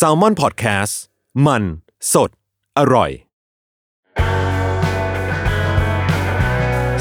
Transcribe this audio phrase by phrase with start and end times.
[0.00, 0.94] s a l ม o n PODCAST
[1.46, 1.62] มัน
[2.12, 2.30] สด
[2.78, 3.10] อร่อย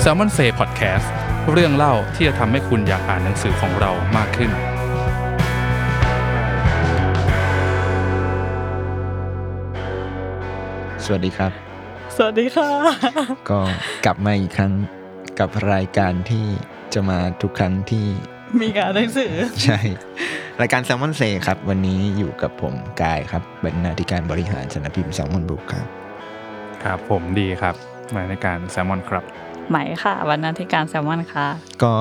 [0.02, 1.08] s ซ l m o n Say Podcast
[1.52, 4.52] เรื่องเล่าที่จะทำให้คุณอยากอ่านหนังสือของเรามากขึ้น
[11.06, 11.52] สวัสดีครับ
[12.16, 12.70] สวัสดีค่ะ
[13.50, 13.62] ก็
[14.06, 14.74] กลับมาอีกครั้ง
[15.40, 16.46] กับรายการที่
[16.94, 18.08] จะมาทุกครั้งที่
[18.62, 19.34] มีงานหนังสือ
[19.64, 19.80] ใช่
[20.62, 25.40] รายการ s ซ l m o n Say ครับ วันนี้อยู่กับผมกายครับบรรณาธิการบริหารสำนักพิมพ์ s ซ l m o
[25.42, 25.88] n Book ครับ
[26.84, 27.76] ครับผมดีครับ
[28.16, 29.24] มาในการแซมมอนครับ
[29.70, 31.48] ไหมค่ะวันนันทิการแซลมอนค่ะ
[31.84, 31.94] ก็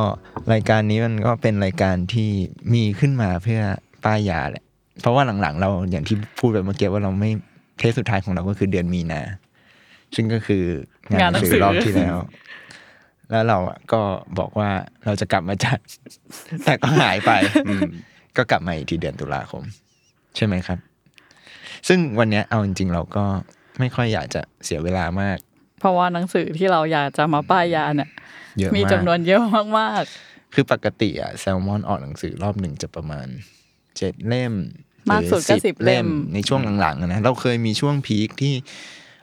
[0.53, 2.31] รายการนี้มันก็เป็นรายการที่
[2.75, 3.61] มีขึ้นมาเพื่อ
[4.05, 4.65] ป้ายยาแหละ
[5.01, 7.31] เพราะว่าหลังๆ เราอย่างที่พูดไปเมื่อกี้ว่าเราไม่
[7.79, 9.23] เทสสุดท้ายของเราก็คือเดือนมีนา
[10.15, 10.65] ซึ่งก็คือ
[11.11, 12.17] งานหนังสือรอบที่แล้ว
[13.31, 14.01] แล้วเราอะก็
[14.39, 14.71] บอกว่า
[15.05, 15.79] เราจะกลับมาจัด
[16.65, 17.31] แต่ก็หายไป
[18.37, 19.63] ก็กลับมาอีกทีเดือนตุลาคม
[20.37, 20.79] ใช่ไหมครับ
[21.89, 23.25] ซึ่งวันเนี้ยเอาจริงๆเราก็
[23.79, 25.39] ไม่ค่อยอยากจะเสียเวลามาก
[25.81, 28.11] เพราะว่าหนังสือที่เราอยากจะมาป้ายยาเนี่ย
[28.59, 29.43] เยอะมากมีจำนวนเยอะ
[29.79, 30.05] มาก
[30.55, 33.27] คือปกติอะแซลมอนออกหนังสือรอบหนึ่งจะประมาณ
[33.97, 34.53] เจ็ดเล่ม
[35.11, 38.55] มากสุดก็หรือ10เล่มในช่วงหลังๆอะนะเราเคยมีช่วงพีคที่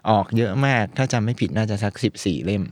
[0.10, 2.64] ออกเยอะมาก ถ้าจำไม่ผิดน่าจะสักสิบสี่เล่ม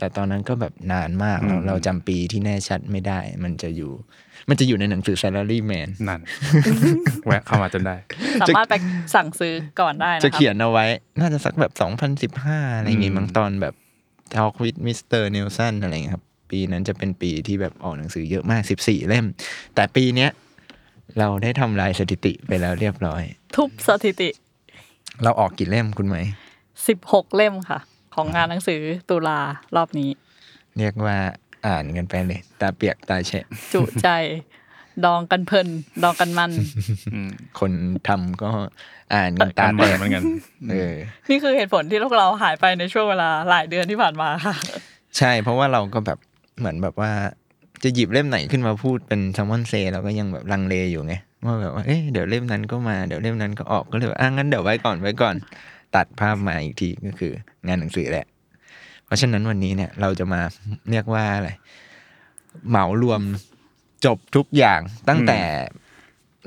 [0.00, 3.92] แต่ตอนนั้นก็แบบนานมากเราอืมเราจำปีที่แน่ชัดไม่ได้ มันจะอยู่
[4.48, 6.20] มันจะอยู่ในหนังสือ Salary Man นั่น
[7.26, 8.74] แวะเข้ามาจนได้ๆสามารถไป
[9.14, 10.84] สั่งซื้อก่อนได้นะคจะรับเขียนเอาไว้
[11.20, 11.72] น่าจะสักแบบ
[12.34, 13.74] 2015 อะไรอย่างงี้อืมมั้งตอนแบบ
[14.34, 15.22] Talk with Mr.
[15.34, 19.26] Nelson อะไรอย่างเงี้ยครับ ปีนั้นจะเป็นปีที่แบบออกหนังสือเยอะมาก 14 เล่ม
[19.74, 20.30] แต่ปีเนี้ย
[21.18, 23.22] เราได้ทำลายสถิติไปแล้วเรียบร้อย
[23.56, 24.28] ทุบสถิติ
[25.22, 26.16] เราออกกี่เล่มคุณไหม
[26.76, 27.78] 16 เล่มค่ะ
[28.14, 28.80] ของงานหนังสือ
[29.10, 29.38] ตุลา
[29.76, 30.10] รอบนี้
[30.78, 31.16] เรียกว่า
[31.66, 34.08] อ่านกันไปเลยตาเปียกตาแฉะจุใจ
[35.04, 35.68] ดองกันเพลิน
[36.02, 36.50] ดองกันมัน
[37.58, 37.72] คน
[38.08, 38.50] ทำก็
[39.14, 40.22] อ่านกันตาตามแตมากเหมือนกัน
[40.70, 40.94] เออ
[41.30, 44.54] นี่คือเหตุผลที่พวกเราหายไปในช่วงเวลาหลายเดือนที่ผ่านมาค่ะ
[45.18, 46.18] ใช่เพราะว่าเราก็แบบ
[46.58, 47.10] เหมือนแบบว่า
[47.84, 51.14] จะหยิบเล่มไหนขึ้นมาพูดเป็นซัมมอนเซเราก็ยังแบบลังเลอยู่ไง
[51.44, 55.34] ว่าแบบว่าเอ๊ะเดี๋ยวเล่มนั้นก็มาเดี๋ยวเล่มนั้นก็ออกก็เลยว่าอะงั้นเดี๋ยวไว้ก่อนไว้ก่อน
[55.96, 57.32] ตัดภาพมาอีกทีก็คือ
[57.66, 58.26] งานหนังสือแหละ
[59.04, 60.40] เพราะฉะนั้นวันนี้เนี่ยเราจะมา
[60.90, 61.50] เรียกว่าอะไร
[62.68, 63.20] เหมารวม
[64.04, 65.40] จบทุกอย่างตั้งแต่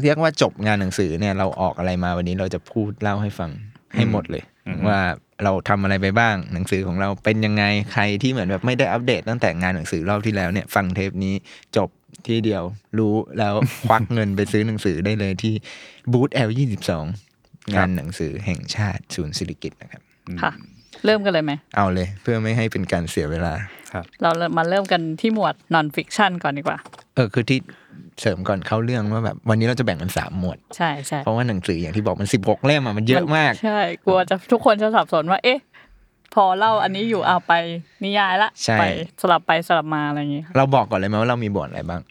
[0.01, 3.51] เรียกว่าจบงานหนังสือเนี่ยเราออกอะไรมาวันนี้เราจะพูดเล่าให้ฟัง
[3.95, 4.43] ให้หมดเลย
[4.87, 4.99] ว่า
[5.43, 11.33] เราทำอะไรไปบ้าง หนังสือของเราเป็นยังไงใครที่เหมือนแบบไม่ได้อัปเดตตั้งแต่งานหนังสือรอบที่แล้วเนี่ย ฟังเทปนี้
[11.77, 11.89] จบ
[12.27, 12.63] ที่เดียว
[12.97, 13.53] รู้แล้ว
[13.87, 15.53] ควักเงินไปซื้อหนังสือได้เลยที่
[16.11, 17.05] บูธ L ยี่สิบสอง
[17.75, 20.01] งานหนังสือแห่งชาติศูนย์สิริกิตนะครับ
[20.41, 20.51] ค่ะ
[21.05, 23.53] เริ่มกันเลยไหม เอาเลย เพื่อไม่ให้เป็นการเสียเวลา
[24.21, 26.77] เรามาเริ่มกันที่หมวด non fiction ก่อนดีกว่า
[27.15, 27.59] เออคือที่
[28.21, 35.59] เสริมก่อนเข้าเรื่องว่าแบบวันนี้เราจะแบ่งเป็นสามหมวด ใช่ใช่เพราะว่าหนังสืออย่างที่บอกมันสิบหกเล่มอะมันเยอะมาก ใช่ กลัวจะทุกคนจะสับสนว่า เอ๊ะ
[36.33, 37.53] พอเล่าอันนี้อยู่เอาไป
[38.03, 38.83] นิยายละใช่ไป
[39.21, 42.01] สลับไปสลับมาอะไรอย่างงี้ เราบอกก่อนเลยไหมว่าเรามีบทอะไรบ้าง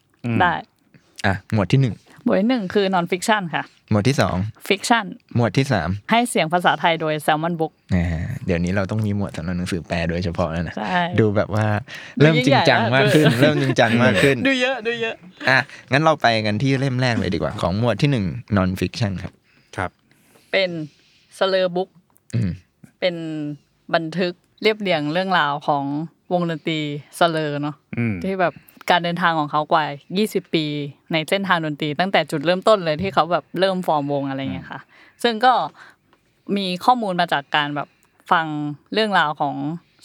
[0.41, 0.53] ได้
[1.27, 1.95] อะหมวดที่หนึ่ง
[2.27, 4.37] บทที่หนึ่งคือ non fiction ค่ะ หมวดที่สอง
[4.69, 5.05] fiction
[5.37, 8.07] หมวดที่สามให้เสียงภาษาไทยโดย salmon book อ่า
[8.47, 11.67] เดี๋ยวนี้เราต้องมีหมวดสำหรับหนังสือแปลโดยเฉพาะแล้วนะใช่ดูแบบว่า
[12.19, 15.15] เริ่มจริงจังมากขึ้นดูยิ่งใหญ่เริ่มจริงจังมากขึ้น ดูเยอะดูเยอะ
[15.51, 15.59] อะ
[15.93, 19.33] งั้นเราไปกันที่เล่มแรกเลยดีกว่า ของหมวดที่หนึ่ง non fiction ครับ
[19.77, 19.91] ครับ
[20.53, 20.71] เป็น
[21.39, 21.91] slur book
[22.35, 22.51] อืม
[23.01, 23.15] เป็น
[23.95, 24.33] บันทึก
[24.63, 25.85] เรียบเรียงเรื่องราวของ
[26.33, 26.81] วงดนตรี
[27.19, 28.53] สเลอเนาะอืมที่แบบ
[28.91, 29.85] การเดินทางของเขากว่า
[30.21, 30.65] 20 ปี
[31.13, 34.81] ในเส้นทางดนตรี ตั้งแต่จุดเริ่มต้นเลยที่เขาแบบเริ่มฟอร์มวงอะไรเงี้ยค่ะ
[35.23, 35.53] ซึ่งก็
[36.57, 37.89] มีข้อมูลมาจากการแบบ
[38.33, 38.47] ฟัง
[38.93, 39.55] เรื่องราวของ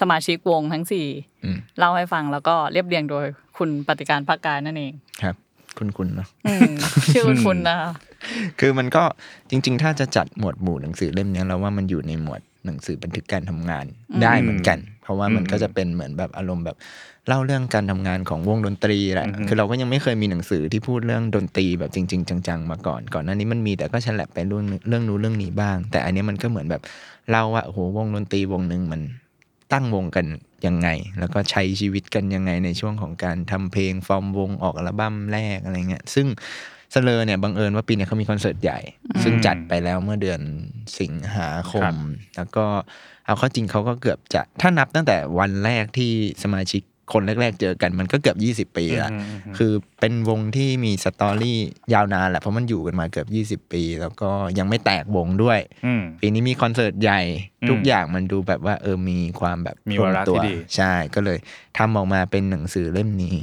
[0.01, 1.07] สมาชิกวงทั้งสี่
[1.43, 3.25] อืมเล่าให้ฟังแล้วก็เรียบเรียงโดย
[3.57, 5.35] คุณปฏิการภาคกายนั่นเองครับ
[5.77, 6.73] คุณคุณเนาะอืม
[7.13, 7.91] ชื่อคุณคุณนะคะ
[8.59, 9.03] คือมันก็
[9.49, 13.85] จริง ๆ ถ้าจะจัดหมวดหมู่หนังสือเล่มเนี้ยเราว่ามันอยู่ในหมวดหนังสือบันทึกการทำงาน
[14.23, 14.77] ได้เหมือนกัน
[15.07, 16.77] เพราะว่ามันก็จะเป็นเหมือนแบบอารมณ์แบบ
[17.27, 26.81] เล่าเรื่องการทำงานของวงดนตรีแหละคือเราก็ยังไม่เคยมีหนังสือที่พูดเรื่องดนตรีแบบจริง ๆ จัง ๆ มาก่อน ก่อนหน้านี้มันมีแต่ก็ฉลับไปเรื่องเรื่องนู้นเรื่องนี้บ้าง แต่อันเนี้ยมันก็เหมือนแบบ
[27.29, 29.01] เล่าว่าโอ้โหวงดนตรีวงหนึ่งมัน
[29.73, 30.25] ตั้งวงกัน
[30.65, 30.87] ยังไง
[31.19, 36.27] แล้วก็ใช้ชีวิตกันยังไงในช่วงของการทำเพลงฟอร์มวงออกอัลบั้มแรกอะไรเงี้ยซึ่ง
[36.93, 38.79] สเลอร์เนี่ยบังเอิญว่าปีเนี้ยเขามีคอนเสิร์ตใหญ่
[39.23, 40.41] ซึ่งจัดไปแล้วเมื่อเดือน
[40.99, 41.97] สิงหาคครัมบ
[42.35, 42.65] แล้วก็
[43.25, 46.11] เอาเข้าจริงเขาก็เกือบจะถ้านับตั้งแต่วันแรกที่
[46.43, 48.35] สมาชิกคนแรก ๆ เจอกันมันก็เกือ
[48.65, 49.11] บ 20 ปีละ
[49.57, 51.57] คือเป็นวงที่มีสตอรี่
[51.93, 53.25] ยาวนานแหละเพราะมันอยู่กันมาเกือ
[53.57, 57.21] บ 20 ปี แล้วก็ยังไม่แตกวงด้วยอืมปีนี้มีคอนเสิร์ตใหญ่
[57.61, 61.37] อืมทุกอย่างมันดูแบบว่าเออมีความแบบมีลงวาระตัวที่ดีใช่ก็เลย
[61.77, 63.35] ทำออกมาเป็นหนังสือเล่มนี้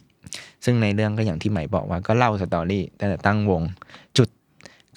[0.65, 3.63] ซึ่งในเรื่องก็อย่างที่ไหมายบอกว่าก็เล่าสตอรี่ตั้งแต่ตั้งวง
[4.19, 4.29] จุด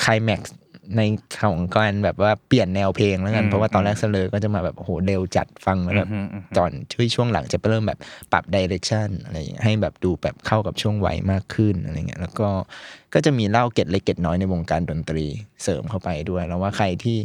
[0.03, 0.55] ขคลแม็กซ์
[0.97, 1.01] ใน
[1.41, 7.99] ของการแบบว่าเปลี่ยนแนวเพลงแล้วกันอืมเพราะว่าตอนแรกเสลอก็จะมาแบบโอ้โหเร็วจัดฟังแล้วแบบอืมอืมอืมตอนช่วช่วงหลังจะเริ่มแบบ
[8.31, 12.49] ปรับดิเรกชันอะไรอย่างเงี้ยให้แบบดูแบบเข้ากับช่วงวัยมากขึ้นอะไรเงี้ยแล้วก็
[13.13, 15.25] ก็จะมีเล่าเกร็ดเล็กเกร็ดน้อยในวงการดนตรี
[15.63, 17.17] เสริมเข้าไปด้วย แล้วว่าใครที่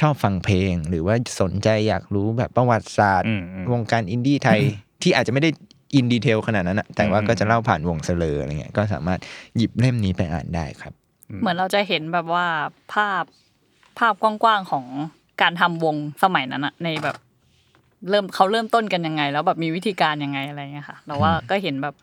[0.00, 4.60] ชอบฟังเพลง หรือว่าสนใจอยากรู้แบบประวัติศาสตร์อืมอืมวงการอินดี้ไทย
[5.02, 5.50] ที่อาจจะไม่ได้
[5.94, 9.20] อินดีเทลขนาดนั้นอะแต่ว่าอืมก็จะเล่าผ่านวงเสลออะไรเงี้ยก็สามารถ
[9.56, 10.92] หยิบเล่มนี้ไปอ่านได้ครับ
[11.40, 12.46] เหมือนเราจะเห็นแบบว่า
[12.92, 13.24] ภาพ
[13.98, 14.84] ภาพกว้างๆของ
[15.42, 17.16] การทำวงสมัยนั้นอะในแบบ
[18.10, 21.94] เริ่มเขาเริ่มต้นกันยังไง แล้วแบบมีวิธีการยังไงอะไรเงี้ยค่ะแต่ว่าก็เห็นแบบ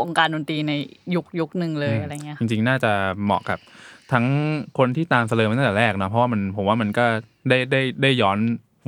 [0.00, 0.72] วงการดนตรีใน
[1.14, 2.92] ยุคยุคหนึ่งเลยอะไรเงี้ยจริงๆ น่าจะ
[3.24, 3.58] เหมาะกับ
[4.12, 4.26] ทั้ง
[4.78, 7.04] คนที่ตามเสลอมาตั้งแต่แรกเนอะเพราะว่ามันผมว่ามันก็
[7.48, 8.38] ได้ได้ได้ย้อน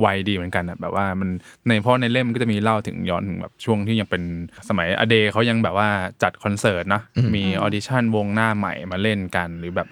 [0.05, 1.29] วัยดีเหมือนกันอะแบบว่ามัน
[1.67, 4.23] ในเพราะในเล่มมันก็จะมีเล่าถึงย้อนถึงแบบช่วงที่ยังเป็น
[4.69, 5.89] สมัย a day เขายังแบบว่า
[6.23, 7.01] จัดคอนเสิร์ตนะ
[7.35, 9.87] มี audition วงหน้าใหม่มาเล่นกันหรือแบบ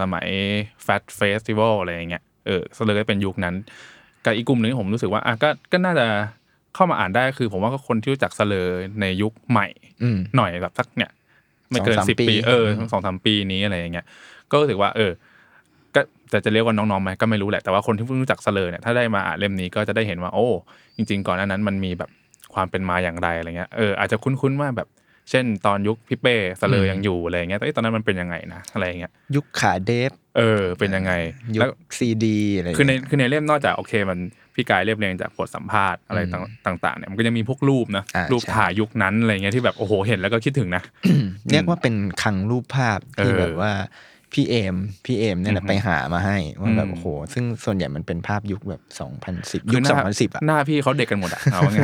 [0.00, 0.26] สมัย
[0.82, 3.54] Fat Festival อะไรอย่างเงี้ยเออ Slur ก็เป็นยุคนั้น
[4.24, 6.06] กับอีกกลุ่มหนึ่งผมรู้สึกว่าอะก็ก็น่าจะ
[6.74, 8.68] เข้ามาอ่านได้คือ ผมว่าก็คนที่รู้จัก Slur
[9.00, 9.68] ในยุคใหม่
[10.02, 11.10] อืมหน่อยแบบสักเนี่ย
[11.70, 14.06] ไม่เกินสองสามสิบปีปี เอออืมสองสามปีนี้อะไรอย่างเงี้ย
[14.50, 15.12] ก็รู้สึกว่า เออ
[15.94, 16.00] ก็
[16.30, 20.46] แต่จะเรียกว่าน้องๆไหมก็ไม่รู้แหละแต่ว่าคนที่เพิ่งรู้จักเสลอเนี่ยถ้าได้มาอ่านเล่มนี้ก็จะได้เห็นว่า โอ้
[20.96, 22.10] จริง ๆ ก่อนหน้านั้นมันมีแบบ
[22.54, 24.88] ความเป็นมาอย่างไรอะไรเงี้ยเอออาจจะคุ้นๆว่าแบบ
[25.30, 31.12] เช่น ตอนยุคพี่เป้เสลอยังอยู่อะไรเงี้ยแต่เอ้ยตอนนั้นมันเป็นยังไงนะอะไรเงี้ยยุคขาเดฟเออ เป็นยังไง
[31.54, 34.18] ยุแล้วคซีดีอะไรคือในเงี้ยคือในเล่มนอกจากโอเคมัน
[34.54, 40.82] พี่กายเรียบเรียงจากบทสัมภาษณ์อะไรต่างต่างๆเนี่ยมันก็ยังมีพวกรูปนะอ่ารูปใช่ถ่ายยุคนั้นอะไรเงี้ยที่แบบโอ้โหเห็นแล้วก็คิดถึงนะ
[41.50, 43.72] เรียกว่าเป็นคลังรูปภาพที่เออแบบว่า
[44.32, 48.82] พี่เอมพี่เอมเนี่ยแหละอือฮึไปหามาให้ว่าแบบอืมโอ้โห ซึ่งส่วนใหญ่มันเป็นภาพยุคแบบ
[49.28, 51.78] 2010คืยุคหน้า2010อะหน้าพี่เขาเด็กกันหมดอะเอาว่าไง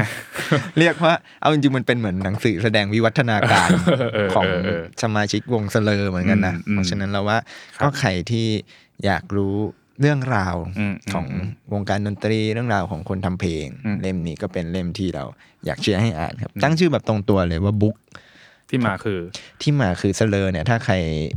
[0.79, 7.39] เรียกว่าเอาจริงๆมันเป็นเหมือนหนังสือแสดงวิวัฒนาการเออเออของเออเออสมาชิกวงเสลอเหมือนกันนะอืมอืมเพราะฉะนั้นเราว่า
[7.77, 8.47] ครับก็ใครที่
[9.05, 9.57] อยากรู้
[10.01, 15.25] เรื่องราวอืมของอืมวงการดนตรีเรื่องราวของคนทำเพลงอืมเล่มนี้ก็เป็นเล่มที่เรา
[15.67, 17.97] อยากเชียร์ให้อ่านครับ ตั้งชื่อแบบตรงตัวเลยว่า book
[18.71, 19.21] ที่มาคือ
[19.63, 20.95] ที่มาคือ Slur เนี่ยถ้าใคร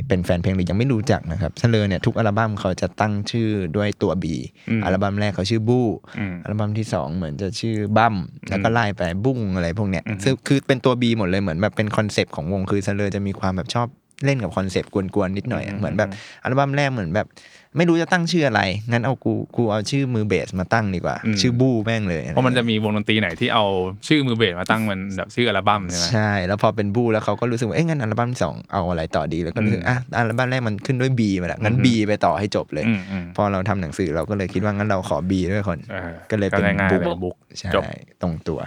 [0.07, 4.25] เป็นแฟนเพลงหรือยังไม่รู้จักนะครับ Slur เนี่ยทุกอัลบั้มเขาจะตั้งชื่อด้วยตัว B
[4.69, 5.87] อืมอัลบั้มแรกเขาชื่อบู้
[6.19, 8.15] อืมอัลบั้มที่สองเหมือนจะชื่อบั้ม
[8.49, 13.87] แล้วก็ไล่ไปบุ้งอะไรพวกเนี้ยอืมซึ่งคือเป็นตัว B หมดเลยเหมือนแบบเป็น concept ของวงคือ Slur จะมีความแบบชอบ
[14.25, 16.09] เล่นกับ concept กวนๆนิดหน่อยอะเหมือนแบบ
[16.43, 17.27] อัลบั้มแรกเหมือนแบบ
[17.77, 23.65] ไม่รู้จะตั้งชื่ออะไร งั้นเอากูกูเอาชื่อมือเบสมาตั้งดีกว่าอืมชื่อบู้แม่งเลย เพราะมันจะมีวงดนตรีไหนที่เอา
[24.07, 37.83] ชื่อมือเบสมาตั้งมันแบบชื่ออัลบั้มใช่ไหมใช่ แล้วพอเป็นบูแล้วเขาก็รู้สึกว่า เอ้ยงั้นอัลบั้มที่สองเอาอะไรต่อดี แล้วก็รู้สึกอืมอะอัลบั้มแรกมันขึ้นด้วย B มาแล้วงั้นอืม B ไปต่อให้จบเลยอืมอืมพอเราทำหนังสือเราก็เลยคิดว่างั้นเราขอ B ด้วยคนออก็เลยเป็นง่ายๆบุ๊กเลยบุ๊กใช่จบ
[38.21, 38.59] ตรงตัว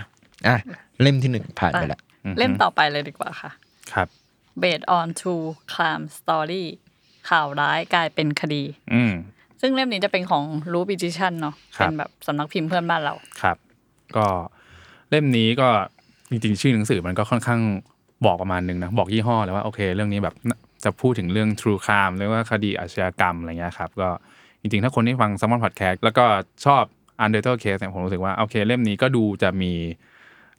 [0.48, 0.56] อะ
[1.02, 2.00] เล่มที่หนึ่งผ่านไปละ
[2.38, 3.50] เล่มต่อไปเลยดีกว่าค่ะ
[3.92, 4.08] ครับ
[4.62, 6.64] Based on True Crime Story
[7.30, 8.62] ข่าวร้ายกลายเป็นคดี
[8.94, 9.12] อืม
[9.60, 13.56] ซึ่งเล่มนี้จะเป็นของรูบิจิชันเนาะครับเป็นแบบสำนักพิมพ์เพื่อนบ้านเราครับ
[14.16, 14.26] ก็
[15.10, 15.68] เล่มนี้ก็
[16.30, 17.60] จริงๆชื่อหนังสือมันก็ค่อนข้าง
[18.26, 20.34] บอกประมาณนึงนะบอกยี่ห้อเลยว่าโอเค เรื่องนี้แบบ
[20.84, 24.10] จะพูดถึงเรื่อง True Crime หรือว่าคดีอาชญากรรมอะไรเงี้ยครับก็
[24.60, 26.24] จริงๆ ถ้าคนที่ฟัง s ซ m มอนพอดแคสต์แล้วก็
[26.64, 26.82] ชอบ
[27.24, 29.72] Undertale Case เนี่ยผมรู้สึกว่าโอเคเล่มนี้ก็ดูจะมี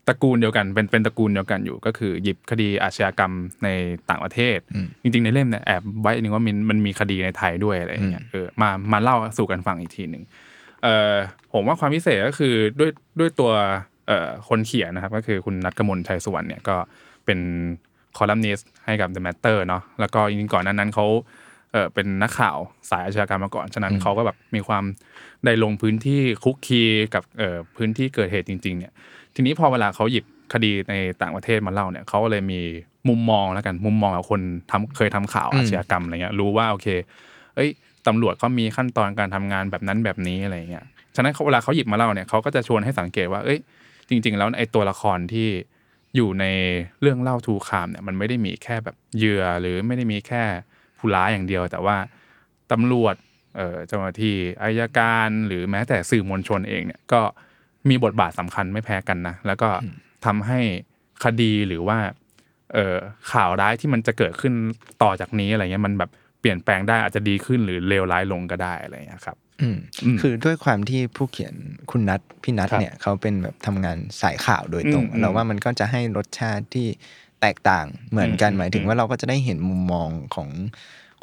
[0.08, 3.32] ตระกูลเดียวกันเป็นเป็นตระกูลเดียวกันอยู่ก็คือ หยิบคดีอาชญากรรม
[3.64, 3.68] ใน
[4.10, 4.58] ต่างประเทศ
[5.02, 10.22] จริง ๆ ในเล่มเนี่ยแอบไว้นึงว่ามันมันมีคดีในไทยด้วยอะไรอย่างเงี้ยเออมามาเล่าสู่กันฟังอีกทีหนึ่ง
[10.82, 11.14] เอ่อ
[11.52, 13.52] ผมว่าความพิเศษก็คือด้วยด้วยตัว
[14.06, 16.76] เอ่อคนเขียนนะครับ ก็คือคุณนัทกมลชัยสุวรรณเนี่ยก็
[17.24, 17.38] เป็น
[18.16, 21.06] คอลัมนิสต์ให้กับ The Matter เนาะแล้วก็จริงๆก่อนหนั้นนั้นเขา
[21.72, 22.56] เออเป็นนักข่าว
[22.90, 24.84] สายอาชญากรรมมาก่อน ฉะนั้นเขาก็แบบมีความ
[25.44, 26.82] ได้ลงพื้นที่คุกคี
[27.14, 28.92] กับเอ่อพื้นที่เกิดเหตุจริง ๆ เนี่ย
[29.36, 32.60] ทีนี้พอเวลาเขาหยิบคดีในต่างประเทศมาเล่าเนี่ยเขาก็เลยมี
[33.08, 34.40] มุมมองแล้วกันมุมมองของคน
[34.70, 36.88] ทำเคยทำข่าวอาชญากรรมอะไรเงี้ยรู้ว่าโอเค
[37.56, 37.70] เอ้ย
[38.06, 40.84] ตำรวจเขามีขั้นตอนการทำงานแบบนั้นแบบนี้อะไรเงี้ย
[41.16, 43.58] ฉะนั้นเขาเวลาเขาหยิบมาเล่าเนี่ยเขาก็จะชวนให้สังเกตว่า เอ้ย
[44.08, 45.48] จริง ๆ แล้วไอ้ตัวละครที่
[46.16, 46.44] อยู่ใน
[47.00, 50.42] เรื่องเล่าทูคามเนี่ยมันไม่ได้มีแค่แบบเหยื่อหรือไม่ได้มีแค่
[50.98, 51.96] ผู้ร้ายอย่างเดียว แต่ว่า
[52.72, 53.14] ตำรวจ
[53.56, 57.20] เอ่อเจ้าหน้าที่อายการหรือแม้แต่สื่อมวลชนเองเนี่ยก็
[57.90, 59.68] มีบทบาทสำคัญไม่แพ้กันนะแล้วก็
[60.26, 60.60] ทำให้
[61.24, 61.98] คดีหรือว่า
[62.74, 62.96] เอ่อ
[63.32, 64.54] ข่าวร้ายที่มันจะเกิดขึ้น
[65.02, 71.54] ต่อจากนี้อะไรเงี้ยมันแบบเปลี่ยนแปลงได้อาจจะดีขึ้นหรือเลวร้ายลงก็ได้อะไรเงี้ยครับอืมอืมคือด้วยความที่ผู้เขียน
[71.90, 76.86] คุณนัทพี่นัทครับเนี่ยเขาเป็นแบบทำงานสายข่าวโดยตรงอืมเราว่ามันก็จะให้รสชาติที่
[77.40, 80.48] แตกต่างเหมือนกันอืมหมายถึงว่าเราก็จะได้เห็นมุมมองของ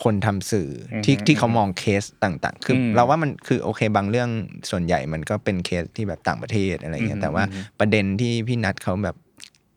[0.04, 4.30] คนทำสื่ออมที่ที่เขามองเคสต่างๆ คืออมเราว่ามันคือโอเคบางเรื่อง
[4.70, 9.18] ส่วนใหญ่มันก็เป็นเคสที่แบบต่างประเทศอะไรเงี้ยอืมแต่ว่าอืมประเด็นที่พี่นัทเขาแบบ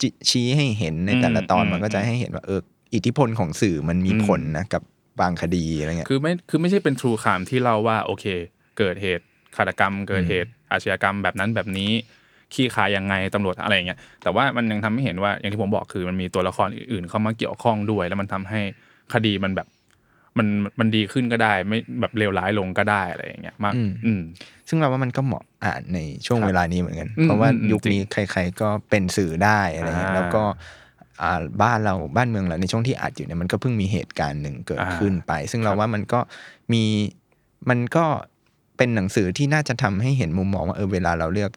[0.00, 2.60] จิชี้ให้เห็นในแต่ละตอนอืมมันก็จะให้เห็นว่าเออ
[2.94, 4.82] อิทธิพลของสื่อมันมีอืมผลนะกับ
[5.20, 8.24] บางคดีอะไรเงี้ยคือไม่คือไม่ใช่เป็น true crime ที่เล่าว่าโอเค
[8.78, 9.24] เกิดเหตุ
[9.56, 11.90] ฆาตกรรม เกิดเหตุอาชญากรรมแบบนั้นแบบนี้
[12.54, 18.60] คลี่คลายยังไงตำรวจอะไรอย่างเงี้ยแต่ว่ามันยังทำให้เห็นว่าอย่างที่ผมบอกคือมันมีตัวละครอื่นๆเข้ามาเกี่ยวข้องด้วย แล้วมันทำให้
[19.14, 19.66] คดีมันแบบ
[20.38, 20.48] มัน
[20.80, 24.22] มันดีขึ้นก็ได้ ไม่แบบเลวร้ายลงก็ได้อะไรอย่างเงี้ยมากอืมอืม
[24.68, 30.42] ซึ่งเราว่ามันก็เหมาะอ่านในช่วงครับเวลานี้เหมือนกันอืมเพราะว่าอืมยุคนี้ใคร ๆ ก็เป็นสื่อได้อะไรเงี้ยอ่าแล้วก็
[31.20, 36.20] อ่าบ้านเราบ้านเมืองเราในช่วงที่อัดอยู่เนี่ยมันก็เพิ่งมีเหตุการณ์หนึ่งเกิดอ่าขึ้นไป ซึ่งคเรารับว่ามันก็
[36.72, 36.84] มี
[37.70, 38.06] มันก็
[38.76, 41.50] เป็นหนังสือที่น่าจะทำให้เห็นมุมมองว่าเออเวลาเราเลือก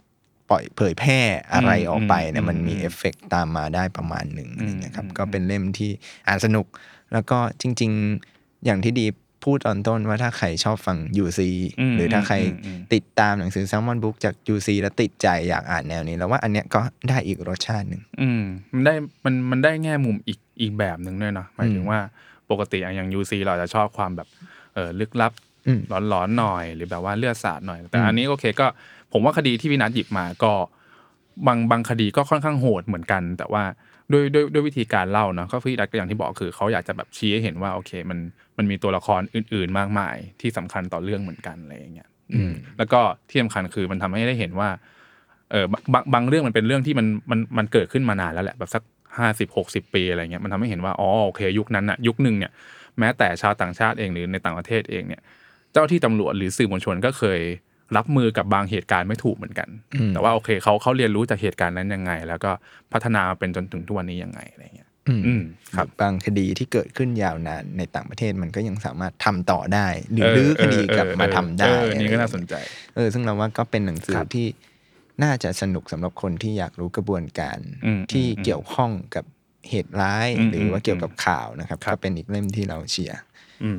[0.49, 1.19] ปล่อยเผยแพร่
[1.53, 5.89] อะไรออกไปเนี่ยมันมีเอฟเฟกตามมาได้ประมาณหนึ่งอะไรเงี้ยครับก็เป็นเล่มที่
[6.27, 6.65] อ่านสนุก
[7.13, 7.91] แล้วก็จริง
[8.25, 9.05] ๆ อย่างที่ดี
[9.43, 11.39] พูดตอนต้นว่าถ้าใครชอบฟัง UC
[11.79, 18.93] อืมหรือถ้าใครอืมอืมติดตามหนังสือ Salmon Book จาก UC แล้วติดใจอยากอ่านแนวนี้ แล้วว่าอันเนี้ยก็ได้อีกรสชาติหนึ่งอืมมันได้
[19.25, 21.99] มันมันได้แง่มุมอีกอีกแบบหนึ่งด้วยเนาะหมายถึอืงมว่า
[22.51, 24.27] ปกติอย่าง UC เราจะชอบความแบบ
[24.73, 25.31] เออลึกลับ
[25.67, 28.67] อืมหลอนๆหน่อย หรือแบบว่าเลือดสาดหน่อย แต่อืมอันนี้โอเคก็
[29.13, 30.51] ผมว่าคดีที่พี่นัทหยิบมาก็
[31.47, 33.63] บางบางคดีก็ค่อนข้างโหดเหมือนกัน แต่ว่า
[34.13, 38.19] ด้วยด้วยด้วยวิธีการเล่าเนาะก็พี่นัทก็อย่างที่บอกคือเขาอยากจะแบบชี้ให้เห็นว่าโอเค มัน
[38.57, 42.99] มันมีตัวละครอื่น ๆ มากมาย ที่สำคัญต่อเรื่องเหมือนกันอะไรอย่างเงี้ยอืมแล้วก็
[43.29, 44.69] ที่สำคัญคือมันทำให้ได้เห็นว่า
[45.51, 48.83] เออบางบางเรื่องมันเป็นเรื่องที่มันมันมันเกิดขึ้นมานานแล้วแหละแบบสัก
[49.17, 52.51] ห้าสิบหกสิบปีอะไรเงี้ยมันทำให้เห็นว่าอ๋อโอเค ยุคนั้นอะยุคหนึ่งเนี่ย
[52.99, 55.21] แม้แต่ชาวต่างชาติเองหรือในต่างประเทศเองเนี่ย
[55.73, 57.39] เจ้าที่ตำรวจหรือสื่อมวลชนก็เคย
[57.97, 59.69] รับมือกับบางเหตุการณ์ไม่ถูกเหมือนกัน
[59.99, 62.51] อืมแต่ว่าโอเคเขาเขาเรียนรู้จากเหตุการณ์นั้นยังไง แล้วก็
[62.93, 65.43] พัฒนามาเป็นจนถึงทุกวันนี้ยังไงอะไรเงี้ยอืมอืม
[65.75, 72.53] ครับบางคดีที่เกิดขึ้นยาวนานในต่างประเทศมันก็ยังสามารถทำต่อได้ หรือเออลื้อคดีเออกลับมาเออทำได้เออนี่ก็น่าสนใจ
[72.95, 74.47] เออซึ่งเราว่าก็เป็นหนังสือครับที่
[75.23, 79.25] น่าจะสนุกสำหรับคนที่อยากรู้กระบวนการอืมที่อืมเกี่ยวข้องกับ
[79.69, 83.28] เหตุร้ายอืมหรือว่าเกี่ยวกับข่าวนะครับครับก็เป็นอีกเล่มที่เราเชียร์อืม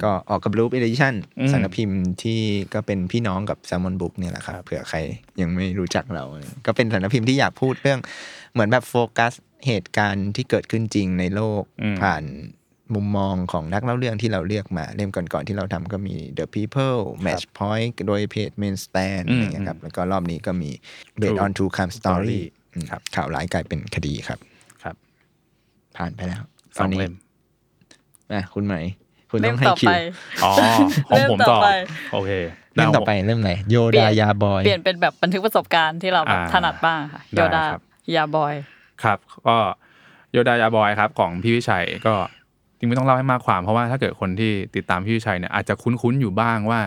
[0.04, 2.40] ก็ออกกับรูป edition อืมสำนักพิมพ์ที่
[2.74, 4.98] ก็เป็นพี่น้องกับ Salmon Book เนี่ยแหละครับครับเผื่อใคร
[5.40, 6.24] ยังไม่รู้จักเรา
[6.66, 8.00] ก็เป็นสำนักพิมพ์ที่อยากพูดเรื่อง
[8.52, 9.32] เหมือนแบบโฟกัส
[9.66, 12.24] เหตุการณ์ที่เกิดขึ้นจริงในโลกอืมผ่าน
[12.94, 20.70] มุมมองของนักเล่าเรื่องที่เราเลือกมา เล่มก่อนๆที่เราทำก็มี The People Match Point โดยเพจ Main Stand อืมอะไรเงี้ยครับแล้วก็รอบนี้ก็มี
[21.20, 22.40] Based True on True Crime Story Story
[22.74, 24.38] อืมครับข่าวร้ายกลายเป็นคดีครับ
[24.82, 24.96] ครับ
[25.96, 26.42] ผ่านไปแล้ว
[26.76, 27.12] สองเล่ม
[28.32, 28.84] อะคุณไหมาย
[29.30, 30.52] คุณเล่ต้อมงให้ต่อคิไปวอ๋อ
[31.08, 31.68] ของผมเริ่มต่ต่ออไป
[32.12, 32.30] โอเค
[32.74, 37.82] เล่มต่อไปเล่มไหนโยเปลี่ดายนยาบอยเปลี่ยนเป็นแบบบันทึกประสบการณ์ที่เราแบบอ่าถนัดบ้างค่ะได้โยดาครับ
[38.16, 38.54] ยาบอย
[39.02, 39.56] ครับ ก็
[40.32, 42.14] โยดายาบอยครับ ของพี่วิชัยก็
[42.78, 46.80] จริงไม่ต้องเล่าให้มากความเพราะว่าถ้าเกิดคนที่ติดตามพี่วิชัยเนี่ยอาจจะคุ้นๆอยู่บ้างว่า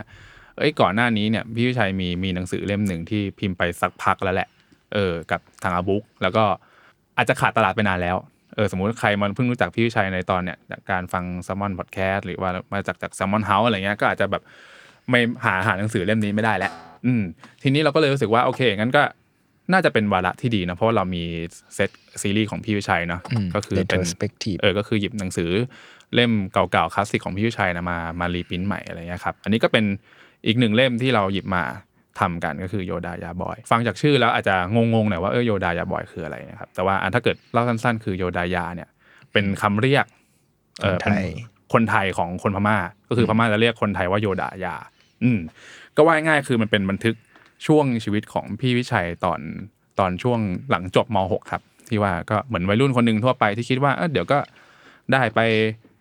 [0.58, 4.48] เอ้ยก่อนหน้านี้เนี่ยพี่วิชัยมีมีหนังสือเล่มหนึ่งที่พิมพ์ไปสักพักแล้วแหละ
[4.94, 6.44] เออ กับทาง a book แล้วก็
[7.18, 8.18] อาจจะขาดตลาดไปนานแล้ว
[8.56, 14.44] เออสมมุติใครมันเพิ่งรู้จักพี่วิชัยในตอนเนี่ยจากการฟัง s ซ m มอนพอดแคสต์หรือว่ามาจากจาก s ซ m มอนเฮาส์อะไรเงี้ยก็อาจจะแบบ
[15.10, 16.72] ไม่หาหาหนังสือเล่มนี้ไม่ได้แล้ว
[17.06, 17.24] อืม
[17.64, 19.04] ทีนี้เราก็เลยรู้สึกว่าโอเคงั้นก็
[19.74, 21.24] น่าจะเป็นวาระที่ดีนะเพราะว่าเรามี
[21.76, 21.90] เซต
[22.22, 25.50] ซีรีส์ของพี่วิชัยเนาะอืมก็คือเป็น retrospective เออก็คือหยิบหนังสือ
[26.16, 29.86] เล่มเก่าๆคลาสสิกของพี่วิชัยนะมามารีพิมพ์ใหม่อะไรเงี้ยครับอันนี้ก็เป็น
[30.46, 31.64] อีกหนึ่งเล่มที่เราหยิบมา
[32.20, 38.90] ทำกันก็คือโยดายาบอย ฟังจากชื่อแล้วอาจจะงงๆหน่อยว่าเออโยดายาบอยคืออะไรนะครับแต่ว่าอันถ้าเกิดเล่าสั้น ๆ คือโยดายาเนี่ย
[39.32, 40.06] เป็นคำเรียก
[40.82, 42.78] เออคนไทยเป็นคนไทยของคนพม่า
[43.10, 44.76] ก็คือพม่าจะเรียกคนไทยว่าโยดายา
[45.24, 45.40] อืม
[45.96, 47.16] ก็ว่าง่ายๆคือมันเป็นบันทึก
[47.68, 49.40] ช่วงชีวิตของพี่วิชัยตอน
[50.00, 50.40] ตอนช่วง
[50.70, 54.40] หลังจบม .6 ครับ ที่ว่าก็เหมือนวัยรุ่นคนหนึ่งทั่วไปที่คิดว่าเอ้อเดี๋ยวก็
[55.12, 55.40] ได้ไป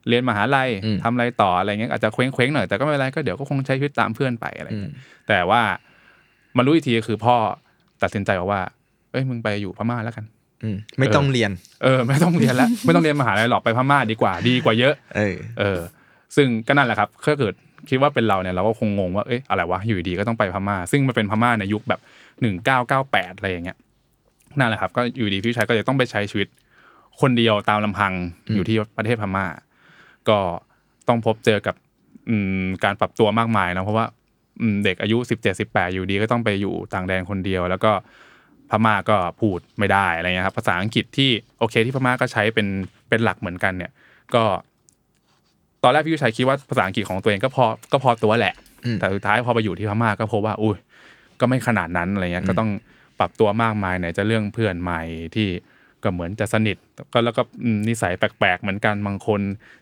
[0.09, 4.95] เรียนมหาลัยอืมทำอะไรต่ออะไรเงี้ยอาจจะเคว้งๆหน่อยแต่ก็ไม่เป็นไรก็เดี๋ยวก็คงใช้ชีวิตตามเพื่อนไปอะไรอืมเงี้ย
[5.28, 5.62] แต่ว่า
[6.56, 7.37] มารู้อีกทีคือพ่อ
[8.02, 8.61] ตัดสินใจบอกว่า
[9.12, 10.25] เอ้ยมึงไปอยู่พม่าแล้วกัน
[10.62, 11.50] อืมไม่ต้องเรียน
[11.82, 15.80] เออ ไม่ต้องเรียนแล้ว ไม่ต้องเรียนมหาลัยหรอกไปพม่าดีกว่าดีกว่าเยอะ เออ เออ
[16.37, 17.54] ซึ่งก็นั่นแหละครับถ้าเกิด
[17.90, 22.00] คิดว่าเป็นเราเนี่ยเราก็คงงงว่าเอ๊ะอะไรวะอยู่ดีก็ต้องไปพม่า ซึ่งมันเป็นพม่าในยุคแบบ
[22.40, 23.78] หนึ่งเก้าเก้าแปดอะไรอย่างเงี้ย
[24.59, 26.49] นั่นแหละครับ ก็อยู่ดีพี่ชายก็จะต้องไปใช้ชีวิต
[27.21, 28.12] คนเดียวตามลำพัง
[28.54, 29.47] อยู่ที่ประเทศพม่า
[30.28, 30.38] ก็
[31.09, 31.75] ต้องพบเจอกับ
[32.28, 34.22] อืมการปรับตัวมากมายนะเพราะว่าอืม
[34.85, 37.92] เด็กอายุสิบเจ็ดสิบแปดอยู่ดีก็ต้องไปอยู่ต่างแดนคนเดียว แล้วก็
[38.71, 42.66] พม่าก็พูดไม่ได้อะไรเงี้ยครับภาษาอังกฤษที่โอเคที่พม่าก็ใช้เป็น
[43.09, 43.90] เป็นหลักเหมือนกันเนี่ย
[44.35, 44.45] ก็
[45.83, 48.54] ตอนแรกพี่วิชัยคิดว่าภาษาอังกฤษของตัวเองก็พอก็พอตัวแหละ
[48.85, 50.76] อืมแต่สุดท้ายพอไปอยู่ที่พม่าก็พบว่า อุ้ย
[51.40, 52.71] ก็ไม่ขนาดนั้นอะไรเงี้ยก็ต้อง
[53.19, 55.00] ปรับตัวมากมายไหนจะเรื่องเพื่อนใหม่
[55.35, 55.49] ที่
[56.02, 56.76] ก็เหมือนจะสนิท
[57.12, 59.40] ก็แล้วก็อืมนิสัยแปลกๆ เหมือนกันบางคน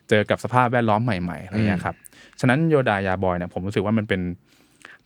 [0.09, 1.95] เจอกับสภาพแวดล้อมใหม่ๆอะไรเงี้ยครับ
[2.39, 4.21] ฉะนั้นโยดายาบอยเนี่ยผมรู้สึกว่ามันเป็น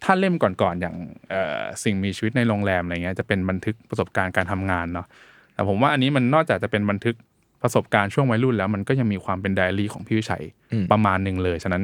[0.06, 0.96] ถ้าเล่มก่อนๆอย่าง
[1.30, 5.08] เอ่อสิ่งมีชีวิตในโรงแรมอะไรเงี้ยจะเป็นบันทึกประสบการณ์การทำงานเนาะ
[5.54, 7.16] แต่ผมว่าอันนี้มันนอกจากจะเป็นบันทึก
[7.64, 11.84] ประสบการณ์ช่วงวัยรุ่นแล้วมันก็ยังมีความเป็นไดอารี่ของพี่วิชัยอืมประมาณหนึ่งเลย ฉะนั้น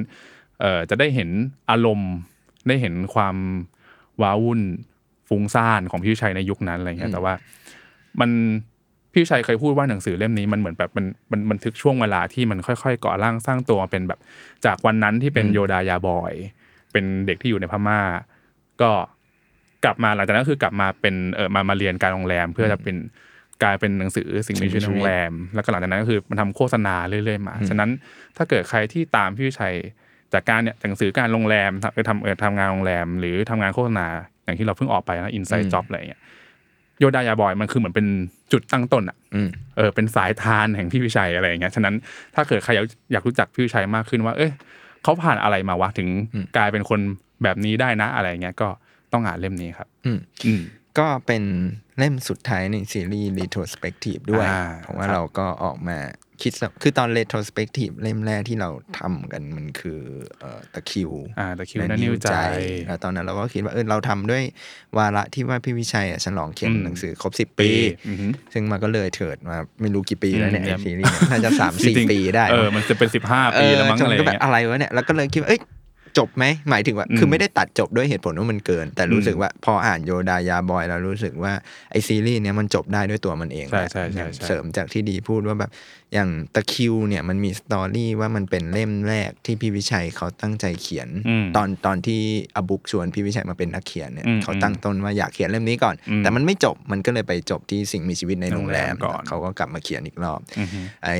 [0.62, 1.30] เอ่อจะได้เห็น
[1.72, 2.12] อารมณ์
[2.68, 3.36] ได้เห็นความ
[4.22, 4.62] ว้าวุ่น
[5.30, 7.34] ฟุ้งซ่านของพี่วิชัยในยุคนั้นอะไรเงี้ยแต่ว่า
[8.20, 8.32] มัน
[9.12, 14.20] พี่วิชัยเคยพูดว่าหนังสือเล่มนี้มันเหมือนแบบมันมันบันทึกช่วงเวลาที่มันค่อยๆก่อร่างสร้างตัวมาเป็นแบบ
[14.66, 16.34] จากวันนั้นที่เป็นโยดายาบอย
[16.91, 18.00] เป็นเด็กที่อยู่ในพม่า
[18.81, 18.91] ก็
[19.83, 22.95] กลับมาหลังจากนั้นคือกลับมาเป็นเออมามาเรียนการโรงแรม เพื่อจะเป็น
[23.63, 27.89] กลายเป็นหนังสือสิ่งมีชีวิตในโรงแรม แล้วก็หลังจากนั้นก็คือมันทำโฆษณาเรื่อยๆมาฉะนั้น
[28.38, 29.75] ถ้าเกิดใครที่ตามพี่วิชัย
[30.33, 34.07] จากการเนี่ยหนังสือการโรงแรมทำเออทำเออทำงานโรงแรม หรือทำงานโฆษณา
[34.43, 36.21] อย่างที่เราเพิ่งออกไปนะอินไซอืต์มจ็อบอะไรอย่างเงี้ย
[37.00, 38.07] โยดายาบอยมันคือเหมือนเป็น
[38.51, 41.95] จุดตั้งต้นอะอืมเออเป็นสายทานแห่งพี่วิชัยอะไรอย่างเงี้ยฉะนั้น
[42.36, 44.51] ถ้าเกิดใครอยากอยากรู้จักพี่วิชัยมากขึ้นว่า เอ้ย
[45.03, 47.00] เขาผ่านอะไรมาวะถึงอืมกลายเป็นคน
[47.43, 48.70] แบบนี้ได้นะอะไรอย่างเงี้ยก็
[49.13, 50.62] ต้องอ่านเล่มนี้ครับอืมอืม
[51.00, 51.43] ก็เป็น
[51.98, 55.98] เล่มสุดท้ายในซีรีส์ retrospective ด้วยอ่าเพราะว่าครับเราก็ออกมา
[56.41, 58.69] คิดสคือตอน retrospective เล่มแรกที่เรา
[59.00, 60.00] ทำกันมันคือ
[60.39, 62.36] เอ่อตะคริวอ่าแต่คิวและนั่นนิ้วใจ
[62.88, 64.43] แล้วตอนนั้นเราก็คิดว่าเออเราทำด้วย
[64.98, 67.69] วาระที่ว่าพี่วิชัยอะฉลองเขียนอืมหนังสือครบสิบปี
[68.07, 75.62] อือหือซึ่งมันก็เลยเถิดมาไม่รู้กี่ปีแล้วเนี่ยอืมไอซีรีส์เนี่ยน่าจะสามสี่จริงๆปีได้เออมันจะเป็นสิบห้าปีแล้วมั้งเจนอะไรอก็ย่างแบบเงี้ยอะไรวะเนี่ยแล้วก็เลยคิดว่าเอ้ย
[76.19, 81.53] จบไหมหมายถึงว่าอืมคือไม่ได้ตัดจบด้วยเหตุผลว่ามันเกิน แต่รู้อืมสึกว่าพออ่านโยดายาบอยแล้วรู้สึกว่า
[81.91, 85.71] ไอซีรีส์เนี้ยมันจบได้ด้วยตัวมันเองใช่แหละใช่ใช่อย่างใช่เสริมจากที่ดีพูดว่าแบบ
[86.13, 92.20] อย่างตะคริวเนี่ยมันมี story ว่ามันเป็นเล่มแรกที่พี่วิชัยเขาตั้งใจเขียนอืมตอนตอนที่
[92.55, 101.18] a book ชวนพี่วิชัยมาเป็นนักเขียนเนี่ยอืมเขาตั้งต้นว่าอยากเขียนเล่มนี้ก่อนอืมแต่มันไม่จบมันก็เลยไปจบที่สิ่งมีชีวิตในโรงแรมโรงแรมก่อนเขาก็กลับมาเขียนอีกรอบอือหือไอ้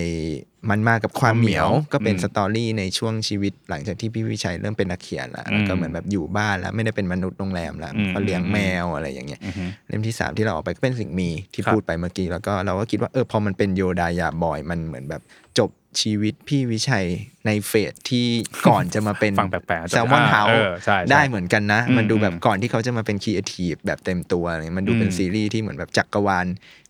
[0.70, 15.22] มันมากับความเหมียวความเหมียวก็เป็นอืม story ในช่วงชีวิตหลังจากที่พี่วิชัยเริ่มเป็นนักเขียนแล้วอืมแล้วก็เหมือนแบบอยู่บ้านแล้วไม่ได้เป็นมนุษย์โรงแรมแล้วอืมก็เลี้ยงแมวอะไรอย่างเงี้ยอือหือเล่มที่สามที่เราออกไปก็เป็นสิ่งมีที่ครับพูดไปเมื่อกี้แล้วก็เราก็คิดว่าเออพอมันเป็นโยดายาบอยมันเหมือนแบบ
[15.60, 15.70] จบ
[16.02, 17.06] ชีวิตพี่วิชัย
[17.46, 18.28] ใน phase ที่
[18.68, 26.46] ก่อนจะมาเป็นฟังแปลกๆแซลมอนเฮาส์เออใช่ใช่ได้เหมือนกันนะอืมมันดูแบบอืมก่อนที่เขาจะมาเป็นครีเอทีฟแบบเต็มตัวอะไรเงี้ยมันดูเป็นอืมซีรีส์ที่เหมือนแบบจักรวาล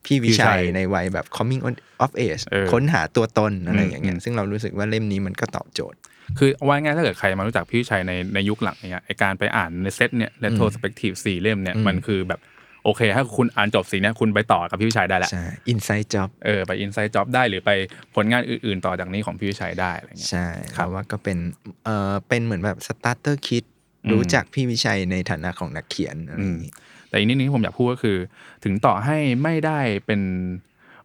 [0.06, 1.62] พี่วิพี่วิชัชัยยในวัยแบบ coming
[2.04, 6.00] of age เออค้นหาตัวตนอะไรอืมอย่างเงี้ยอืมซึ่งเรารู้สึกว่าเล่มนี้มันก็ตอบโจทย์
[6.40, 12.40] คือเอาไว้ง่ายถ้าเกิดใครมารู้จักพี่วิชัยในในยุคหลังเนี่ยไอการไปอ่านในเซตเนี่ย retrospective สี่เล่มเนี่ยอืมมันคือแบบ
[12.84, 17.72] โอเค ถ้าคุณอ่านจบสีเนี่ยคุณไปต่อกับพี่วิชัยได้แหละใช่ inside job เออไปอินไซต์จ็อบได้หรือไป
[18.16, 21.38] ผลงานอื่น ๆ ต่อจากนี้ของพี่วิชัยได้อะไรเงี้ยใช่ครัเพบราะว่าก็เป็น
[21.86, 23.64] เออเป็นเหมือนแบบ starter kit
[24.06, 26.72] อืมรู้จักพี่วิชัยในฐานะของนักเขียนอะไรอย่างงี้
[27.10, 28.18] แต่อีกนิดนึงที่ผมอยากพูดก็คือ
[28.64, 30.22] ถึงต่อให้ไม่ได้เป็น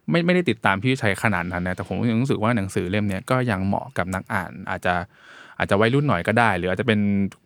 [0.09, 4.95] ไม่ไม่ได้ติดตามพี่วิชัยขนาดนั้นนะแต่ผมยังรู้สึกว่าหนังสือเล่มเนี้ยก็ยังเหมาะกับนักอ่าน อาจจะ
[5.57, 6.99] อาจจะวัยรุ่นหน่อยก็ได้ หรืออาจจะเป็น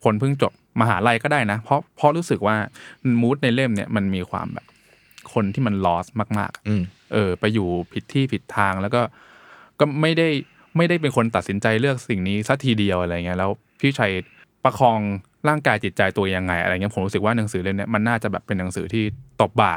[0.04, 2.56] คนเพิ่งจบ มหาลัยก็ได้นะ เพราะเพราะรู้สึกว่า
[3.22, 4.66] มูดในเล่มเนี่ยมันมีความแบบ
[5.34, 6.08] คนที่มันลอส
[6.40, 6.82] มากๆอืม
[7.14, 9.02] เออ ไปอยู่ผิดที่ผิดทางแล้วก็
[9.80, 10.28] ก็ไม่ได้
[10.78, 14.12] ไม่ได้เป็นคนตัดสินใจเลือกสิ่งนี้สัทีเดียวอะไรเงี้ยแล้วพี่ชัย
[14.64, 15.00] ประคอง
[15.48, 19.04] ร่างกายจิตใจตัวเองยังไงอะไรเงี้ยผมรู้สึกว่าหนังสือเล่มเนี้ยมันน่าจะแบบเป็นหนังสือที่
[19.42, 19.74] ตบบ่า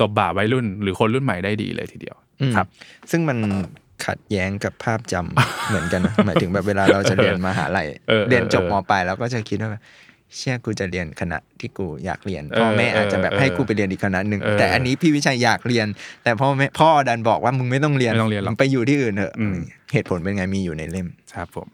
[0.00, 2.66] ตบบ่าวัยรุ่น หรือคนรุ่นใหม่ได้ดีเลยทีเดียวอืมครับ
[3.10, 3.38] ซึ่งมัน
[4.06, 9.82] ขัดแย้งกับภาพจำเหมือนกันนะหมายถึงแบบเวลาเราจะเรียนมหาลัยเออเออเรียนจบเออ ม.ปลายเราก็จะคิดว่าแบบ
[10.36, 15.86] เชื่อกูจะเรียนคณะที่กูอยากเรียนเออพ่อแม่อาจจะแบบเออให้กูไปเรียนอีกคณะหนึ่งเออแต่อันนี้พี่วิชัยอยากเรียน
[16.22, 19.56] แต่พ่อแม่พ่อดันบอกว่ามึงไม่ต้องเรียนไม่ต้องเรียนหรอกมึงไปอยู่ที่อื่นเถอะอืม
[19.92, 21.66] เหตุผลเป็นไงมีอยู่ในเล่มครับผม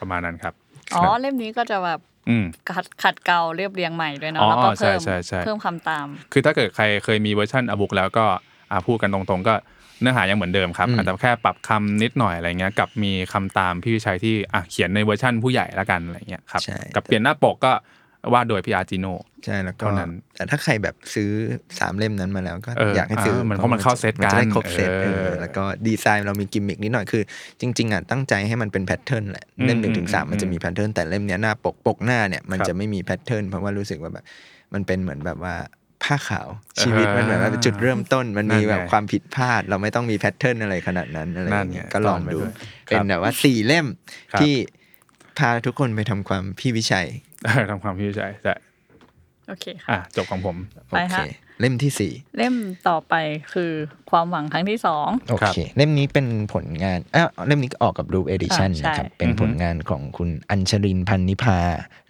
[0.00, 0.52] ประมาณนั้นครับ
[0.94, 8.26] อ๋อเล่มนี้ก็จะแบบอืมขัดขัดเกลาเรียบเรียงใหม่ด้วยเนาะอ๋อแล้วก็เพิ่มใช่ใช่ใช่เพิ่มคำตาม คือถ้าเกิดใครเคยมี version a book แล้วก็
[8.70, 9.54] อ่าพูดกันตรงๆก็
[10.00, 17.72] เนื้อหายังเหมือนเดิมครับอืมอาจจะแค่ปรับคำนิดหน่อยอะไรเงี้ยกับมีคำตามพี่วิชัยที่อะเขียนในเวอร์ชั่นผู้ใหญ่ละกันอะไรเงี้ยครับใช่กับเปลี่ยนหน้าปกก็
[18.32, 19.06] วาดโดยพี่อาร์จิโน
[19.44, 21.30] ใช่แล้วก็เท่านั้นแต่ถ้าใครแบบซื้อ
[21.78, 27.22] สามเล่มนั้นมาแล้วก็เอออยากให้ซื้ออ่ามันเพราะมันเข้าเซตมันจะได้กันครบเซตเออเออแล้วก็ดีไซน์เรามีกิมมิกนิดหน่อยคือ
[27.60, 34.24] จริง ๆอะตั้งใจให้มันเป็น pattern แหละอืมเล่มหนึ่งถึงสามอืมมันจะมี pattern แต่เล่มเนี้ยหน้าปกปกหน้าเนี่ยมันครับจะไม่มี pattern เพราะว่ารู้สึกว่าแบบ
[34.74, 35.54] มันเป็นเหมือนแบบว่า
[36.02, 36.48] ผ้าขาว
[36.80, 42.52] ชีวิตมันเหมือนว่าเป็นจุดเริ่มต้นมันมีนั่นไงแบบความผิดพลาด เราไม่ต้องมี pattern อะไรขนาดนั้นอะไรอย่างเงี้ยนั่นไงก็ลองดูซ่อนไว้ด้วย
[42.86, 43.86] เป็นครับแบบว่าสี่เล่ม
[44.32, 44.54] ครับที่
[45.38, 47.06] พาทุกคนไปทำความพี่วิชัย
[47.70, 48.54] ทำความพี่วิชัยใช่
[49.48, 50.56] โอเคค่ะอะจบของผม
[50.90, 51.24] โอเคฮะ ไป
[51.60, 52.54] เล่มที่สี่เล่ม
[52.88, 53.14] ต่อไป
[53.52, 53.72] คือ
[54.10, 61.58] ความหวังครั้งที่สองโอเค เล่มนี้เป็นผลงานเอ้าเล่มนี้ก็ออกกับ Loupe Editions อ่าใช่นะครับ เป็นผลงานของคุณอัญชรินพันนิพา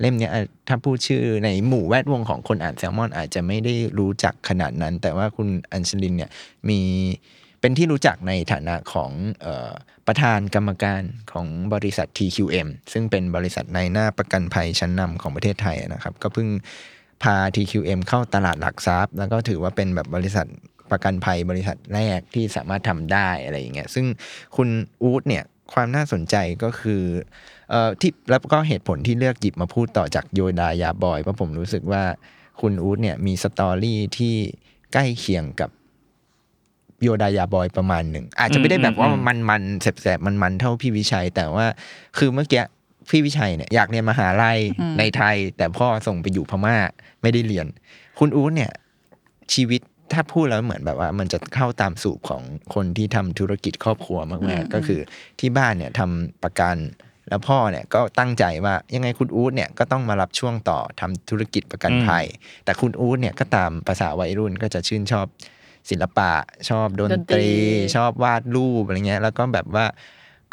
[0.00, 6.30] เล่มเนี้ยอะถ้าพูดชื่อในหมู่แวดวงของคนอ่านแซลมอน อาจจะไม่ได้รู้จักขนาดนั้น แต่ว่าคุณอัญชรินเนี่ย
[6.68, 6.80] มี
[7.60, 9.10] เป็นที่รู้จักในฐานะของ
[9.42, 9.72] เออ
[10.06, 11.02] ประธานกรรมการ
[11.32, 16.48] ของบริษัท TQM ซึ่งเป็นบริษัทในหน้าประกันภัยชั้นนำของประเทศไทยนะครับ ก็เพิ่ง
[17.22, 20.46] พา TQM เข้าตลาดหลักทรัพย์ แล้วก็ถือว่าเป็นแบบบริษัท
[20.90, 24.06] ประกันภัยบริษัทแรกที่สามารถทำได้อะไรอย่างเงี้ยซึ่ง
[24.56, 24.68] คุณ
[25.02, 27.02] อู๊ดเนี่ยความน่าสนใจก็คือ
[27.70, 32.02] เอ่อที่แล้วก็เหตุผลที่เลือกหยิบมาพูดต่อจากโยดายาบอยเพราะผมรู้สึกว่า
[32.60, 34.34] คุณอู๊ดเนี่ยมีสตอรี่ที่
[34.92, 35.70] ใกล้เคียงกับ
[37.02, 41.66] โยดายาบอยประมาณหนึ่งอาจจะไม่ได้แบบว่ามันมันๆแสบๆมันมันๆเท่าพี่วิชัย แต่ว่า
[42.18, 42.62] คือเมื่อกี้
[43.10, 44.58] พี่วิชัยเนี่ยอยากเรียนมหาลัย
[44.98, 46.76] ในไทย แต่พ่อส่งไปอยู่พม่า
[47.22, 47.66] ไม่ได้เรียน
[48.18, 48.72] คุณอู๊ดเนี่ย
[49.54, 49.80] ชีวิต
[50.12, 52.42] ถ้าพูดแล้วเหมือนแบบว่า มันจะเข้าตามสูบของ
[52.74, 55.00] คนที่ทำธุรกิจครอบครัวมากๆก็คือ
[55.40, 56.76] ที่บ้านเนี่ยทำประกัน
[57.28, 62.24] แล้วพ่อเนี่ยก็ตั้งใจว่ายังไงคุณอู๊ดเนี่ยก็ต้องมารับช่วงต่อทำธุรกิจประกันภัย
[62.64, 65.26] แต่คุณอู๊ดเนี่ยก็ตามภาษาวัยรุ่นก็จะชื่นชอบ
[65.90, 66.32] ศิลปะ
[66.70, 67.52] ชอบดนดนตตรีรี
[67.96, 69.86] ชอบวาดรูปอะไรเงี้ย แล้วก็แบบว่า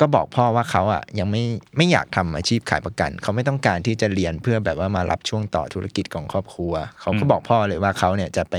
[0.01, 1.43] ก็บอกพ่อว่าเขาอะยังไม่
[1.77, 8.55] ไม่อยากทำอาชีพขายประกัน เขาไม่ต้องการที่จะเรียนเพื่อแบบว่ามารับช่วงต่อธุรกิจของครอบครัว เขาก็บอกพ่อเลยว่าเขาเนี่ยจะไป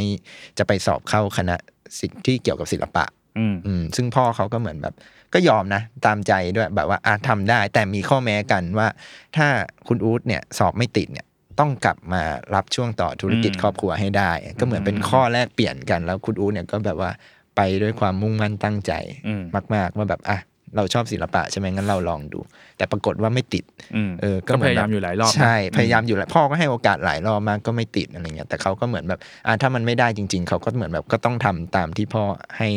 [0.58, 1.56] จะไปสอบเข้าคณะ
[2.00, 3.04] สิ่งที่เกี่ยวกับศิลปะ
[3.38, 4.94] อืมอืมซึ่งพ่อเขาก็เหมือนแบบ
[5.34, 8.88] ก็ยอมนะ ตามใจด้วยแบบว่าอะทำได้ แต่มีข้อแม้กันว่า
[9.36, 9.46] ถ้า
[9.88, 11.26] คุณอู๊ดเนี่ยสอบไม่ติดเนี่ย
[11.60, 12.22] ต้องกลับมา
[12.54, 17.10] รับช่วงต่อธุรกิจอืมครอบครัวให้ได้ ก็เหมือนเป็นข้อแลกเปลี่ยนกันแล้วคุณอู๊ดเนี่ยก็แบบว่า
[17.56, 18.92] ไปด้วยความมุ่งมั่นตั้งใจ
[19.26, 19.42] อืม
[19.74, 20.38] มาก ๆ ว่าแบบอะ
[20.76, 22.40] เราชอบศิลปะใช่ไหมงั้นเราลองดู
[22.76, 23.64] แต่ปรากฏว่าไม่ติด
[23.96, 32.24] อืมเออก็เหพนยายามแบบอยู่หลายรอบนะใช่พยายามอยู่หลายพ่อก็ให้โอกาสหลายรอบมากก็ไม่ติดอะไรเงี้ยแต่เขาก็เหมือนแบบอ่าถ้ามันไม่ได้จริง ๆเขาก็เหมือนแบบก็ต้องทำตามที่พ่อ
[32.58, 32.68] ให้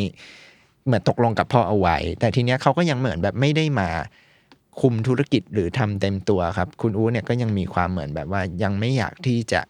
[0.86, 3.88] เหมือนตกลงกับพ่อเอาไว้ แต่ทีเนี้ยเขาก็ยังเหมือนแบบไม่ได้มา
[4.80, 9.60] คุมธุรกิจหรือทำเต็มตัวครับ คุณอู๋เนี่ยก็ยังมีความเหมือนแบบว่ายังไม่อยากที่จะ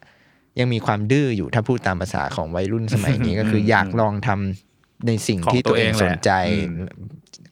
[0.59, 4.66] ยังมีความดื้ออยู่ถ้าพูดตามภาษาของวัยรุ่นสมัยนี้ก็คืออยากลองทำ
[5.05, 6.75] ในสิ่งที่ตัวเองสนใจอืม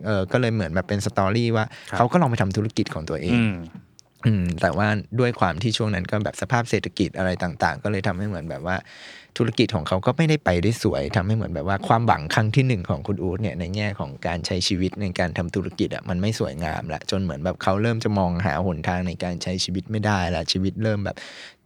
[0.06, 3.56] เออก็เลยเหมือนแบบเป็นสตอรี่ว่าครับเขาก็ลองไปทำธุรกิจของตัวเองอืม
[4.26, 4.88] อืมแต่ว่า
[5.20, 8.76] ด้วยความที่ช่วงนั้นก็แบบสภาพเศรษฐกิจอะไรต่าง ๆ ก็เลยทำให้เหมือนแบบว่า
[9.38, 21.18] ธุรกิจของเขาก็ไม่ได้ไปได้สวยทำให้เหมือนแบบว่าความหวังครั้งที่หนึ่งของคุณอู๊ดเนี่ยในแง่ของการใช้ชีวิตในการทำธุรกิจอะมันไม่สวยงามละจนเหมือนแบบเขาเริ่มจะมองหาหนทางในการใช้ชีวิตไม่ได้ละชีวิตเริ่มแบบ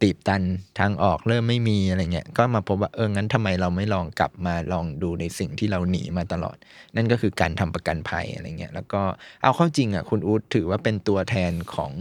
[0.02, 0.42] ตีบตัน
[0.80, 6.56] ทางออกเริ่มไม่มีอะไรเงี้ยก็มาพบว่าเอองั้นทำไมเราไม่ลองกลับมาลองดูในสิ่งที่เราหนีมาตลอด
[6.96, 9.02] นั่นก็คือการทำประกันภัยอะไรเงี้ยแล้วก็
[9.42, 11.92] เอาเข้าจริงอะคุณอู๊ดถือว่าเป็นตัวแทนของ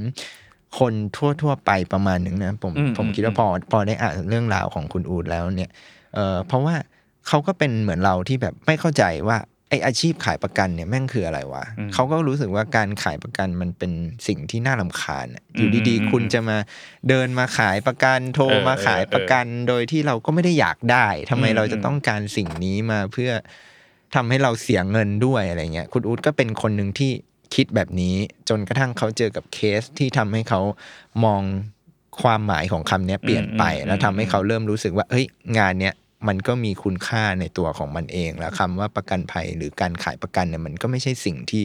[0.80, 0.94] คน
[1.42, 5.72] ทั่ว ๆ ไปประมาณหนึ่งนะผมอืมผมคิดว่าพอพอได้อ่านเรื่องราวของคุณอู๊ดแล้วเนี่ย
[6.16, 6.76] เออเพราะว่า
[7.28, 9.38] เขาก็เป็นเหมือนเราที่แบบไม่เข้าใจว่า
[9.70, 13.92] ไออาชีพขายประกันเนี่ยแม่งคืออะไรวะอืมเขาก็รู้สึกว่าการขายประกันมันเป็น
[14.28, 16.58] สิ่งที่น่ารำคาญอะอยู่อืมดีอืมๆคุณจะมา
[17.10, 23.32] เดินมาขายประกันโทรเออมาขายประกัน โดยที่เราก็ไม่ได้อยากได้ทำไมอืมเราจะอืมต้องการสิ่งนี้มาเพื่อ
[24.16, 27.12] ทำให้เราเสียเงินด้วยอะไรเงี้ยคุณอู๊ดก็เป็นคนหนึ่งที่
[27.56, 28.16] คิดแบบนี้
[28.50, 30.62] จนกระทั่งเขาเจอกับเคสที่ทำให้เขา
[31.26, 31.42] มอง
[32.22, 35.26] ความหมายของคำเนี้ยเปลี่ยนไปอืมแล้วทำให้เขาเริ่มรู้สึกว่าเฮ้ย
[35.58, 35.96] งานเนี้ย
[36.28, 41.62] มันก็มีคุณค่าในตัวของมันเอง แล้วคำว่าประกันภัยหรือการขายประกันเนี่ยมันก็ไม่ใช่สิ่งที่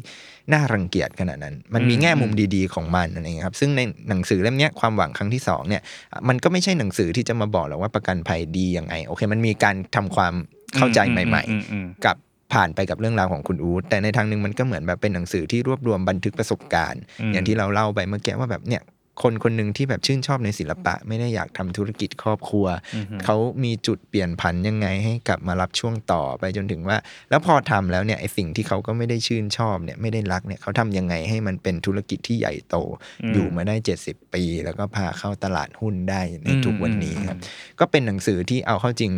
[0.52, 5.82] น่ารังเกียจขนาดนั้น มันมีอืมแง่มุมดีๆของมันอะไรเงี้ยครับ ซึ่งในหนังสือเล่มเนี้ยความหวังครั้งที่สองเนี่ย
[6.28, 10.34] มันก็ไม่ใช่หนังสือที่จะมาบอกหรอกว่าประกันภัยดียังไง โอเค มันมีการทำความ
[10.76, 12.16] เข้าใจใหม่อืมอืมๆกับ
[12.54, 18.84] ผ่านไปกับเรื่องราวของคุณอู๊ดแต่ในทางหนึ่งมันก็เหมือนแบบเป็นหนังสือที่รวบรวมบันทึกประสบการณ์อืมอย่างที่เราเล่าไปเมื่อกี้ว่าแบบเนี่ย
[19.22, 26.96] คนคนหนึ่งที่แบบชื่นชอบในศิลปะ ไม่ได้อยากทำธุรกิจครอบครัวอืมเขามีจุดเปลี่ยนผันยังไงให้กลับมารับช่วงต่อไปจนถึงว่า
[27.30, 32.76] แล้วพอทำแล้วเนี่ยไอสิ่งที่เขาก็ไม่ได้ชื่นชอบเนี่ยไม่ได้รักเนี่ยเขาทำยังไงให้มันเป็นธุรกิจที่ใหญ่โต
[33.22, 39.12] อืมอยู่มาได้ 70 ปี แล้วก็พาเข้าตลาดหุ้นได้ในทุกวันนี้ครับอืมก็เป็นหนังสือที่เอาเข้าจริง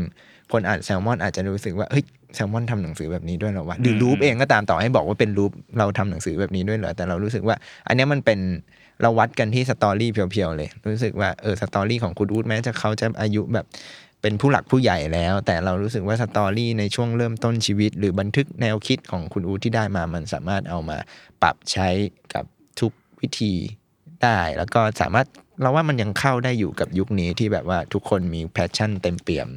[0.53, 8.39] คนอ่านแซลมอนอาจจะรู้สึกว่าเฮ้ย แซลมอนทำหนังสือแบบนี้ด้วยเหรอวะหรือ Loupe เองก็ตามต่อให้บอกว่าเป็น Loupe เราทำหนังสือแบบนี้ด้วยเหรอแต่เรารู้สึกว่า อันเนี้ยมันเป็น
[9.03, 13.67] เราวัดกันที่ story pure ๆเลย รู้สึกว่าเออ story ของคุณอู๊ดแม้จะเขาจะอายุแบบ
[14.23, 20.99] เป็นผู้หลักผู้ใหญ่แล้ว แต่เรารู้สึกว่า story ในช่วงเริ่มต้นชีวิต หรือบันทึกแนวคิดของคุณอู๊ดที่ได้มามันสามารถเอามา
[21.43, 21.89] ปรับใช้
[22.35, 22.45] กับ
[22.81, 23.53] ทุกวิธี
[24.23, 25.27] ได้ แล้วก็สามารถ
[25.63, 29.49] เราว่ามันยังเข้าได้อยู่กับยุคนี้ที่แบบว่าทุกคนมี passion เต็มเปี่ยม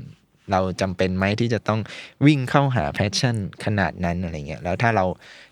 [0.51, 1.79] เราจำเป็นไหมที่จะต้อง
[2.25, 3.35] วิ่งเข้าหา passion
[3.65, 5.05] ขนาดนั้นอะไรเงี้ยแล้วถ้าเรา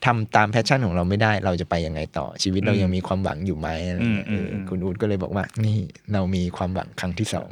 [0.06, 5.80] ทำตาม passion ของเราไม่ได้ เราจะไปยังไงต่อชีวิตเรายังมีความหวังอยู่ไหมอะไรเงี้ยอืมเอออืมคุณอู๊ดก็เลยบอกว่า นี่
[6.14, 7.50] เรามีความหวังครั้งที่สอง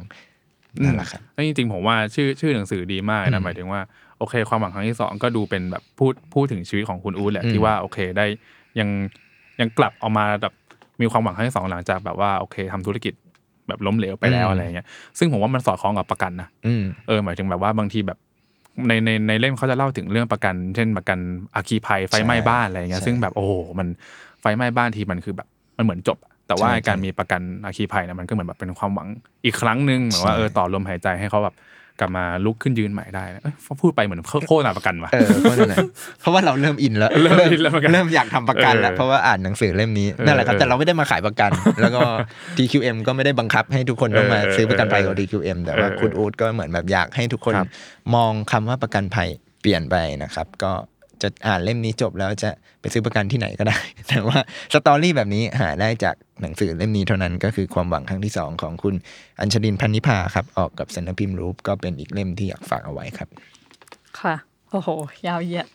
[0.84, 3.80] นั่นแหละครับแล้วจริงๆผมว่าชื่อชื่อหนังสือดีมากนะอืมหมายถึงว่า
[4.18, 8.26] โอเค ความหวังครั้งที่สองก็ดูเป็นแบบพูดพูดถึงชีวิตของคุณอู๊ดแหละอืมที่ว่าโอเคได้
[8.78, 8.88] ยัง
[9.60, 10.54] ยังกลับออกมาแบบ
[11.00, 13.14] มีความหวังครั้งที่สองหลังจากแบบว่าโอเคทำธุรกิจ
[13.68, 14.86] แบบล้มเหลวไปแล้วอะไรเงี้ย
[15.18, 18.18] ซึ่งผมว่ามันสอดคล้องกับประกันนะอืมเออหมายถึงแบบว่าบางทีแบบ
[18.88, 21.18] ในในในเล่มเขาจะเล่าถึงเรื่องประกัน เช่นประกัน
[21.54, 23.88] อาคีภัยไฟไหม้ใช่บ้านอะไรเงี้ยใช่ซึ่งแบบโอ้โหมัน
[24.40, 29.08] ไฟไหม้บ้านทีมันคือแบบมันเหมือนจบอะแต่ว่าใช่การใช่มีประกันอาคีภัยเนี่ยมันก็เหมือนแบบเป็นความหวัง
[29.44, 31.54] อีกครั้งหนึ่งเหมือนว่าใช่เออต่อลมหายใจให้เขาแบบ
[32.00, 35.78] กลับมาลุกขึ้นยืนใหม่ได้เอ้ยพูดไปเหมือนโฆษณาประกันว่ะเออเพราะนั่นแหละ
[36.20, 42.00] เพราะว่าเราเริ่มอินแล้ว เริ่มอินแล้วเหมือนกันเริ่มอยากทำประกันแล้วเออเพราะว่าอ่านหนังสือเล่มนี้นั่นแหละครับเออแต่เราไม่ได้มาขายประกัน แล้วก็
[42.56, 47.68] TQM ก็ไม่ได้บังคับให้ทุกคนต้องมาเออซื้อประกันภัยกับเออ TQM แต่ว่าเออคุณอู๊ดก็เหมือนแบบอยากให้ทุกคนครับ
[48.14, 49.28] มองคำว่าประกันภัย
[49.62, 50.72] เปลี่ยนไปนะครับ ก็
[51.22, 52.50] จะอ่านเล่มนี้จบแล้วจะ
[52.80, 54.38] ไปซื้อประกันที่ไหนก็ได้ แต่ว่า
[54.72, 58.94] สตอรี่แบบนี้หาได้จากหนังสือเล่มนี้เท่านั้นก็คือความหวังครั้งที่สองของคุณ
[59.40, 63.28] อัญชลินพันนิพาครับ ออกกับสำนักพิมพ์รูปก็เป็นอีกเล่มที่อยากฝากเอาไว้ครับ
[64.20, 64.34] ค่ะ
[64.70, 64.88] โอ้โห
[65.26, 65.66] ยาวเหยียด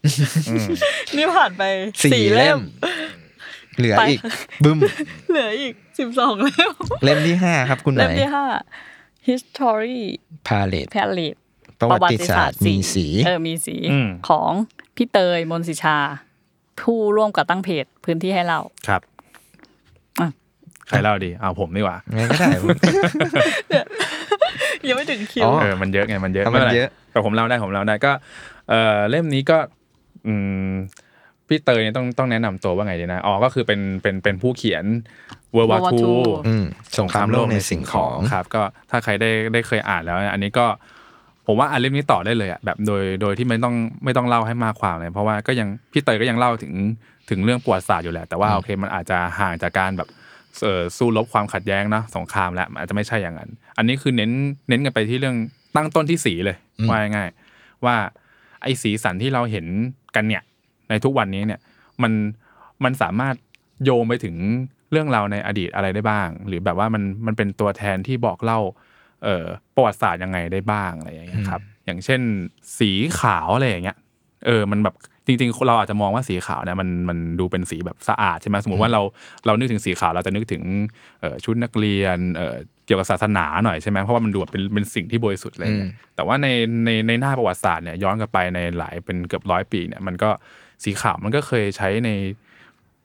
[1.17, 1.63] นี่ผ่านไป
[2.03, 2.61] สี่สี่เล่เล่มม
[3.77, 4.19] เหลือไปอีก
[4.63, 4.77] บึ้ม
[5.29, 6.73] เหลืออีกสิบสองเล่ม
[7.03, 8.45] เล่มที่ห้าครับคุณไหนเล่มที่ห้า
[9.27, 9.99] history
[10.47, 11.40] พาเลต palette
[11.91, 14.51] ประวัติศาสตร์มีสีเออมีสีอืมของ
[14.95, 15.97] พี่เตยมนสิชา
[16.81, 19.01] ผู้ร่วมก่อตั้งเพจพื้นที่ให้เราครับ
[20.19, 20.29] อะ
[20.87, 22.49] ใครเล่าดีเอาผมดีกว่าไงก็ได้
[24.87, 28.11] ยังไม่ถึงคิวอ๋อเออมันเยอะไงมันเยอะเอามันไป็ไรเยอะแต่ผมเล่าได้ผมเล่าได้ก็
[28.69, 29.57] เออเล่มนี้ก็
[30.27, 30.33] อื
[30.67, 30.71] ม
[31.47, 34.85] พี่เตยเนี่ยต้องต้องแนะนำตัวว่าไงดีนะอ๋อก็คือเป็นเป็นเป็นผู้เขียน
[35.55, 36.65] World War World War II II อืม
[36.99, 40.65] สงครามโลกในสิ่งของครับ ก็ถ้าใครได้ได้เคยอ่านแล้ว อันนี้ก็
[41.47, 46.73] ผมว่าอ่านเล่มนี้ต่อได้เลยอะแบบโดยโดยที่ไม่ต้องไม่ต้องเล่าให้มากความเลยเพราะว่าก็ยังพี่เตยก็ยังเล่าถึง
[47.29, 50.09] ถึงเรื่องประวัติศาสตร์อยู่แหละแต่ว่าโอเคมันอาจจะห่างจากการแบบ
[50.61, 54.31] เอ่อสู้รบความขัดแย้งเนอะสงครามแล้วมันอาจจะไม่ใช่อย่างนั้น อันนี้คือเน้น
[54.69, 55.35] เน้นกันไปที่เรื่อง
[55.75, 57.95] ตั้งต้นที่สีเลยอืมว่าง่ายๆว่า
[58.63, 59.65] ไอ้สีสันที่เราเห็น
[60.15, 60.43] กันเนี่ย
[60.89, 61.59] ในทุกวันนี้เนี่ย
[62.03, 62.11] มัน
[62.83, 63.35] มันสามารถ
[63.83, 64.35] โยงไปถึง
[64.91, 68.75] เรื่องราวในอดีตอะไรได้บ้าง หรือแบบว่ามันมันเป็นตัวแทนที่บอกเล่าเอ่อ
[69.75, 72.21] ประวัติศาสตร์ยังไงได้บ้างอะไรอย่างเงี้ยครับ อย่างเช่น
[72.79, 73.97] สีขาวอะไรอย่างเงี้ย
[74.45, 74.95] เออมันแบบ
[75.27, 79.01] จริงๆ เราอาจจะมองว่าสีขาวเนี่ยมันมันดูเป็นสีแบบสะอาดใช่ไหมสมมติว่าเรา
[79.45, 80.63] เรานึกถึงสีขาวเราจะนึกถึง
[81.21, 82.55] เอ่อชุดนักเรียนเอ่อ
[82.85, 86.47] เกี่ยวกับศาสนาหน่อยใช่ไหมเพราะว่ามันดูแบบเป็นเป็นสิ่งที่บริสุทธิ์อะไรเงี้ยแต่ว่าใน
[86.85, 90.29] ในในหน้าประวัติศาสตร์เนี่ยย้อนกลับไปในหลายเป็นเกือบร้อยปีเนี่ยมันก็
[90.83, 92.09] สีขาวมันก็เคยใช้ใน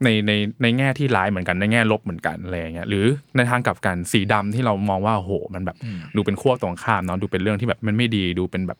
[0.04, 0.32] ในใน
[0.62, 3.04] ในแง่ที่ร้ายเหมือนกันในแง่ลบเหมือนกันอะไรอย่างเงี้ยหรือ
[3.36, 5.76] ในทางกลับกันสีดำที่เรามองว่าโอ้โหมันแบบ
[6.16, 8.78] ดูเป็นขั้วตรงข้ามเนาะดูเป็นเรื่องที่แบบมันไม่ดีดูเป็นแบบ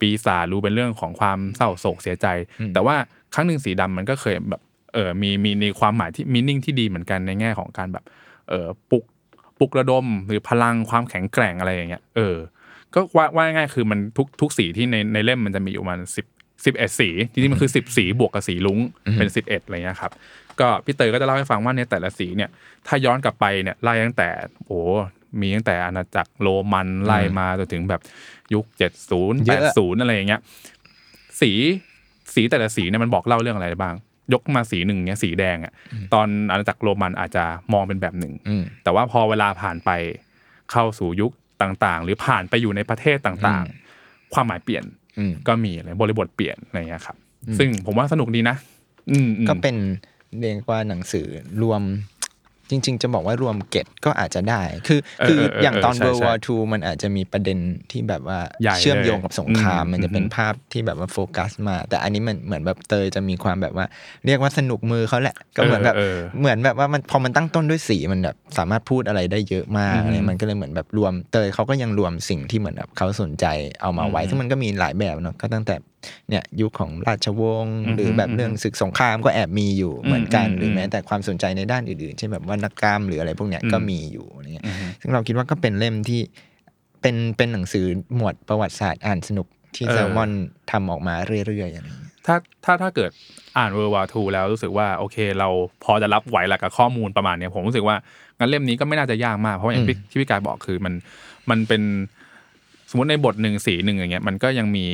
[0.00, 2.26] ปีศาจดูเป็นเรื่องของความเศร้าโศกเสียใจ
[2.74, 2.96] แต่ว่า
[3.34, 4.62] ครั้งหนึ่งสีดำมันก็เคยแบบ
[4.94, 8.04] เออมีมีในความหมายที่มีนิ่งที่ดีเหมือนกันในแง่ของการแบบ
[8.48, 9.04] เออปลุก
[9.58, 12.36] ปลุกระดมหรือพลังความแข็งแกร่งอะไรอย่างเงี้ยเออ
[12.94, 16.26] ก็ว่าว่าง่ายๆคือมันทุกทุกสีที่ในในเล่มมันจะมีอยู่ประมาณสิบ
[16.64, 18.78] สิบเอ็ดสีจริงๆมันคือสิบสีบวกกับสีลุ้ง
[19.18, 20.12] เป็นสิบเอ็ดอะไรเงี้ยครับ
[20.60, 22.50] ก็พี่เตยก็จะเล่าให้ฟังว่าในแต่ละสีเนี่ย
[22.86, 24.28] ถ้าย้อนกลับไปเนี่ยไล่ตั้งแต่
[24.66, 24.80] โอ้
[25.40, 28.00] มีตั้งแต่อาณาจักรโรมันไล่มาจนถึงแบบ
[28.54, 30.40] ยุคเจ็ดศูนย์เยแปอะดศูนย์อะไรอย่างเงี้ย
[31.40, 31.52] สี
[32.34, 33.94] สีแต่ละสีเนี่ยมันบอกเล่าเรื่องอะไรบ้าง
[34.32, 35.72] ยกมาสีหนึ่งเนี่ยสีแดงอะ
[36.14, 39.90] ตอนอาณาจักรโรมันอาจจะมองเป็นแบบหนึ่งอืมแต่ว่าพอเวลาผ่านไป
[40.72, 44.84] เข้าสู่ยุคต่างๆ หรือผ่านไปอยู่ในประเทศต่างๆ ความหมายเปลี่ยน
[45.18, 47.16] อืมก็มีอะไรบริบทเปลี่ยนอะไรเงี้ยครับ
[47.58, 48.56] ซึ่งผมว่าสนุกดีนะ
[49.10, 49.76] อืมอืมก็เป็น
[50.38, 51.26] เรียกว่าหนังสือ
[51.62, 51.82] รวม
[52.72, 57.58] จริง ๆ จะบอกว่ารวมเกตก็อาจจะได้ คือเออคือเออเอออย่างตอนใช่ World ใช่ War II มันอาจจะมีประเด็น
[57.90, 63.86] ที่แบบว่าใหญ่เชื่อมโยงเลยกับสงครามอืมมันจะเป็นอืมภาพที่แบบว่าโฟกัสมา แต่อันนี้มันเหมือนแบบเตยจะมีความแบบว่า
[64.26, 73.46] เรียกว่าสนุกมือเขาแหละ ก็เหมือนแบบเออเออเหมือนแบบว่ามันพอมันตั้งต้นด้วยสีมันแบบสามารถพูดอะไรได้เยอะมากอืมอะไรมันก็เลยเหมือนแบบรวมเตยเขาก็ยังรวมสิ่งที่เหมือนแบบเขาสนใจ
[73.82, 75.74] เอามาไว้อืมซึ่งมันก็มีหลายแบบเนาะก็ตั้งแต่
[76.28, 86.20] เนี่ยยุคของราชวงศ์อืมหรือแบบเรื่องศึกสงครามก็แอบมีอยู่เหมือนกันอืมหรือแม้อืมแต่ความสนใจในด้านอื่นๆเช่นแบบวรรณกรรมหรืออะไรพวกเนี้ยอืมก็มีอยู่อะไรเงี้ยอืมซึ่งเราคิดว่าก็เป็นเล่มที่
[87.02, 87.86] เป็นเป็นหนังสือ
[88.16, 90.30] หมวดประวัติศาสตร์อ่านสนุกที่เออแซลมอน
[90.70, 93.10] ทำออกมาเรื่อยๆอะไรเงี้ยถ้าถ้าถ้าเกิด
[93.58, 95.48] อ่าน World War II แล้วรู้สึกว่าโอเค เรา
[95.84, 97.96] พอจะรับไหวละกับข้อมูลประมาณเนี้ยผมรู้สึกว่า
[98.38, 100.94] งั้นเล่มนี้ก็ไม่น่าจะยากมากเพราะอย่างที่ที่พี่กายบอกคือมัน
[101.50, 101.82] มันเป็น
[102.90, 104.86] สมมติในบทหนึ่งสีหนึ่งอย่างเงี้ยมันก็ยังมี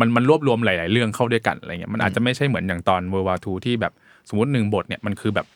[0.00, 3.92] มันมันรวบรวมหลาย ๆ เรื่องเข้าด้วยกันอะไรเงี้ยมันอาจจะไม่ใช่เหมือนอย่างตอน World War II ที่แบบ
[4.28, 5.46] สมมติหนึ่งบทเนี่ยมันคือแบบ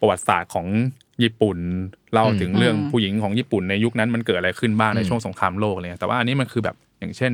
[0.00, 0.66] ประวัติศาสตร์ของ
[1.22, 1.58] ญี่ปุ่น
[2.12, 7.32] เล่าถึงเรื่องผู้หญิงของญี่ปุ่นในยุคนั้นมันเกิดอะไรขึ้นบ้างในช่วงสงครามโลกอะไรเงี้ยแต่ว่าอันนี้มันคือแบบอย่างเช่น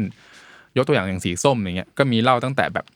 [0.77, 2.87] ยกตัวอย่างอย่างสีส้มอย่างเงี้ยก็มีเล่าตั้งแต่แบบ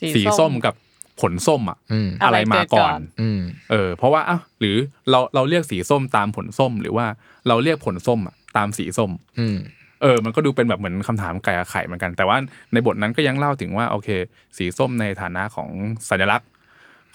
[0.00, 0.74] สีสีส้ส้มมกับ
[1.20, 4.76] ผลส้มอะอืมอะไรมาก่อนอะไรเกิดก่อนอืมเออ เพราะว่าอะหรือ
[5.10, 7.06] เราเราเรียกสีส้มตามผลส้ม หรือว่า
[7.48, 9.56] เราเรียกผลส้มอะตามสีส้มอืม
[10.02, 12.36] เออ มันก็ดูเป็นแบบเหมือนคำถามไก่กับไข่เหมือนกัน แต่ว่า
[12.72, 14.08] ในบทนั้นก็ยังเล่าถึงว่าโอเค
[14.56, 15.70] สีส้มในฐานะของ
[16.10, 16.48] สัญลักษณ์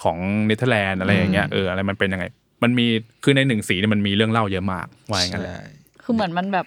[0.04, 2.24] ของเนเธอร์แลนด์อะไรอย่างเงี้ยเอออะไรมันเป็นยังไง
[2.62, 2.86] มันมี
[3.24, 5.64] คือในหนึ่งสีเนี่ยมันมีเรื่องเล่าเยอะมากว่าอย่างนั้นแหละใช่
[6.02, 6.66] คือเหมือนมันแบบ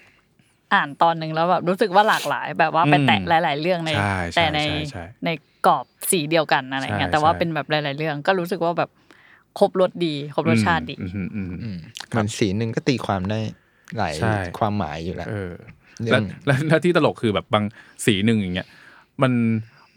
[0.73, 5.29] อ่านตอนหนึ่งแล้วแบบรู้สึกว่าหลากหลาย แบบว่าไปแตะอืมหลาย ๆ เรื่องในใช่ใช่แต่ในใช่ใช่ใน
[5.67, 8.89] กรอบสีเดียวกันอะไรเงี้ยใช่แต่ว่าใช่เป็นแบบหลาย ๆ เรื่อง ก็รู้สึกว่าแบบ
[9.59, 11.77] ครบรสดีครบรสชาติดีอืมอืมอืมอืม
[12.17, 13.39] มันสีหนึ่งก็ตีความได้
[13.97, 15.78] หลายใช่ความหมายอยู่แล้วเออเรื่
[16.11, 17.63] แล้อวงแล้วแล้วที่ตลกคือแบบบาง
[18.05, 18.67] สีหนึ่งอย่างเงี้ย
[19.21, 19.31] มัน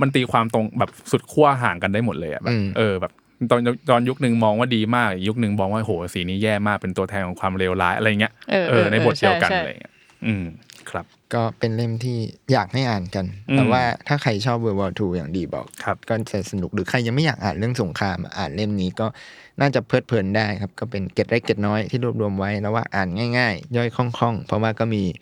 [0.00, 3.12] มันตีความตรงแบบสุดขั้วห่างกันได้หมดเลยอะแบบเออแบบ
[3.50, 3.60] ตอน
[3.90, 9.94] ตอนยุคหนึ่งมองว่าดีมากอีกยุคหนึ่งมองว่าโหสีนี้แย่มากเป็นตัวแทนของความเลวร้ายอะไรเงี้ยเออเออในบทเดียวกันใช่ใช่อะไรเงี้ย
[10.26, 10.44] อืม
[10.90, 12.18] ครับ ก็เป็นเล่มที่
[12.52, 19.06] อยากให้อ่านกันอืมแต่ว่าถ้าใครชอบ World War II อย่างดีบอกครับก็จะสนุกหรือใครยังไม่อยากอ่านเรื่องสงครามอะอ่านเล่มนี้ก็
[19.60, 25.16] น่าจะเพลิดเพลินได้ครับ ก็เป็นเกร็ดเล็กเกร็ดน้อยที่รวบรวมไว้แล้วว่าอ่านง่าย ๆ ย่อยคล่องๆ เพราะว่าก็มีเอ่อ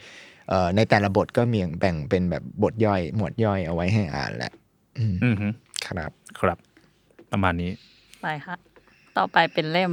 [0.77, 4.53] ในแต่ละบทก็มีแบ่งเป็นแบบบทย่อย หมวดย่อยเอาไว้ให้อ่านแหละ
[4.99, 5.49] อืมอือฮึ
[5.87, 6.11] ครับ
[6.41, 6.59] ครับ
[7.33, 7.71] ประมาณนี้
[8.23, 8.57] ไปค่ะ
[9.17, 9.93] ต่อไปเป็นเล่ม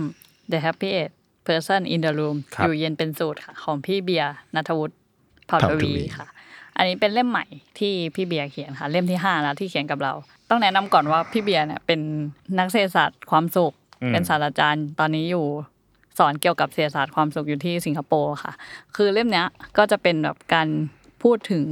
[0.51, 1.11] The Happy Eight
[1.47, 4.95] Person in the Room ครับอยู่เย็นเป็นสูตรค่ะ ของพี่เบียร์นัทวุฒิ
[5.47, 6.27] เผ่าเผ่าททวีวีค่ะ
[6.77, 7.45] อันนี้เป็นเล่มใหม่
[7.79, 10.13] ที่พี่เบียร์เขียนค่ะ เล่มที่ห้าแล้วที่เขียนกับเรา
[10.49, 11.99] ต้องแนะนำก่อนว่าพี่เบียร์เนี่ยเป็น
[12.59, 15.45] นักเศรษฐศาสตร์ความสุขอืมเป็นศาสตราจารย์ตอนนี้อยู่
[16.17, 18.53] สอนเกี่ยวกับเศรษฐศาสตร์ความสุขอยู่ที่สิงคโปร์ค่ะ
[18.95, 20.67] คือเล่มเนี้ยก็จะเป็นแบบการ
[21.23, 21.65] พูดถึง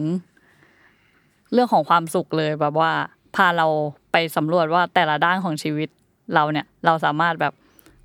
[1.53, 2.91] เรื่องของความสุขเลยแบบว่า
[3.35, 3.67] พาเรา
[4.11, 5.89] ไปสำรวจว่าแต่ละด้านของชีวิต
[6.33, 7.53] เราเนี่ยเราสามารถแบบ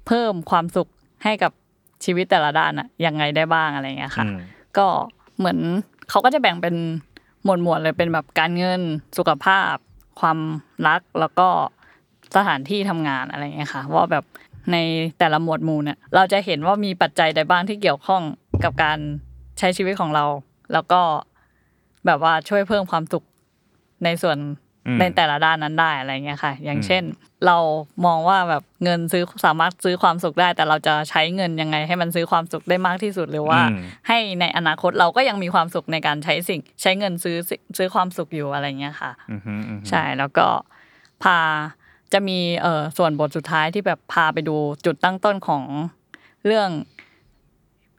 [0.07, 0.89] เพิ่มความสุข
[1.25, 1.53] ให้กับ
[2.05, 4.39] ชีวิตแต่ละด้านอะยังไงได้บ้างอะไรเงี้ยค่ะอืม
[4.79, 4.87] ก็
[5.39, 5.59] เหมือน
[6.11, 6.75] เขาก็จะแบ่งเป็น
[7.45, 8.81] หมวดหมวดๆเลยเป็นแบบการเงิน
[9.19, 9.75] สุขภาพ
[10.21, 10.39] ความ
[10.87, 11.49] รักแล้วก็
[12.37, 14.25] สถานที่ทำงานอะไรเงี้ยค่ะ ว่าแบบ
[14.73, 14.77] ใน
[15.19, 18.23] แต่ละหมวดหมู่เนี่ยเราจะเห็นว่ามีปัจจัยใดบ้างที่เกี่ยวข้อง
[18.65, 18.99] กับการ
[19.59, 20.25] ใช้ชีวิตของเรา
[20.73, 21.01] แล้วก็
[22.07, 23.25] แบบว่าช่วยเพิ่มความสุข
[24.05, 24.39] ในส่วน
[24.87, 27.03] อืมในแต่ละด้านนั้นได้อะไรเงี้ยค่ะ อย่างเช่น
[27.47, 27.57] เรา
[28.07, 33.79] มองว่าแบบเงินซื้อสามารถซื้อความสุขได้ แต่เราจะใช้เงินยังไง ให้มันซื้อความสุขได้มากที่สุดหรือว่าอืม
[34.09, 40.47] ให้ในอนาคตเราก็ยังมีความสุขในการใช้สิ่ง ใช้เงินซื้อสิซื้อความสุขอยู่อะไรเงี้ยค่ะอือฮึอือฮึใช่แล้วก็
[41.23, 41.39] พา
[42.13, 45.63] จะมีเอ่อส่วนบทสุดท้ายที่แบบพาไปดูจุดตั้งต้นของ
[46.47, 46.69] เรื่อง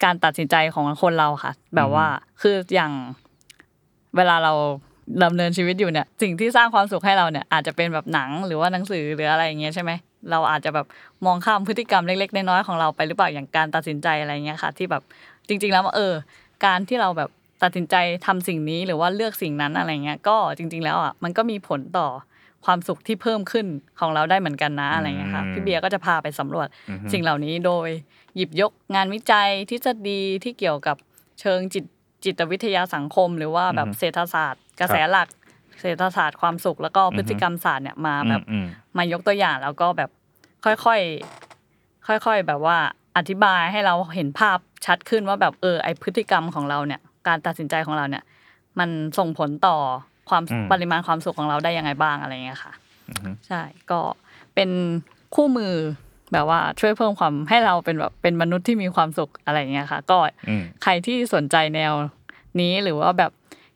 [0.03, 2.05] การตัดสินใจของคนเราค่ะ แบบว่า
[2.41, 2.91] คืออย่าง
[4.15, 4.53] เวลาเรา
[5.23, 9.91] ดำเนินชีวิตอยู่เนี่ย สิ่งที่สร้างความสุขให้เราเนี่ย อาจจะเป็นแบบหนังหรือว่าหนังสือหรืออะไรอย่างเงี้ยใช่ไหม
[10.31, 10.85] เราอาจจะแบบ
[11.25, 15.03] มองข้ามพฤติกรรมเล็กๆน้อยๆของเราไปหรือเปล่าอย่างการตัดสินใจอะไรเงี้ยค่ะ ที่แบบ
[15.47, 16.13] จริง ๆ แล้วว่าเออ
[16.65, 17.29] การที่เราแบบ
[17.63, 17.95] ตัดสินใจ
[18.25, 22.07] ทำสิ่งนี้หรือว่าเลือกสิ่งนั้นอะไรเงี้ยก็จริง ๆ แล้วอะมันก็มีผลต่อ
[22.65, 23.65] ความสุขที่เพิ่มขึ้น
[23.99, 27.89] ของเราได้เหมือนกันนะอะไรเงี้ยค่ะพี่เบียร์ก็จะพาไปสำรวจอือฮึสิ่งเหล่านี้โดย
[28.35, 30.97] หยิบยกงานวิจัยทฤษฎีที่เกี่ยวกับ
[31.39, 31.85] เชิงจิต
[32.23, 35.27] จิตวิทยาสังคม หรือว่าแบบอือฮึเศรษฐศาสตร์ กระแสหลัก
[35.81, 38.65] เศรษฐศาสตร์ความสุขแล้วก็พฤติกรรมศาสตร์เนี่ยมาแบบอืม
[38.97, 40.09] มายกตัวอย่างแล้วก็แบบ
[40.65, 42.77] ค่อยๆค่อย ๆ แบบว่า
[43.17, 48.23] อธิบายให้เราเห็นภาพชัดขึ้นว่าแบบเออไอพฤติกรรมของเราเนี่ย การตัดสินใจของเราเนี่ย
[48.79, 49.77] มันส่งผลต่อ
[50.31, 52.73] ความอืมปริมาณความสุขของเราได้ยังไงบ้างอะไรเงี้ยค่ะ
[53.09, 53.99] อือฮึใช่ก็
[54.55, 54.69] เป็น
[55.35, 55.73] คู่มือ
[56.33, 60.17] แบบว่าช่วยเพิ่มความให้เราเป็นแบบเป็นมนุษย์ที่มีความสุขอะไรเงี้ยค่ะ ก็
[60.49, 61.93] อืมใครที่สนใจแนว
[62.59, 63.31] นี้หรือว่าแบบ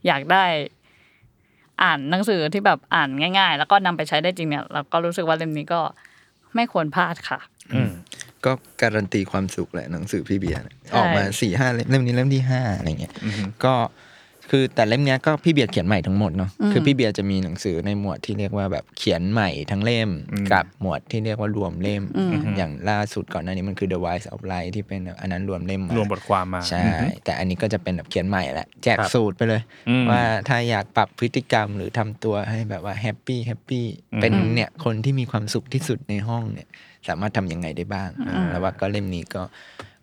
[0.07, 0.45] อยากได้
[1.83, 5.81] อ่านหนังสือที่แบบอ่านง่าย ๆ แล้วก็นำไปใช้ได้จริงเนี่ยเราก็รู้สึกว่าเล่มนี้ก็
[6.55, 7.39] ไม่ควรพลาดค่ะ
[7.73, 7.91] อืม
[8.45, 13.73] ก็การันตีความสุขแหละหนังสือพี่เบียร์เนี่ยใช่ออกมาสี่ห้าเล่มเล่มนี้เล่มที่ห้าอะไรเงี้ยอือฮึก็
[14.51, 26.86] คือแต่เล่มเนี้ยก็พี่เบียร์เขียนใหม่ทั้งหมดเนาะอืมคือพี่เบียร์จะมีหนังสือในหมวดที่เรียกว่าแบบเขียนใหม่ทั้งเล่มอืมกับหมวดที่เรียกว่ารวมเล่มอืมอย่างล่าสุดก่อนหน้านี้มันคือ The Wise of Life ที่เป็นอันนั้นรวมเล่มมารวมบทความมาใช่
[27.23, 36.67] แต่อันนี้ก็จะเป็นแบบเขียนใหม่แหละแจกครับสูตรไปเลยอืมว่าถ้าอยากปรับพฤติกรรมหรือทำตัวให้แบบว่าแฮปปี้แฮปปี้อืมเป็นเนี่ยคนที่มีความสุขที่สุดในห้องเนี่ย
[37.08, 38.10] สามารถทำยังไงได้บ้าง
[38.51, 39.43] แล้วว่าก็เล่มนี้ก็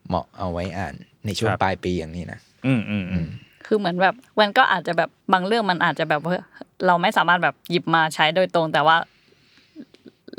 [0.09, 0.95] เหมาะเอาไว้อ่าน
[1.27, 3.27] ในช่วงครับปลายปีอย่างนี้นะ อืมอืมอืม
[3.75, 6.21] คือเหมือนแบบมันก็อาจจะแบบบางเรื่องมันอาจจะแบบ
[6.87, 8.97] เราไม่สามารถแบบหยิบมาใช้โดยตรงแต่ว่า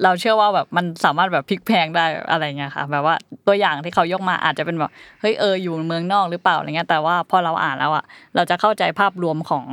[0.04, 3.16] เราเชื่อว่าแบบมันสามารถแบบพลิกแพงได้อะไรเงี้ยค่ะ แบบว่า
[3.48, 4.92] ตัวอย่างที่เขายกมาอาจจะเป็นแบบ
[5.22, 8.04] เฮ้ยเอออยู่เมืองนอกหรือเปล่าอะไรเงี้ย แต่ว่าพอเราอ่านแล้วอะ
[8.36, 9.66] เราจะเข้าใจภาพรวมของ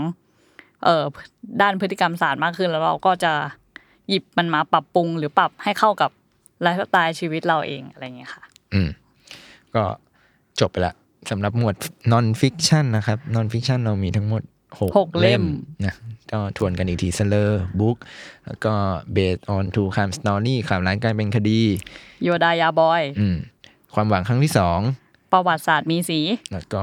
[0.85, 1.05] เอ่อ
[1.63, 3.33] ด้านพฤติกรรมศาสตร์มากขึ้นแล้วเราก็จะ
[4.09, 6.11] หยิบมันมาปรับปรุงหรือปรับให้เข้ากับ
[6.63, 8.43] ไลฟ์สไตล์ชีวิตเราเองอะไรเงี้ยค่ะ
[8.73, 8.91] อืม
[9.75, 9.83] ก็
[10.61, 10.95] จบไปละ
[11.31, 11.75] สำหรับหมวด
[12.13, 14.43] non fiction นะครับ non fiction เรามีทั้งหมด
[14.79, 15.43] หกหกเล่ม
[15.85, 15.95] นะ
[16.33, 17.97] ก็ทวนกันอีกที s l e r book
[18.47, 18.73] แล้วก็
[19.17, 21.61] based on true crime story ข่าวร้ายกลายเป็นคดี
[22.25, 23.37] โยดายาบอยอืม
[23.95, 24.81] ความหวังครั้งที่สอง
[25.33, 26.21] ประวัติศาสตร์มีสี
[26.53, 26.83] แล้วก็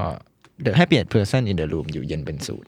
[0.65, 2.67] the happiest person in the room อยู่เย็นเป็นสูตร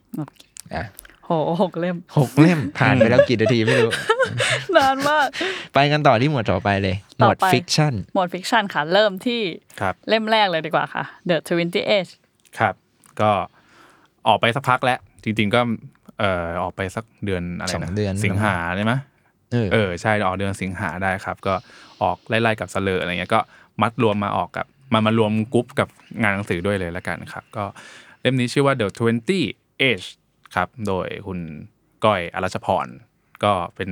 [0.76, 0.86] อะ
[1.30, 3.92] โหหกเล่มหกเล่มผ่านไปแล้วกี่นาทีไม่รู้
[4.76, 5.28] นานมาก
[5.74, 9.42] ไปกันต่อที่หมวดต่อไปเลย หมวดต่อไป fiction หมวด fiction ค่ะ เริ่มที่
[9.82, 12.12] ครับเล่มแรกเลยดีกว่าค่ะ The Twenty Age
[12.60, 12.74] ครับ
[13.22, 13.32] ก็
[14.28, 15.62] ออกไปสักพักแล้ว จริง ๆ ก็
[16.20, 18.94] เอ่อออกไปสักเดือนอะไรสองนะเดือนสิงหาใช่ไหม
[19.52, 21.54] เออเออใช่ออกเดือนสิงหาได้ครับ ก็
[22.04, 23.40] ออกไล่ๆกับสเลออะไรเงี้ยก็
[23.82, 25.88] มัดรวมมาออกกับมามารวมกรุ๊ปกับ
[26.22, 27.64] งานหนังสือด้วยเลยละกันครับ ก็
[28.22, 28.88] เล่มนี้ชื่อว่า The
[29.40, 30.08] 20 Ache
[30.56, 31.40] ครับ โดยคุณ
[32.06, 32.88] ก้อยอรัชพร
[33.44, 33.90] ก็เป็น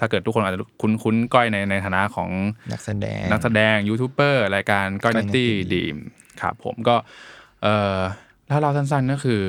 [0.00, 2.30] ถ้าเกิดทุกคนอาจจะคุ้นคุ้นๆก้อยในในฐานะของ
[2.72, 5.96] นักแสดงนักแสดงยูทูบเบอร์รายการก้อยก้นัอยตนัตตี้ตี้ดีม
[6.40, 6.96] ครับผมก็
[7.62, 7.98] เอ่อ
[8.50, 9.42] ถ้าเราสั้นๆก็คือ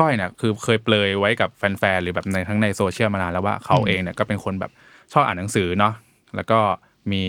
[0.00, 4.70] ก้อยเนี่ยคือเคยเปลยไว้กับแฟนๆหรือแบบในทั้งในโซเชียลมานานแล้วว่าเขาเองเนี่ยก็เป็นคนแบบ
[5.12, 5.94] ชอบอ่านหนังสือเนาะ
[6.36, 6.58] แล้วก็
[7.12, 7.22] มี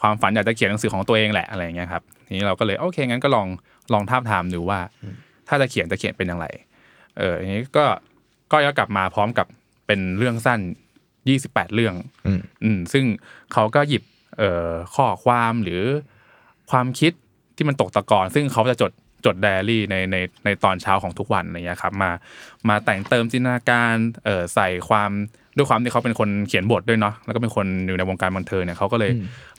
[0.00, 3.46] ความฝันอยากจะเขียนหนังสือของตัวเองแหละอะไรอย่างเงี้ยครับทีนี้เราก็เลยโอเคงั้นก็ลอง
[3.92, 4.78] ลองทาบทามดูว่า
[5.48, 6.46] ถ้าจะเขียนจะเขียนเป็นอย่างไร
[7.18, 7.84] เออทีนี้ก็
[8.52, 9.46] ก้อยก็กลับมาพร้อมกับ
[9.86, 10.60] เป็นเรื่องสั้น
[11.16, 11.94] 28 เรื่อง
[12.26, 13.04] อืมอืมซึ่ง
[13.52, 14.02] เขาก็หยิบ
[14.38, 15.82] เอ่อข้อความหรือ
[16.70, 17.12] ความคิด
[17.56, 18.92] ที่มันตกตะกอน ซึ่งเขาจะจด
[19.26, 22.10] จดไดอารี่ในในในตอนเช้าของทุกวันอะไรเงี้ยครับมา
[22.68, 23.94] มาแต่งเติมจินตนาการ
[24.24, 25.10] เอ่อใส่ความ
[25.56, 29.12] ด้วยความที่เขาเป็นคนเขียนบทด้วยเนาะแล้วก็เป็นคนอยู่ในวงการบันเทิงเนี่ยเขาก็เลย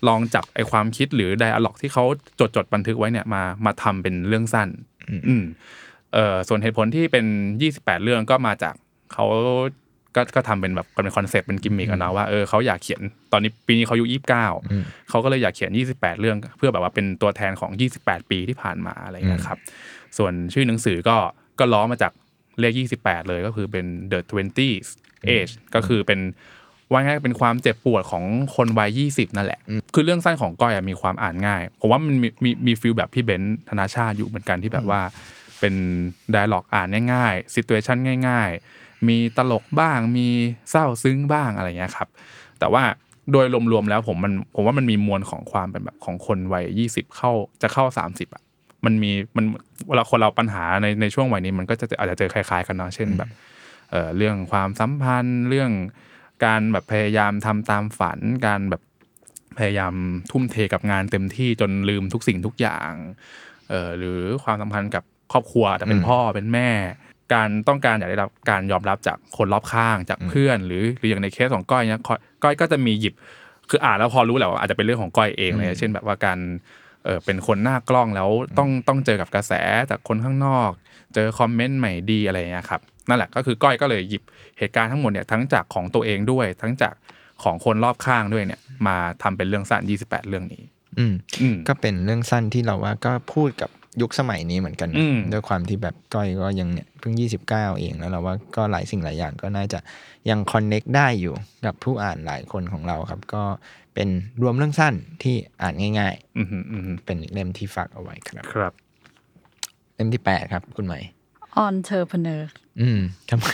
[0.08, 2.04] ลองจับไอความคิดหรือไดอะล็อกที่เขา
[2.40, 4.70] จดจดบันทึกไว้เนี่ยมามาทำเป็นเรื่องสั้น
[5.28, 5.44] อืม
[6.16, 7.26] เอ่อส่วนเหตุผลที่เป็น
[7.66, 8.74] 28 เรื่องก็มาจาก
[9.14, 9.26] เขา
[10.16, 13.02] ก็ก็ทำเป็นแบบเป็นคอนเซปต์เป็นกิมมิกอะเนาะว่าเออเขาอยากเขียน
[13.32, 14.30] ตอนนี้ปีนี้เขาอายุ29
[15.10, 19.60] เขาก็เลยอยากเขียน 28 เรื่อง เพื่อแบบว่าเป็นตัวแทนของ 28 ปีที่ผ่านมาอะไรเงี้ยครับ
[20.18, 21.16] ส่วนชื่อหนังสือก็
[21.60, 22.12] ก็ล้อมาจาก
[22.60, 24.88] เลข 28 เลยก็คือเป็น the 20s
[25.36, 26.20] ache ก็คือเป็น
[26.92, 28.24] ว่าง่ายๆเป็นความเจ็บปวดของ
[28.56, 29.60] คนวัย 20 นั่นแหละ
[29.94, 35.02] คือเรื่องสั้นของก้อยอะมีความอ่านง่าย ผมว่ามันมีมีมี feel แบบพี่เบนซ์ธนชาติอยู่เหมือนกันที่แบบว่า
[35.60, 35.76] เป็น
[36.32, 37.98] ไดอะล็อกอ่านง่ายๆซิ t u เ t ชัน
[38.30, 38.50] ง่าย
[38.80, 40.28] ๆ มีตลกบ้างมี
[40.72, 42.08] เศร้าซึ้งบ้างอะไรเงี้ยครับ
[42.60, 42.84] แต่ว่า
[43.32, 47.32] โดยรวมๆแล้วผมมันผมว่ามันมีมวลของความเป็นแบบของคนวัยยี่สิบเข้า
[47.62, 48.44] จะเข้าสามสิบอะ
[48.86, 49.46] มันมีมัน
[49.88, 53.30] เวลาคนเราปัญหาในในช่วงวัยนี้มันก็จะอาจจะเจอคล้ายๆกันเนาะเช่นแบบ
[53.92, 55.72] เอ่อเรื่องความสัมพันธ์เรื่อง
[56.46, 58.82] การแบบพยายามทำตามฝัน การแบบ
[59.58, 59.94] พยายาม
[60.32, 62.92] ทุ่มเทกับงานเต็มที่จนลืมทุกสิ่งทุกอย่าง
[63.70, 66.70] เอ่อหรือความสัมพันธ์กับ ครอบครัวแต่เป็นพ่อเป็นแม่
[67.34, 73.14] การต้องการอยากได้รับการยอมรับจากคนรอบข้างจากเพื่อน หรือหรืออย่างในเคสของก้อยเนี่ยก้อยก้อยก็จะมีหยิบ
[73.70, 76.40] คืออ่านแล้วพอรู้แหละว่าอาจจะเป็นเรื่องของก้อยเองเลยเช่นแบบว่าการ
[77.06, 79.54] เออเป็นคนหน้ากล้องแล้วต้องต้องเจอกับกระแส
[79.90, 80.72] จากคนข้างนอก
[81.16, 84.24] เจอคอมเมนต์ใหม่ดีอะไรอย่างเงี้ยครับนั่นแหละก็คือก้อยก็เลยหยิบ
[84.60, 86.94] เหตุการณ์ทั้งหมดเนี่ยทั้งจากของตัวเองด้วย ทั้งจาก
[87.44, 90.64] ของคนรอบข้างด้วยเนี่ย มาทำเป็นเรื่องสั้น 28 เรื่องนี้
[90.98, 93.70] อืมอืมก็เป็นเรื่องสั้นที่เราว่าก็พูดกับ
[94.02, 97.14] ยุคสมัยนี้เหมือนกันนะอืมด้วยความที่แบบก้อยก็ยังเนี่ยเพิ่ง
[97.48, 99.80] 29 เองแล้วเราว่าก็หลายสิ่งหลายอย่างก็น่าจะ
[100.30, 101.34] ยังคอนเน็กได้อยู่
[101.66, 103.44] กับผู้อ่านหลายคนของเราครับ ก็
[103.94, 104.10] เป็น
[104.42, 104.94] รวมเรื่องสั้น
[105.24, 108.74] ที่อ่านง่ายอืมอืมอืมๆเป็นอีกเล่มที่ฝากเอาไว้ครับครับ
[109.96, 111.00] เล่มที่ 8 ครับ คุณใหม่
[111.66, 112.42] entrepreneur
[112.82, 113.46] อืมทำไม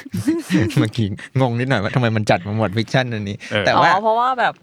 [0.80, 1.08] เมื่อกี้
[1.40, 4.54] งงนิดหน่อยว่าทำไมมันจัดมาหมดฟิกชันอันนี้เออแต่อ๋ว่าอเพราะว่าแบบ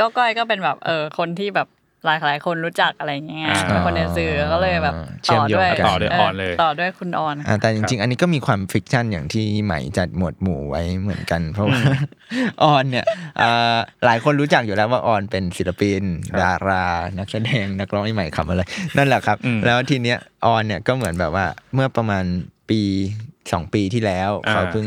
[0.00, 1.68] ก็ก้อยก็เป็นแบบเออคนที่แบบ
[2.04, 4.94] หลายหลายๆคนรู้จักอะไรอย่างเงี้ยอ่าเป็นคนในสื่อก็เลยแบบ
[5.24, 11.80] เชื่อต่มอโยงด้วยกันต่อด้วยออนเลยต่อด้วยคุณออนอ่าแต่จริง ๆ อันนี้ก็มีความฟิกชันอย่างที่ไหมจัดหมวดหมู่ไว้เหมือนกันเพราะว่า
[12.62, 13.04] ออนเนี่ย
[13.40, 16.02] อ่าหลายคนรู้จักอยู่แล้วว่าออนเป็นศิลปิน
[16.40, 16.84] ดารา
[17.18, 18.62] นักแสดงนักร้องไอ้ใหม่คำอะไร
[18.96, 22.24] นั่นแหละครับอืมแล้วทีเนี้ยออนเนี่ยก็เหมือนแบบว่าเมื่อประมาณ
[22.70, 22.80] ปี
[23.52, 24.86] สองปีที่แล้วอ่าเขาเพิ่ง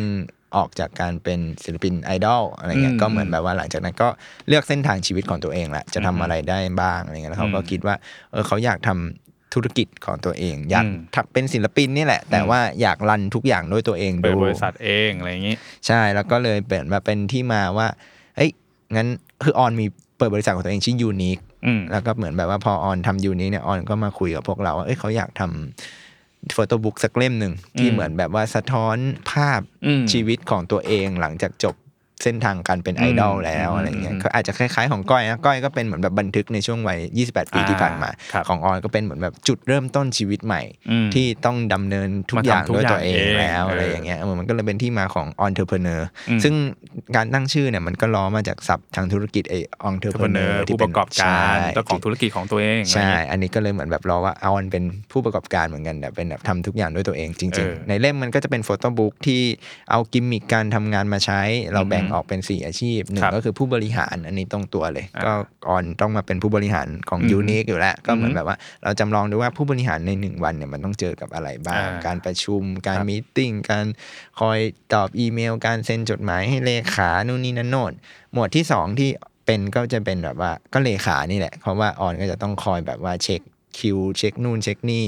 [0.56, 4.08] ออกจากการเป็นศิลปินไอดอลอะไรเงี้ยอืมก็เหมือนแบบว่าหลังจากนั้นก็
[4.47, 7.95] เลือกเส้นทางชีวิตของตัวเองแหละจะทำอะไรได้บ้างอะไรเงี้ยแล้วเขาก็อืมคิดว่า
[8.32, 15.56] เออเขาอยากทำธุรกิจของตัวเอง อยากอืมทำเป็นศิลปินนี่แหละ แต่อืมว่าอยากรันทุกอย่างด้วยตัวเองเปิดดูบริษัทเองอะไรอย่างงี้
[15.88, 17.88] ใช่แล้วก็เลยเป็นมาเป็นที่มาว่า
[18.38, 18.52] เอ้ย
[18.95, 19.08] งั้น
[19.43, 19.86] คือออนมี
[20.18, 26.01] เปิดบริษัทของตัวเองชื่อยูนิคอืมแล้วก็เหมือนแบบว่าพอออนทำยูนิคเนี่ยออนก็มาคุยกับพวกเราว่าเอ้ยเขาอยากทำ
[26.54, 28.98] โฟโต้บุ๊กสักเล่มหนึ่งที่อืมเหมือนแบบว่าสะท้อน
[29.32, 31.76] ภาพอืมชีวิตของตัวเองหลังจากจบ
[32.24, 46.54] เส้นทางการเป็นไอดอลอืมแล้วอืมอะไรเงี้ยอืมก็อาจจะคล้ายๆของก้อยนะก้อยก็เป็นเหมือนแบบบันทึกในช่วงวัย 28 ปีที่ผ่านมาอ่าครับของออนก็เป็นเหมือนแบบจุดเริ่มต้นชีวิตใหม่อืมที่ต้องดำเนินทุกมาอย่างทำทุกด้วยอย่างตัวเองเองแล้วเออออะไรอย่างเงี้ยเออมันก็เลยเป็นที่มาของ entrepreneur อืมซึ่ง
[47.16, 49.60] การตั้งชื่อเนี่ยมันก็ล้อมาจากศัพท์ทางธุรกิจไอ้
[49.90, 59.42] entrepreneur ผู้ประกอบการใช่เจ้าของธุรกิจของตัวเองใช่อะไรอย่างงี้อันนี้ก็เลยเหมือนแบบล้อว่าเอามันเป็นผู้ประกอบการเหมือนกันแต่เป็นแบบทำทุกอย่างด้วยตัวเองจริงเออๆในเล่มมันก็จะเป็น photobook ที่
[59.92, 61.42] เอากิมมิคการทำงานมาใช้
[61.74, 65.34] เราแบ่งออกเป็น 4 อาชีพหนึ่งครับก็คือผู้บริหารอันนี้ตรงตัวเลยอ่าก็
[65.68, 73.86] ก่อนต้องมาเป็นผู้บริหารของอืมยูนิคอยู่แล้ว ก็เหมือนอืมแบบว่าเราจำลองดูว่าผู้บริหารในหนึ่งวันเนี่ยมันต้องเจอกับอะไรบ้างอ่าการประชุมการครับ meeting การ
[74.39, 74.59] คอย
[74.93, 77.93] ตอบอีเมล การเซ็นจดหมายให้เลขานู่นนี่นั่นโน่น
[78.34, 79.09] หมวดที่สองที่
[79.45, 83.41] เป็นก็จะเป็นแบบว่าก็เลขานี่แหละเพราะว่าออนก็จะต้องคอยแบบว่าเช็ค
[83.78, 85.05] คิวเช็คนู่นเช็คนี่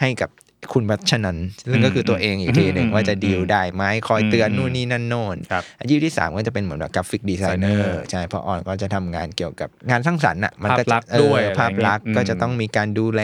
[0.00, 0.30] ให้กับ
[0.72, 13.22] คุณวัชนันท์ซึ่งก็คือตัวเองอีกทีหนึ่งอืมว่าจะดีลได้ไหมคอยเตือนอืมนู่นนี่นั่นโน่นครับอาชีพที่ 3 ก็จะเป็นเหมือนแบบกราฟิกดีไซเนอ Designer ร์ใช่เพราะออนก็จะทำงานเกี่ยวกับงานสร้างสรรค์อะมันก็ภาพลักษณ์เออด้วยภาพลักษณ์อะไรอย่างงี้ก็จะอืมต้องมีการดูแล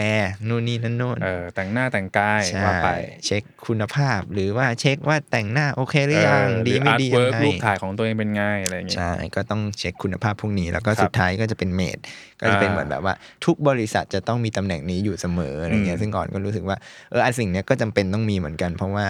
[0.49, 2.87] นู่นนี่นั่นโน่นเออแต่งหน้าแต่งกายใช่ว่าไป
[3.25, 11.97] เช็คคุณภาพ หรือว่าเช็คว่าแต่งหน้าโอเคหรือยังเออดีไม่ดีหรือยัง artwork ไงรูปถ่ายของตัวเองเป็นไงอะไรอย่างเงี้ยใช่ก็ต้องเช็คคุณภาพพวกนี้แล้วก็ครับสุดท้ายก็จะเป็น maid
[12.39, 13.13] ก็จะเป็นอ่าเหมือนแบบว่า
[13.45, 16.77] ทุกบริษัทจะต้องมีตำแหน่งนี้อยู่เสมออะไรเงี้ยอืมซึ่งก่อนก็รู้สึกว่า
[17.11, 19.05] เอออันสิ่งเนี้ยก็จำเป็นต้องมีเหมือนกัน เพราะว่า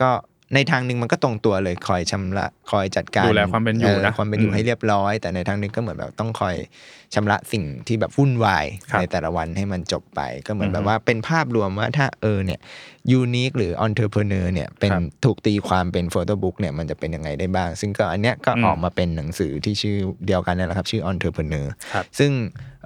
[0.00, 0.10] ก็
[0.54, 6.54] ในทางหนึ่งมันก็ตรงตัวเลยคอยชำระคอยจัดการดูแลความเป็นอยู่นะความเป็นอยู่อืมให้เรียบร้อย แต่ในทางหนึ่งก็เหมือนแบบต้องคอย
[7.14, 12.60] ชำระสิ่งที่แบบวุ่นวายครับในแต่ละวันให้มันจบไป ก็เหมือนอือฮึแบบว่าเป็นภาพรวมว่าถ้าเออเนี่ย
[13.10, 19.96] ยูนิคหรื Entrepreneur เนี่ยเป็นครับถูกตีความเป็น photobook เนี่ยมันจะเป็นยังไงได้บ้าง ซึ่งก็อันเนี้ยก็อืมออกมาเป็นหนังสือที่ชื่อ
[20.26, 22.32] เดียวกันนั่นแหละครับ ชื่อ Entrepreneur ครับซึ่ง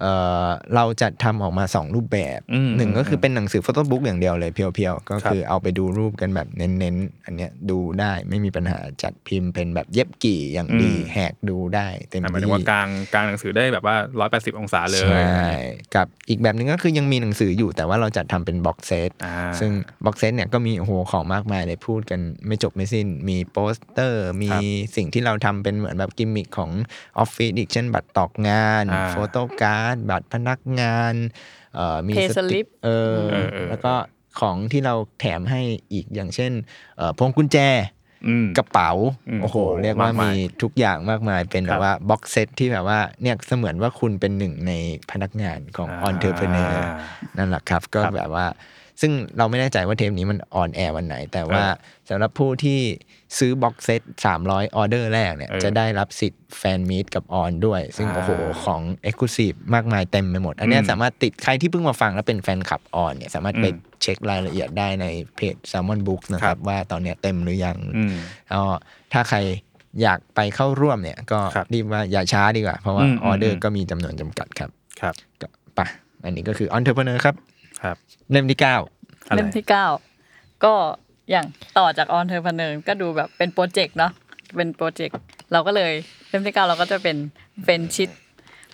[0.01, 0.13] เอ่
[0.47, 15.41] อเราจะทำออกมา 2 รูปแบบอืมหนึ่งก็คือมเป็นหนังสือ photobook อย่างเดียวเลย pure ๆ ก็ครับคือเอาไปดูรูปกันแบบเน้นๆ อันเนี้ยดูได้ไม่มีปัญหาจัดพิมพ์เป็นแบบเย็บกี่อย่างดีอืมแหกดูได้เต็มที่หมายถึงว่ากลางกลางหนังสือได้แบบว่า180องศาเลย ใช่
[15.95, 19.71] กับอีกแบบหนึ่งก็คือยังมีหนังสืออยู่ แต่ว่าเราจัดทำเป็น box set อ่าซึ่ง
[20.05, 24.63] box set เนี่ยก็มีโอ้โหของมากมายเลยพูดกันไม่จบไม่สิ้น มีโปสเตอร์ มีครับ
[24.97, 26.71] สิ่งที่เราทำเป็นเหมือนแบบกิมมิคของ
[27.19, 31.15] ออฟฟิศอีกเช่นบัตรตอกงานอ่า photocard บัตรพนักงาน
[31.75, 33.95] เอ่อมี Pay สติก slip เออเออเออแล้วก็
[34.41, 35.61] ของที่เราแถมให้
[35.93, 36.53] อีกอย่างเช่น
[36.97, 37.94] เอ่อพวงกุญแจอืม
[38.59, 38.91] กระเป๋า
[39.29, 44.73] อืมโอ้โหโอ้โห เรียกว่ามากมายมีทุกอย่างมากมายเป็นครับแบบว่า box set ที่แบบว่าเนี่ยเสมือนว่าคุณเป็นหนึ่งใน
[45.11, 46.75] พนักงานของอ่า Entrepreneur
[47.39, 48.47] นั่นแหละครับ ก็ครับแบบว่า
[49.01, 52.81] ซึ่งเราไม่แน่ใจว่าเทปนี้มัน on air วันไหน แต่ว่าเออสำหรับผู้ที่
[53.39, 54.03] ซื้อ box set
[54.39, 58.31] 300ออเดอร์แรกเนี่ยเออจะได้รับสิทธิ์ fan meet กับออนด้วย ซึ่งอ่าโอ้โห
[58.65, 58.81] ของ
[59.11, 65.07] e x c l u s i v e มากมายเต็มไปหมด อันเนี้ยอืมสามารถติดใครที่เพิ่งมาฟังแล้วเป็นแฟนคลับออนเนี่ยสามารถไปอืมเช็ครายละเอียดได้ใน
[65.37, 68.15] เพจ Salmon Books นะคครัรับบว่าตอนเนี้ยเต็มหรือยังอืม
[68.53, 68.63] ก็
[69.13, 69.39] ถ้าใคร
[70.03, 74.71] อยากไปเข้าร่วมเนี่ย ก็ครับรีบว่าอย่าช้าดีกว่า เพราะว่าอืมออเดออืร์มก็มีจำนวนจำกัดครับ
[75.01, 75.87] ครับก็ไปะ
[76.25, 77.35] อันนี้ก็คือ Entrepreneur ครับ
[77.83, 77.97] ครับ
[78.31, 78.77] เล่มที่เก้า
[79.29, 79.87] อะไรเล่มที่เก้า
[80.65, 80.75] ก็
[81.31, 81.47] อย่าง
[81.79, 84.13] ต่อจาก Entrepreneur ก็ดูแบบเป็นโปรเจกต์เนาะ
[84.57, 85.17] เป็นโปรเจกต์
[85.53, 85.93] เราก็เลย
[86.29, 87.17] เล่มที่เก้าเราก็จะเป็น
[87.63, 88.11] Friendshit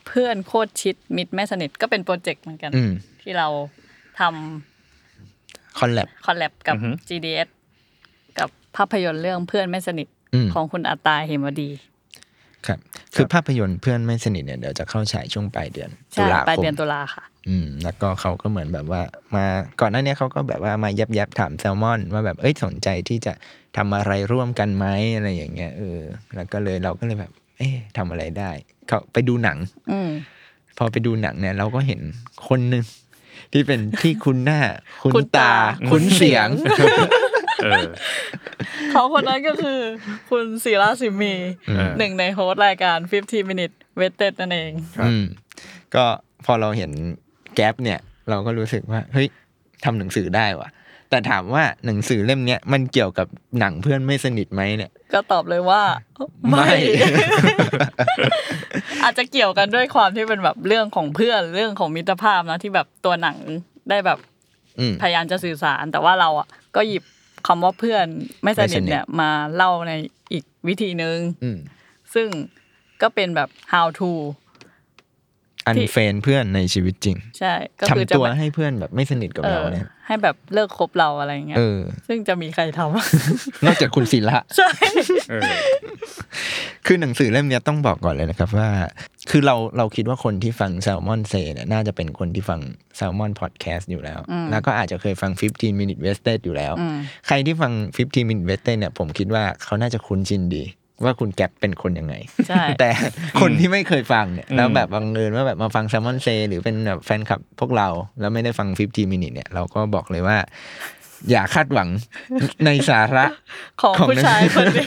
[0.06, 2.92] เพื่อนโคตรชิดมิตรแม่งสนิทก็เป็นโปรเจกต์เหมือนกันอืม
[3.22, 3.48] ที่เรา
[4.20, 7.48] ทำ collab collab กับอือฮึ GDH
[8.38, 11.70] กับภาพยนตร์เรื่องเพื่อนไม่สนิทอืมของคุณอัตตาเหมวดี
[12.66, 12.78] ครับ
[13.14, 19.02] คือภาพยนตร์เพื่อนไม่สนิทเนี่ยเดี๋ยวจะเข้าฉายช่วงปลายเดือนตุใช่ลาปลายคมเดือนตุลาค่ะ อืม แล้วก็เขาก็เหมือนแบบว่า
[19.34, 19.44] มา
[19.80, 23.32] ก่อนหน้านี้เขาก็แบบว่ามาแยบแยบๆถามแซลมอน ว่าแบบเอ้ยสนใจที่จะ
[23.76, 24.86] ทำอะไรร่วมกันไหม
[25.16, 26.00] อะไรอย่างเงี้ยเออ
[26.36, 28.50] แล้วก็เลยเราก็เลยแบบ เอ๊ะทำอะไรได้
[28.88, 29.58] เขาไปดูหนัง
[29.90, 30.10] อืม
[30.78, 32.00] พอไปดูหนังเนี่ย เราก็เห็น
[32.48, 32.84] คนหนึ่ง
[33.52, 34.60] ที่เป็นที่คุ้นหน้า
[35.02, 35.52] คุ้นคุ้นตาตา
[35.90, 36.48] คุ้นเสียง
[37.64, 37.86] เออ
[38.90, 39.78] เขาคนนั้นก็คือ
[40.30, 41.34] คุณศิราสิมี
[41.68, 45.24] อืมหนึ่งในโฮสต์รายการ15 minute w a i t e d นั่นเองครับอืม
[45.94, 46.04] ก็
[46.46, 46.90] พอเราเห็น
[47.54, 48.00] แก๊ปเนี่ย
[48.30, 49.28] เราก็รู้สึกว่าเฮ้ย
[49.84, 50.68] ทำหนังสือได้ว่ะ
[51.10, 53.26] แต่ถามว่าหนังสือเล่มเนี้ยมันเกี่ยวกับ
[53.58, 55.82] หนังเพื่อนไม่สนิทไหมเนี่ย ก็ตอบเลยว่า
[56.50, 56.76] ไม่ไม่
[59.02, 63.36] อาจจะเกี่ยวกันด้วยความที่เป็นแบบเรื่องของเพื่อนเรื่องของมิตรภาพนะที่แบบตัวหนัง
[63.90, 64.18] ได้แบบ
[64.78, 66.46] อืมพยายามจะสื่อสารแต่ว่าเราอะ
[66.76, 67.02] ก็หยิบ
[67.46, 68.06] คำว่าเพื่อน
[68.44, 69.92] ไม่สไม่นิสทนิทเนี่ยมาเล่าใน
[70.32, 71.58] อีกวิธีนึงอืม
[72.14, 72.28] ซึ่ง
[73.02, 74.10] ก็เป็นแบบ how to
[75.66, 84.68] อันเฟนเพื่อนในชีวิตจริง ใช่ก็คือทำจะตัวแบบให้เพื่อนแบบไม่สนิทกับเอเราอเนี่ย ให้แบบเลิกคบเราอะไรเงี้ยเออซึ่งจะมีใครทำนอกจากคุณศิละใช่
[85.30, 85.42] เออ
[86.86, 88.68] คือหนังสือเล่มเนี้ยต้องบอกก่อนเลยนะครับว่า
[89.30, 92.60] คือเราเราคิดว่าคนที่ฟัง s ซ l m o n Say เนี่ยน่าจะเป็นคนที่ฟัง
[92.98, 96.96] s ซ l m o n Podcast อยู่แล้วอืมแล้วก็อาจจะเคยฟัง 15 Minute Wasted อยู่แล้วอืม
[97.26, 100.64] ใครที่ฟัง 15 Minute Wasted เนี่ยผมคิดว่าเขาน่าจะคุ้นชินดี
[101.04, 102.14] ว่าคุณแก๊ปเป็นคนยังไง
[102.48, 102.90] ใช่แต่
[103.40, 107.88] คนที่ไม่เคยฟังเนี่ยอืมแล้วแบบบังเอิญว่าแบบมาฟัง s ซ l m o n Say หรือเป็นแบบแฟนคลับพวกเรา
[108.20, 110.36] แล้วไม่ได้ฟัง15 Minute เนี่ยเราก็บอกเลยว่า
[111.30, 111.88] อย่าคาดหวัง
[112.64, 113.26] ในสาระ
[113.80, 114.86] ของของผู้ชายคนนี้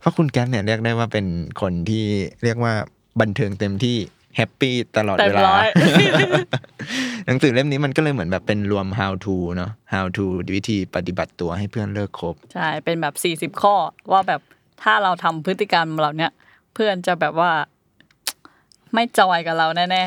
[0.00, 1.26] เพราะคุณแก๊ปเนี่ยเรียกได้ว่าเป็น
[1.60, 2.04] คนที่
[2.44, 2.72] เรียกว่า
[3.20, 3.96] บันเทิงเต็มที่
[4.36, 5.66] happy ตลอดเต็มเวลาร้อย
[7.26, 10.24] หนังสือเล่มนี้มันก็เลยเหมือนแบบเป็นรวม how to เนาะ how to
[10.56, 13.74] วิธีปฏิบัติตัวให้เพื่อนเลิกคบ ใช่ เป็นแบบสี่สิบข้อ
[14.12, 14.40] ว่าแบบ
[14.82, 16.30] ถ้าเราทำพฤติกรรมเหล่าเนี้ย
[16.74, 17.50] เพื่อนจะแบบว่า
[18.94, 20.04] ไม่จอยกับเราแน่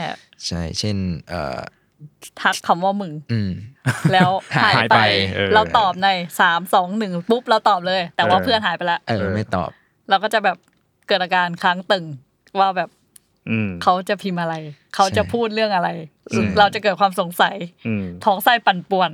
[0.48, 0.98] ใช่ เช่น
[1.30, 3.52] เอ่อๆทักคำว่ามึง อืม
[4.14, 5.00] แล้วหายหายไปไป
[5.36, 6.08] เออเราตอบใน
[6.40, 9.70] สามสองหนึ่งปุ๊บเราตอบเลย แต่ว่าเออเพื่อนหายไปแล้วเออไม่ตอบ
[10.10, 10.58] เราก็จะแบบ
[11.08, 12.06] เกิดอาการค้างตึง
[12.60, 12.97] ว่าแบบอืม
[13.84, 14.56] เขาจะพิมพ์อะไร
[14.96, 15.90] เขาจะพูดเรื่องอะไร
[16.32, 17.56] อืมเราจะเกิดความสงสัย
[17.88, 19.12] อืมท้องไส้ปั่นป่วน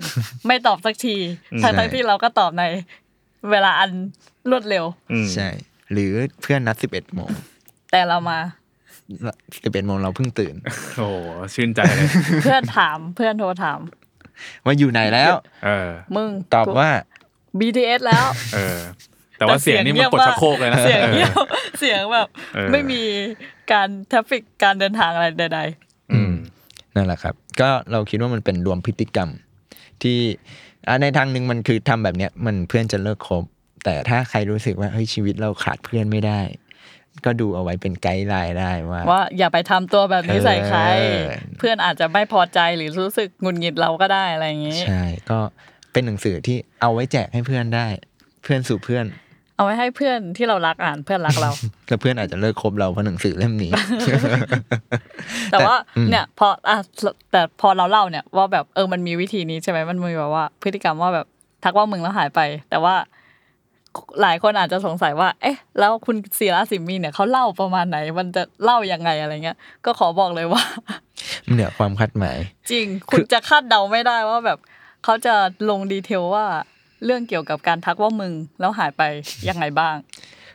[0.48, 1.16] ไม่ตอบสักที
[1.54, 2.64] อืมทั้งทั้งๆที่เราก็ตอบใน
[3.52, 3.92] เวลาอัน
[4.50, 5.48] รวดเร็วอืมใช่
[5.92, 6.12] หรือ
[6.42, 7.30] เพื่อนนัดสิบเอ็ดโมง
[7.92, 8.40] แต่เรามา
[9.64, 10.56] สิบเอ็ดโมงเราเพิ่งตื่น
[10.98, 11.16] โอ้โห
[11.54, 12.08] ชื่นใจเลย
[12.44, 13.80] เพื่อนถามเพื่อนโทรถาม
[14.66, 15.34] ว่าอยู่ไหนแล้ว
[15.66, 16.90] เออ มึงตอบว่า
[17.60, 18.26] BTS แล้ว
[18.56, 18.80] เออ
[19.38, 21.46] แต่ว่าเสียงนี่มันกดชักโครกเลยนะเสียงเงียบ
[21.80, 23.04] เสียงแบบเออไม่มี
[23.72, 25.60] การ traffic การเดินทางอะไรใด
[26.14, 26.34] อืม
[26.96, 29.30] นั่นแหละครับ ก็เราคิดว่ามันเป็นรวมพฤติกรรม
[30.02, 30.18] ที่
[30.88, 33.44] อะในทางหนึ่งมันคือทำแบบเนี้ยมันเพื่อนจะเลิกคบ
[33.84, 36.42] แต่ถ้าใครรู้สึกว่าเฮ้ยชีวิตเราขาดเพื่อนไม่ได้
[37.26, 41.24] ก็ดูเอาไว้เป็น guideline ได้ว่าๆว่าอย่าไปทำตัวแบบนี้ใส่ใครเออ
[41.60, 45.40] เพื่อนอาจจะไม่พอใจหรือรู้สึกหงุนงิดเราก็ได้อะไรอย่างนี้ ใช่ ก็
[45.92, 47.88] เป็นหนังสือที่เอาไว้แจกให้เพื่อนได้
[48.44, 49.06] เพื่อนสู่เพื่อน
[49.56, 51.52] เอาไว้ให้เพื่อนที่เรารักอ่านเพื่อนรักเรา
[51.88, 53.72] แล้วเพื่อนอาจจะเลิกคบเราเพราะหนังสือเล่มนี้
[55.52, 56.78] แต่ว่าอืมเนี่ยพออะ
[57.32, 61.26] แต่พอเราเล่าเนี่ยว่าแบบเออมันมีวิธีนี้ใช่ไหมมันมีแบบว่า พฤติกรรมว่าแบบ
[61.64, 62.40] ทักว่ามึงแล้วหายไป
[62.70, 62.96] แต่ว่า
[64.22, 70.64] หลายคนอาจจะสงสัยว่า เอ๊ะ แล้วคุณศิระสิมมีเนี่ยเขาเล่าประมาณไหน มันจะเล่ายังไงอะไรเงี้ย ก็ขอบอกเลยว่า
[71.52, 72.38] เหนือความคาดหมาย
[72.72, 74.60] จริง คุณจะคาดเดาไม่ได้ว่าแบบ
[75.04, 75.36] เขาจะ
[75.70, 76.46] ลงดีเทลว่า
[77.06, 79.02] เรื่องเกี่ยวกับการทักว่ามึงแล้วหายไป
[79.50, 79.96] ยังไงบ้าง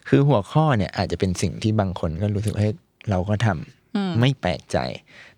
[0.08, 2.74] คือหัวข้อเนี่ยอาจจะเป็นสิ่งที่บางคนก็รู้สึกว่าเฮ้ย
[3.10, 4.78] เราก็ทำอืมไม่แปลกใจ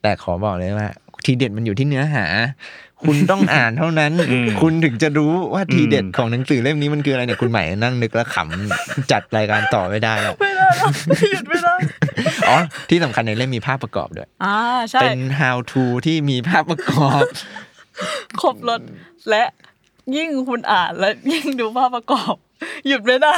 [0.02, 0.90] แต่ขอบอกเลยว่า
[1.24, 2.24] ทีเด็ดมันอยู่ที่เนื้อหา
[3.02, 10.90] คุณต้องอ่านเท่านั้นอืมคุณถึงจะรู้ว่าทีเด็ดอืมของหนังสือเล่มนี้มันคืออะไรเนี่ยคุณใหม่นั่งนึกแล้วขำจัดรายการต่อไม่ได้แล้วไม่ได้แล้ว
[11.32, 11.74] หยุดไม่ได้
[12.48, 12.56] อ๋อ
[12.90, 14.56] ที่สำคัญในเล่มมีภาพประกอบด้วยอ่า
[14.90, 17.22] ใช่เป็น how to ที่มีภาพประกอบ
[18.40, 18.80] ครบรถ
[19.30, 19.44] และ
[20.16, 22.34] ยิ่งคุณอ่านและยิ่งดูภาพประกอบ
[22.86, 23.34] หยุดไม่ได้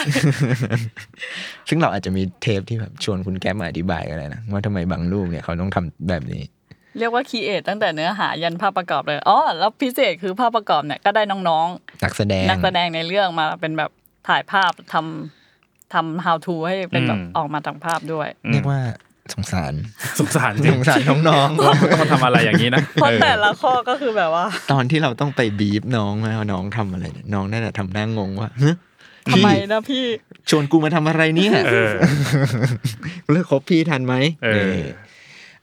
[1.69, 6.43] ซึ่งเราอาจจะมีเทปที่แบบชวนคุณแก้มมาอธิบายกันเลยนะว่าทำไมบางรูปเนี่ยเขาต้องทำแบบนี้
[6.99, 11.69] เรียกว่าคีเอทตั้งแต่เนื้อหายันภาพประกอบเลยอ๋อแล้วพิเศษคือภาพประกอบเนี่ยก็ได้น้อง
[12.05, 13.91] นักแสดงๆนักแสดงในเรื่องมาเป็นแบบ
[14.29, 18.81] ถ่ายภาพทำทำ how to ให้เป็นแบบอืมออกมาทางภาพด้วย เรียกว่า
[19.35, 19.75] สงสาร
[20.21, 28.77] สงสารจริสงงสารน้องว่าเขาทำอะไรอย่างนี้นะเพราะเออแต่ละข้อก็คือแบบว่าๆตอนที่เราต้องไปบีบน้องว่าน้องทำอะไรเนี่ยน้องน่าจะทำหน้างงว่าฮะ
[29.33, 30.05] ทำไมพี่นะพี่
[30.51, 31.93] ชวนกูมาทำอะไรเนี่ยเออ
[33.31, 34.15] เลิกคบพี่ทันไหม
[34.45, 34.85] เออ นี่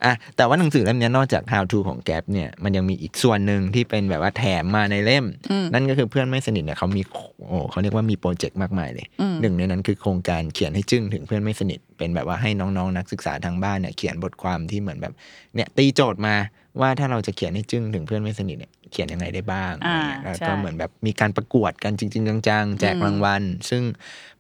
[0.04, 7.02] อะแต่ว่าหนังสือเล่มเนี้ยนอกจาก how to ของแก p เนี่ยมันยังมีอีกส่วนหนึ่งที่เป็นแบบว่าแถมมาในเล่มอืมนั่นก็คือเพื่อนไม่สนิทเนี่ยเขามี
[7.47, 15.14] โอ้เขาเรียกว่ามีโปรเจกต์มากมายเลยอืมหนึ่งในนั้นคือโครงการเขียนให้จึ้งถึงเพื่อนไม่สนิท เป็นแบบว่าให้น้องๆนักศึกษาทางบ้านเนี่ยเขียนบทความที่เหมือนแบบ
[15.56, 16.36] เนี่ยตีโจทย์มา
[16.82, 23.84] ว่าถ้าเราจะเขียนให้จึ้งถึงเพื่อนไม่สนิทเนี่ย เขียนยังไงได้บ้างอ่าอะไรเงี้ยแล้วใช่ก็เหมือนแบบมีการประกวดกันจริง ๆ จังๆ แจกอืมรางวัล ซึ่ง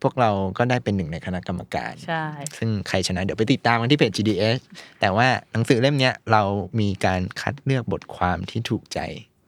[0.01, 2.25] พวกเราก็ได้เป็นหนึ่งในคณะกรรมการใช่
[2.57, 4.57] ซึ่งใครชนะเดี๋ยวไปติดตามกันที่เพจ GDS
[4.99, 6.41] แต่ว่าหนังสือเล่มเนี้ยเรา
[6.79, 8.99] มีการคัดเลือกบทความที่ถูกใจ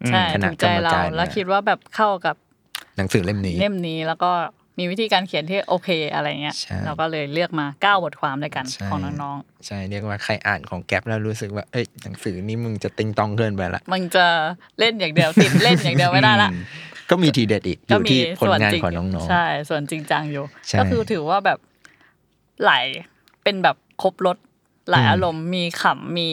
[0.08, 2.36] ใช่คณะถูกใจกรรมเราการแล้วมาคิดว่าแบบเข้ากับ
[2.98, 4.32] หนังสือเล่มนี้เล่มนี้แล้วก็
[4.80, 14.26] มีวิธีการเขียนที่โอเคอะไรเงี้ยใช่เราก็เลยเลือกมาเก้าบทความด้วยกันใช่ของน้องใช่ เรียกว่าใครอ่านของแก๊ปแล้วรู้สึกว่า เอ้ยหนังสือนี้มึงจะติงตองเกินไปละๆมันจะ
[14.80, 16.50] เล่นอย่างเดียวติดเล่นอย่างเดียวไม่ได้ละ
[17.10, 21.60] ก็มีทีเด็ดอีกอก็ยู่มีที่ผลส่วนงานจริงของน้องใช่ ส่วนจริงจังอยู่ใช่ก็คือถือว่าแบบ
[22.66, 22.86] หลาย
[23.44, 24.38] เป็นแบบครบรถ
[24.90, 26.30] หลายอืมอารมณ์มีขำมี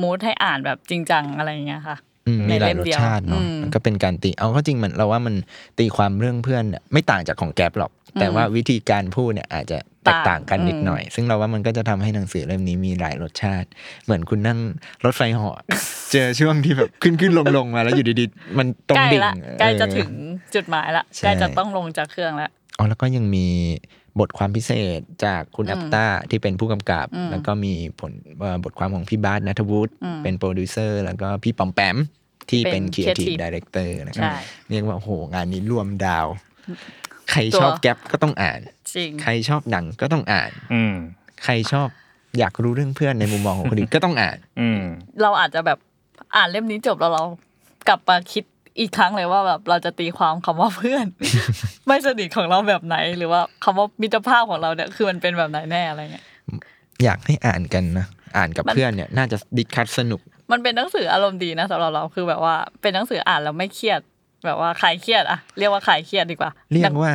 [0.00, 5.34] มูดให้อ่านแบบจริงจังอะไรอย่างเงี้ยค่ะๆอื มในมีหลายเล่มรสเดียวชาติเนาะอืมมันก็เป็นการตีเอาเข้าจริงมันเราว่ามัน
[5.78, 13.68] ตีความเรื่องเพื่อนเนี่ยไม่ต่างจากของแก๊ปหรอก แต่อืมว่าวิธีการพูดเนี่ยอาจจะแตกต่างกันนิดอืมหน่อย ซึ่งเราว่ามันก็จะทำให้หนังสือเล่มนี้มีหลายรสชาติ
[14.04, 14.58] เหมือนคุณนั่ง
[15.04, 15.56] รถไฟเหาะ
[16.12, 20.10] เจอช่วงที่แบบขึ้นขึ้นลงลงมาแล้วอยู่ดีๆมันตรงใกล้ดิ่งละใกล้จะเออถึง
[20.54, 23.46] จุดหมายละใช่ใกล้จะต้องลงจากเครื่องแล้วอ๋อแล้วก็ยังมี
[24.20, 31.96] บทความพิเศษจากคุณอืมอัตตาที่เป็นผู้กำกับอืมแล้วก็มีผลเอ่อบทความของพี่บาสนัฐวุฒิอืมเป็นโปรดิวเซอร์ แล้วก็พี่ปอมแปม
[32.50, 34.34] ที่เป็นเป็น Creative Creative Director นะครับใช่
[34.68, 36.26] เรียกว่าโอ้โหงานนี้รวมดาว
[37.30, 38.60] ใครตัวชอบแก๊ปก็ต้องอ่าน
[38.94, 40.94] จริงใครชอบหนังก็ต้องอ่าน อืม
[41.44, 41.88] ใครชอบ
[42.38, 44.82] อยากรู้เรื่องเพื่อนในมุมมองของคนอื่นก็ต้องอ่าน อืม
[45.22, 45.78] เราอาจจะแบบ
[46.36, 47.24] อ่านเล่มนี้จบแล้วเรา
[47.88, 48.44] กลับมาคิด
[48.80, 51.06] อีกครั้งเลยว่าแบบเราจะตีความคำว่าเพื่อน
[51.86, 56.24] ไม่สนิทของเราแบบไหน หรือว่าคำว่ามิตรภาพของเราเนี่ยคือมันเป็นแบบไหนแน่อะไรเงี้ย
[57.04, 58.06] อยากให้อ่านกันนะ
[58.36, 60.20] อ่านกับมันเพื่อนเนี่ยน่าจะ discuss สนุก
[60.52, 64.00] มันเป็นหนังสืออารมณ์ดีนะสำหรับเราคือแบบว่าเป็นหนังสืออ่านแล้วไม่เครียด
[64.46, 67.12] แบบว่าคลายเครียดอะเรียกว่าคลายเครียดดีกว่า เรียกว่า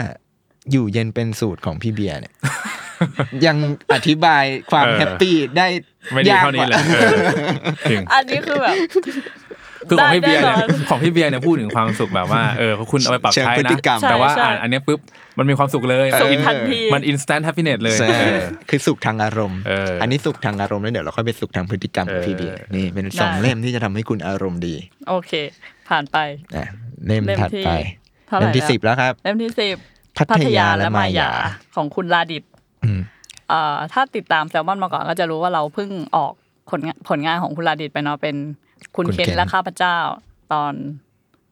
[0.72, 2.34] อยู่เย็นเป็นสุขของพี่เบียร์เนี่ย
[3.46, 3.58] ยัง
[3.94, 5.68] อธิบายความเออ happyได้
[6.12, 7.16] ไม่ดียากเท่านี้กว่าเลยเออ
[7.90, 8.76] จริงอันนี้คือแบบ
[9.90, 15.00] คือของพี่ได้เบียร์เนี่ยแน่นอนของพี่เบียร์เนี่ยพูดถึงความสุขแบบว่าเออคุณเอาไปปรับเชิงใช้พฤนะติกรรมแต่ว่าใช่อ่านอันเนี้ยปุ๊บ
[15.38, 24.76] มันมีความสุขเลยสุขอินทันทีมัน instant happiness เลยใช่เออคือสุขทางอารมณ์เอออัอันนี้สุขทางอารมณ์แล้วเดี๋ยวเราค่อยไปสุขทางพฤติกรรมของพี่เออเบียร์นี่เป็นสองได้เล่มที่จะทำให้คุณอารมณ์ดี
[25.10, 25.32] โอเค
[25.90, 26.18] ผ่านไป
[26.56, 26.68] นะ
[27.08, 27.72] เล่มเล่มถัดที่ไป
[28.28, 29.76] เท่าไหร่เล่มที่แล้วสิบแล้วครับเล่มที่สิบ
[30.18, 31.32] พัทยาและมายา
[31.76, 32.44] ของคุณลาดิต
[32.84, 33.00] อืม
[33.50, 36.34] เอ่อถ้าติดตามแซลมอนมาก่อนก็จะรู้ว่าเราเพิ่งออก
[36.70, 38.36] ผลงานผลงานของคุณลาดิตไปเนาะเป็น
[38.96, 39.98] คุณคุณเคนเคนและข้าพเจ้า
[40.54, 40.74] ตอน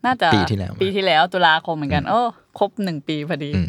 [0.06, 2.22] น่าจะปีที่แล้ว ปีที่แล้วตุลาคมเหมือนกัน โอ้
[2.60, 3.68] ครบหนึ่งปีพอดีอืม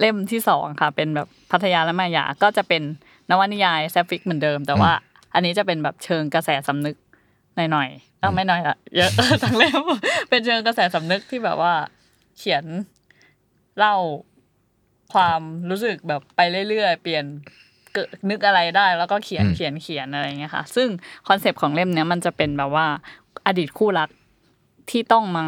[0.00, 2.82] เล่มที่สองค่ะ เป็นแบบพัทยาและมายาก็จะเป็น
[3.30, 4.92] นวนิยาย sapphic เหมือนเดิม แต่ว่า
[5.34, 6.96] อันนี้จะเป็นแบบเชิงกระแสสำนึก
[7.56, 9.10] หน่อยๆเอ้าไม่หน่อยละเยอะ
[9.42, 9.82] ทั้งเล่ม
[10.28, 11.74] เป็นเชิงกระแสสำนึกที่แบบว่า
[12.38, 12.64] เขียน
[13.78, 13.96] เล่า
[15.14, 15.40] ความ
[15.70, 17.24] รู้สึกแบบไปเรื่อยๆ เปลี่ยน
[17.94, 20.88] เกิดนึกอะไรได้ แล้วก็เขียนอืมเขียนเขียนอะไรอย่างเงี้ยค่ะ ซึ่ง
[21.28, 22.86] concept ของเล่มเนี้ยมันจะเป็นแบบว่า
[23.46, 24.08] อดีตคู่รัก
[24.90, 25.46] ที่ต้องมา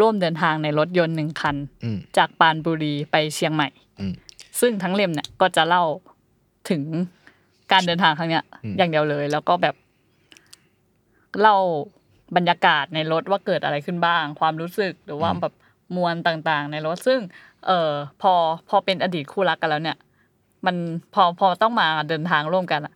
[0.00, 3.68] ร่วมเดินทางในรถยนต์หนึ่งคันอืมจากปรานบุรีไปเชียงใหม่
[4.00, 4.12] อืม
[4.60, 5.84] ซึ่งทั้งเล่มเนี่ยก็จะเล่า
[6.70, 6.82] ถึง
[7.72, 9.74] การเดินทางครั้งเนี้ยอืมอย่างเดียวเลย แล้วก็แบบ
[11.40, 11.56] เล่า
[12.36, 15.54] บรรยากาศในรถว่าเกิดอะไรขึ้นบ้าง ความรู้สึกหรือว่าแบบ
[15.96, 17.20] มวลต่างๆ ในรถซึ่ง
[17.66, 18.32] เออพอ
[18.68, 19.96] พอเป็นอดีตคู่รักกันแล้วเนี่ย
[20.66, 20.76] มัน
[21.14, 22.94] พอพอต้องมาเดินทางร่วมกันอะ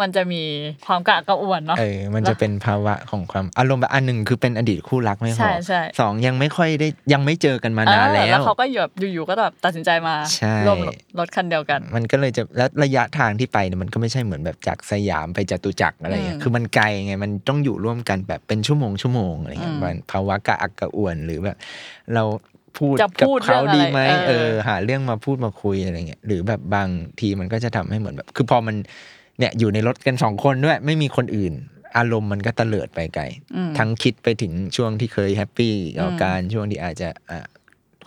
[0.00, 0.42] มันจะมี
[0.86, 10.78] ความกระกระอ่วนเนาะเออมันจะเป็นภาวะของความอารมณ์แบบอันหนึ่งคือเป็นอดีตคู่รักไม่พใช่อใช่สองยังไม่ค่อยได้ยังไม่เจอกันมานานเออแล้แล้ววเขาก็แบบอยู่ๆก็แบบตัดสินใจมาใช่ร่วม
[11.18, 21.56] รถคันเดียวกัน มันก็เลยจะแล้วระยะทางที่ไปเนี่ยมันก็ไม่ใช่เหมือนแบบจากสยามไปจตุจักรอะไรเงี้ยอืมคือมันไกลไงมันต้องอยู่ร่วมกันแบบเป็นชั่วโมงชั่วโมงอะไรเงี้ยอืมมันภาวะกระอักกระอ่วนหรือแบบ
[22.14, 22.22] เรา
[22.78, 26.88] พูดจะกับพูดเขาเรื่องอะไรดีไหมเออเออ หาเรื่องมาพูดมาคุยอะไรเงี้ยหรือแบบบาง
[27.20, 28.76] ทีมันก็จะทำให้เหมือนแบบ คือพอมัน
[29.38, 31.52] เนี่ยอยู่ในรถกันสองคนด้วย ไม่มีคนอื่น
[31.96, 33.24] อารมณ์มันก็เตลิดไปไกล
[33.56, 37.40] อืมทั้งคิดไปถึงช่วงที่เคยแฮปปี้ต่ออมการช่วงที่อาจจะอะ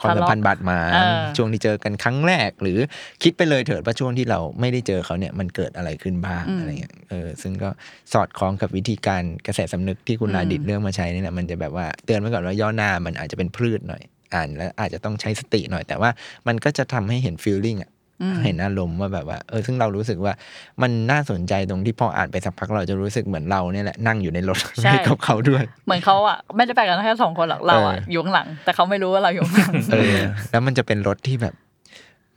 [0.01, 2.77] ความสัมพันธ์บาดหมางเออช่วงที่เจอกันครั้งแรก หรือ
[3.23, 7.69] คิดไปเลยเถิดว่าช่วงที่เราไม่ได้เจอเขาเนี่ยมันเกิดอะไรขึ้นบ้างอืมอะไรเงี้ยเออซึ่งก็
[8.13, 14.03] สอดคล้องกับวิธีการกระแสสำนึกที่คุณอืมลาดิดเรื่องมาใช้นี่แหละมันจะแบบว่าเตือนไว้ก่อนว่าย่อหน้ามันอาจจะเป็นพืชหน่อย
[14.33, 16.09] อ่านแล้วอาจจะต้องใช้สติหน่อย แต่ว่า
[16.47, 20.33] มันก็จะทำให้เห็นฟีลลิ่งอะอืมเห็นอารมณ์ว่าแบบว่าเออซึ่งเรารู้สึกว่า
[20.81, 30.17] มันน่าสนใจตรงที่พออ่านไปสักพักเราจะรู้สึกเหมือนเราเนี่ยแหละนั่งอยู่ในรถใช่ไปกับเขาด้วย เหมือนเขาอะไม่ได้ไปกันแค่สองคนหรอกเราอะเออออยู่ข้างหลัง แต่เขาไม่รู้ว่าเราอยู่ข้างหลังเออ
[30.51, 31.53] แล้วมันจะเป็นรถที่แบบ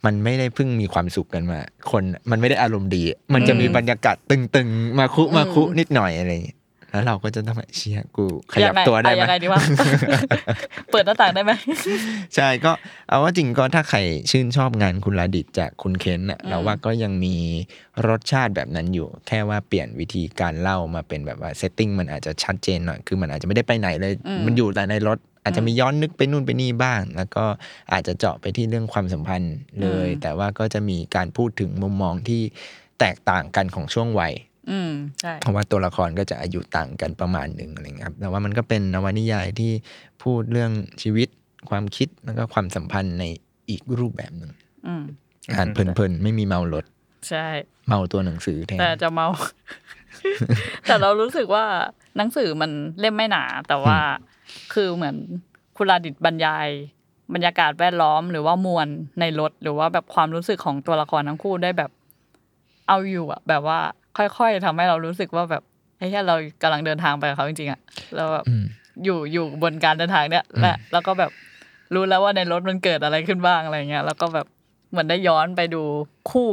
[0.05, 1.59] มันไม่ได้เพิ่งมีความสุขกันมา
[1.91, 6.57] คนมันไม่ได้อารมณ์ดี มันจะมีบรรยากาศตึงๆ มาคุมาคุนิดหน่อยอะไรอย่างเงี้ย
[6.91, 9.61] แล้วเราก็จะต้องแบบเชียกูขยับงงตัวได้อะไหมยังไงดีวะ
[10.91, 11.51] เปิดหน้าต่างได้ไหม
[12.35, 12.71] ใช่ก็
[13.07, 13.99] เอาว่าจริงก็ถ้าใคร
[14.31, 17.35] ชื่นชอบงานคุณลาดิตจากคุณเคนน่ะอืมเราว่าก็ยังมี
[18.07, 24.13] รสชาติแบบนั้นอยู่ แค่ว่าเปลี่ยนวิธีการเล่ามาเป็นแบบว่าเซตติ้งมันอาจจะชัดเจนหน่อยคือมันอาจจะไม่ได้ไปไหนเลย
[24.45, 27.45] มันอยู่แต่ในรถอาจจะมีย้อนนึกไปนู่นไปนี่บ้าง แล้วก็
[27.93, 32.41] อาจจะเจาะไปที่เรื่องความสัมพันธ์เลยอืมแต่ว่าก็จะมีการพูดถึงมุมมองที่
[32.99, 34.33] แตกต่างกันของช่วงวัย
[34.69, 34.91] อืม
[35.21, 39.71] ใช่เพราะว่าตัวละครก็จะอายุต่างกันประมาณหนึ่งอะไรเงี้ยครับแต่ว่ามันก็เป็นนวนิยายที่
[40.23, 41.27] พูดเรื่องชีวิต
[41.69, 43.23] ความคิดแล้วก็ความสัมพันธ์ใน
[43.69, 44.51] อีกรูปแบบหนึ่ง
[44.87, 45.03] อืม
[45.53, 46.85] อ่านเพลินๆไม่มีเมารถ
[47.29, 47.47] ใช่
[47.87, 49.27] เมาตัวหนังสือแทนแต่จะเมา
[50.83, 51.65] แต่เรารู้สึกว่า
[52.17, 53.97] หนังสือมันเล่มไม่หนา แต่ว่า
[54.73, 55.15] คือเหมือน
[55.77, 56.67] คุณลาดิตบรรยาย
[57.33, 58.87] บรรยากาศแวดล้อม หรือว่ามวล
[59.19, 61.91] ในรถ หรือว่าแบบความรู้สึกของตัวละครทั้งคู่ได้แบบ
[62.87, 63.79] เอาอยู่อะแบบว่า
[64.17, 65.63] ค่อยๆทำให้เรารู้สึกว่าแบบ
[65.97, 67.79] ไอ้แค่เรากำลังเดินทางไปกับเขาจริงๆอะ
[68.15, 68.65] แล้วแบบอืม
[69.03, 71.31] อยู่อยู่บนการเดินทางเนี้ยและแล้วก็แบบ
[71.93, 74.45] รู้แล้วว่าในรถมันเกิดอะไรขึ้นบ้างอะไรเงี้ยแล้วก็แบบ
[74.91, 75.83] เหมือนได้ย้อนไปดู
[76.31, 76.47] คู่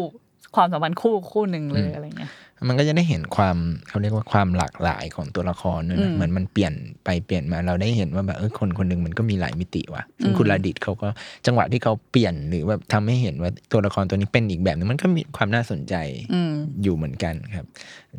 [0.56, 2.32] ความสัมพันธ์คู่คู่หนึ่งเลยอะไรเงี้ย
[2.68, 3.56] มันก็จะได้เห็นความ
[3.88, 6.72] เขาเรียกว่าความหลากหลายของตัวละครด้วยอืนะมเหมือนมันเปลี่ยน
[7.04, 11.08] ไปเปลี่ยนมาเราได้เห็นว่าแบบเออคนคนหนึ่งมันก็มีหลายมิติว่ะซึ่งอืมคุณลาดิตเขาก็
[11.46, 15.94] จังหวะที่เขาเปลี่ยนหรือแบบทำให้เห็นว่าตัวละครตัวนี้เป็นอีกแบบหนึ่งมันก็มีความน่าสนใจ
[16.32, 16.52] อืม
[16.82, 17.66] อยู่เหมือนกันครับ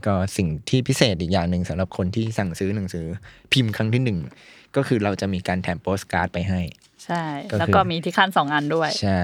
[0.06, 3.06] ก็สิ่งที่พิเศษอีกอย่างหนึ่งสำหรับคนที่สั่งซื้อหนังสือ
[3.54, 4.20] พิมพ์ครั้งที่หนึ่ง
[4.76, 6.62] ก็คือเราจะมีการแถมโปสการ์ดไปให้
[7.06, 9.22] ใช่ก็คือแล้วก็มีที่คั่นสองอันด้วย ใช่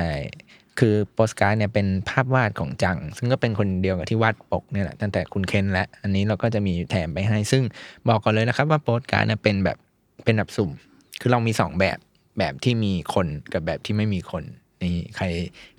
[0.80, 7.64] คือโปสการ์ดเนี่ยเป็นภาพวาดของจัง ซึ่งก็เป็นคนเดียวกับที่วาดปกเนี่ยแหละตั้งแต่คุณเคนและ อันนี้เราก็จะมีแถมไปให้ ซึ่ง
[8.08, 9.78] บอกก่อนเลยนะครับว่าโปสการ์ดเนี่ยเป็นแบบ
[10.24, 10.72] เป็นแบบสุ่ม
[11.22, 11.98] คือเรามีสองแบบ
[12.40, 14.44] แบบที่มีคนกับแบบที่ไม่มีคน
[14.84, 15.26] นี่ใคร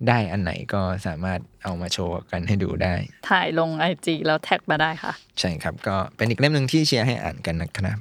[0.09, 2.94] ได้อันไหนก็สามารถเอามาโชว์กันให้ดูได้
[3.30, 7.99] ถ่ายลงไอจีแล้วแท็กมาได้ค่ะ ใช่ครับ ก็เป็นอีกเล่มหนึ่งที่เชียร์ให้อ่านกันนะครับ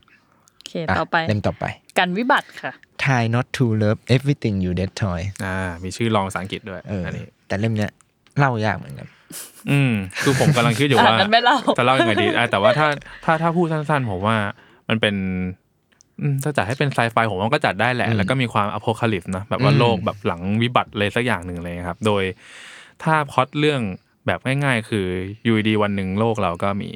[0.55, 1.65] โอเคต่อไปะเล่มต่อไป
[1.97, 2.73] กันวิบัติค่ะ
[3.03, 7.91] Try not to love everything you dead toy อ่า มีชื่อรองภาษาอังกฤษด้วยเอออันนี้ แต่เล่มเนี้ย
[8.39, 9.07] เล่ายากเหมือนกัน
[9.71, 9.93] อืม
[10.23, 12.87] คือผมกำลังคิดอยู่อะว่างั้นไม่เล่าจะเล่ายังไงดีอะแต่ว่าถ้า
[13.25, 14.37] ถ้าถ้าพูดสั้นๆ ผมว่า
[14.89, 15.15] มันเป็น
[16.21, 22.23] อืมถ้าจัดให้เป็นไซไฟผมว่าก็จัดได้แหละอืมแล้วก็มีความอโพคาลิปส์นะแบบว่าอืมโลกแบบหลังวิบัติเลยสักอย่างหนึ่งเลยครับ โดย
[23.03, 23.81] ถ้าพล็อตเรื่อง
[24.27, 25.07] แบบง่าย ๆ คือ
[25.43, 26.91] อยู่ดีๆวันหนึ่งโลกเราก็มี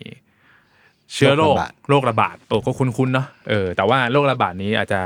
[1.13, 1.55] เชื้อโรค
[1.89, 5.01] โรคระบาดโอ้ก็คุ้นๆเนาะเออแต่ว่าโรคระบาดนี้อาจจะ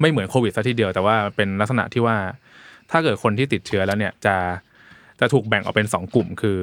[0.00, 2.16] ไม่เหมือนโควิดซะทีเดียวแต่ว่าเป็นลักษณะที่ว่า
[2.90, 4.36] ถ้าเกิดคนที่ติดเชื้อแล้วเนี่ยจะ
[5.20, 6.58] จะถูกแบ่งออกเป็นสองกลุ่ม คือ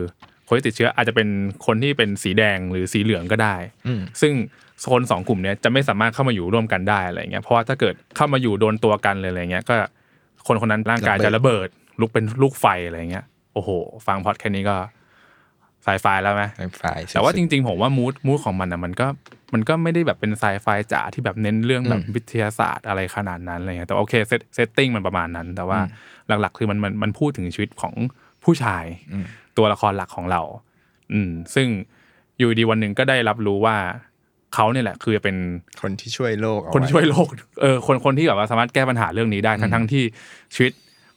[0.47, 1.27] คนที่ติดเชื้ออาจจะเป็น
[1.65, 3.55] คนที่เป็นสีแดงหรือสีเหลืองก็ได้
[3.87, 4.33] อืมซึ่ง
[4.81, 9.75] โซนสองกลุ่มเนี้ยจะไม่สามารถเข้ามาอยู่ร่วมกันได้อะไรเงี้ยเพราะว่าถ้าเกิดเข้ามาอยู่โดนตัวกันเลยอะไรเงี้ยก็
[10.47, 11.67] คนคนนั้นร่างกายจะระเบิด
[11.99, 13.69] ลุกเป็นลูกไฟอะไรเงี้ยโอ้โห
[14.07, 14.75] ฟังพล็อตแค่นี้ก็
[15.89, 16.83] ไซไฟแล้วไหมไซไฟ
[17.13, 19.07] แต่ว่าจริง ๆ ผมว่า mood mood ของมันอะมันก็
[19.53, 25.79] มันก็ไม่ได้แบบเป็นไซไฟจ๋าที่แบบเน้นเรื่องแบบวิทยาศาสตร์อะไรขนาดนั้นอะไรเงี้ยแต่โอเค set setting มันประมาณนั้น แต่ว่า
[26.27, 27.93] หลักๆ คือมันมันมันพูดถึงชีวิตของ
[28.43, 28.85] ผู้ชาย
[29.57, 30.41] ตัวละครหลักของเรา
[31.13, 31.67] อืม ซึ่ง
[32.37, 33.75] อยู่ดีวันหนึ่งก็ได้รับรู้ว่า
[34.55, 35.37] เขาเนี่ยแหละ คือเป็น
[35.81, 37.27] คนที่ช่วยโลกเอาคนที่ไช่วยโลก
[37.61, 40.03] เออคนคนที่แบบว่าสามารถแก้ปัญหาเรื่องนี้ได้ทั้งทั้งที่
[40.55, 40.71] ชีวิต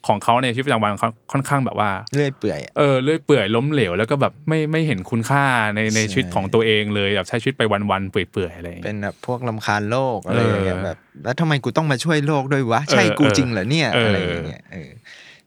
[0.09, 5.45] ของเขาในชีวิตประจำวันเขาค่อนข้างแบบว่าเรื่อยเปื่อยอะเออเลื่อยเปื่อยล้มเหลวแล้วก็แบบไม่ไม่เห็นคุณค่า
[5.75, 14.91] ในในใช่ชีวิตของตัวเองเลยแบบใช้ชีวิตไปวันๆเปื่อยๆอะไรอย่างเป็เงี้ยนแบบพวกลำคาญโลกอะไรอย่างเงี้ยเออแบบแล้วทำไมกูต้องมาช่วยโลกด้วยวะใช่เออกูเออจริงเหรอเนี่ยเออออะไรอย่างเงี้ยเออ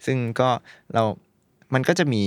[0.06, 0.49] ซึ่งก็
[0.93, 1.03] เรา
[1.74, 2.24] มันก็จะมี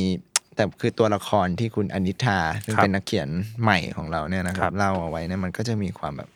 [0.56, 3.28] แต่คือตัวละครที่คุณอนิธาซึ่งเป็นนักเขียน
[3.62, 6.28] ใหม่ของเราเนี่ยนะครับเล่าเอาไว้เนี่ยมันก็จะมีความแบบ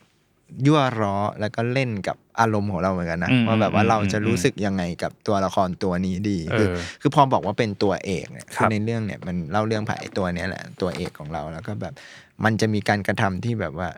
[0.65, 6.67] ยั่วร้อแล้วก็เล่นกับอารมณ์ของเราเหมือนกันนะอืมว่าแบบว่าอืมเราจะอืมรู้สึกยังไงกับตัวละครตัวนี้ดีเออคือ
[7.01, 11.93] คือพอบอกว่าเป็นตัวเอกเนี่ยครัคือบในเรื่องเนี่ยมันเล่าเรื่องผ่านไอ้ตัวเนี้ยแหละตัวเอกของเราแล้วก็แบบ
[12.43, 13.89] มันจะมีการกระทำที่แบบว่า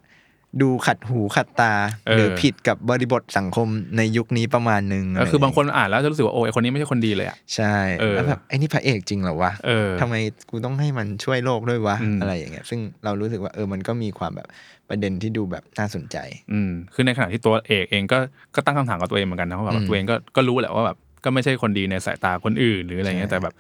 [0.62, 1.74] ดูขัดหูขัดตา
[2.08, 10.16] เออหรือผิดกับบริบทสังคมในยุคนี้ประมาณหนึ่งก็คือบางคนะไรอ่านแล้วจะรู้สึกว่าโอ้ยคนนี้ไม่ใช่คนดีเลยอะใช่เออแล้วแบบไอ้นี่พระเอกจริงเหรอวะเออทำไม
[10.50, 14.48] กูต้องให้มันช่วยโลกด้วยวะอืมอะไรอย่างเงี้ยซึ่งเรารู้สึกว่าเออมันก็มีความแบบ
[14.90, 16.18] ประเด็นที่ดูแบบน่าสนใจ
[16.52, 18.18] อืมคือในขณะที่ตัวเอกเองก็
[18.56, 23.54] ก็ตั้งคำถามกับตัวเองเหมือนกันนะเพราะแบอืบมตัวเองก็ก็รู้แหละว่าแบบก็ไม่ใช่คนดีในสายตาคนอื่นหรืออะไรเงี้ยใช่แต่แบบ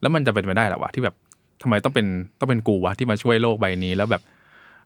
[0.00, 1.14] แล้วมันจะเป็นไปได้เหรอวะที่แบบ
[1.62, 2.06] ทำไมต้องเป็น
[2.38, 4.22] ต้องเป็นกูวะที่มาช่วยโลกใบนี้แล้วแบบ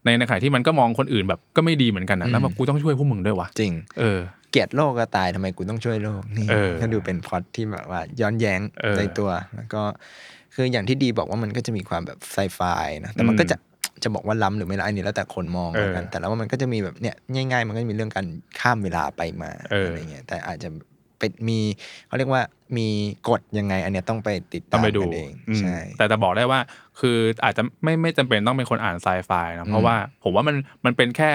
[0.04, 4.20] ในในขณะที่มันก็มองคนอื่นแบบก็ไม่ดีเหมือนกันนะแล้วแบบกูต้องช่วยพวกมึงด้วยวะจริง เออ
[4.50, 9.82] เกลียดโลกก็ตายทำไมกูต้องช่วยโลกนี่เออก็ดูเป็นพล็อตที่แบบว่า ย้อนแย้งเออในตัวแล้วก็
[10.54, 12.60] คืออย่างที่ดีบอกว่ามันก็จะมีความแบบไซไฟ
[13.04, 13.56] นะแต่มันอืมก็จะ
[14.04, 18.26] จะบอกว่าล้ำหรือไม่ล้ำอันนี้แล้วแต่คนมองแล้วกันเออแต่แล้วว่ามันก็จะมีแบบเนี่ยง่าย ๆ มันก็จะมีเรื่องการ
[18.60, 20.68] ข้ามเวลาไปมาเออออะไรเงี้ยแต่อาจจะ
[21.18, 21.58] เป็นมี
[22.06, 22.42] เขาเรียกว่า
[22.76, 22.88] มี
[23.28, 26.60] กฎยังไง อันเนี้ยต้องไปติดตาม ต้องมไปดูกันเองอืมใช่แต่แต่บอกได้ว่า
[27.00, 31.32] คืออาจจะไม่ไม่จำเป็นต้องเป็นคนอ่านไซไฟนะเพราะว่าผมว่ามันมันเป็นแค่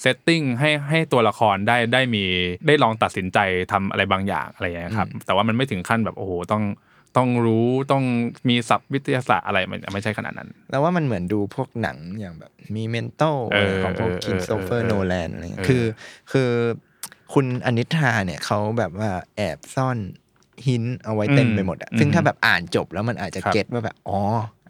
[0.00, 2.24] setting ให้ให้ตัวละครได้ได้มี
[2.66, 3.38] ได้ลองตัดสินใจ
[3.72, 6.62] ทำอะไรบางอย่างอะไรอย่างเงี้ยครับแต่ว่ามันไม่ถึงขั้นแบบโอ้โหต้อง
[7.18, 8.04] ต้องรู้ต้อง
[8.48, 15.84] มีศัพท์วิทยาศาสตร์อะไรมันไม่ใช่ขนาดนั้น แล้วว่ามันเหมือนดูพวกหนังอย่างแบบมี Memento เออของพวกเออคิมโซเฟอเอร์อโนแลนอะไรเงี้เอยอคือ
[16.32, 16.50] คือ
[17.34, 19.98] คุณอนิธาเนี่ยเขาแบบว่าแอบซ่อน
[20.66, 24.20] หินเอาไว้เต็มอืมไปหมดอะอืมซึ่งถ้าแบบอ่านจบแล้วมันอาจจะครับเก็ตว่าแบบอ๋อ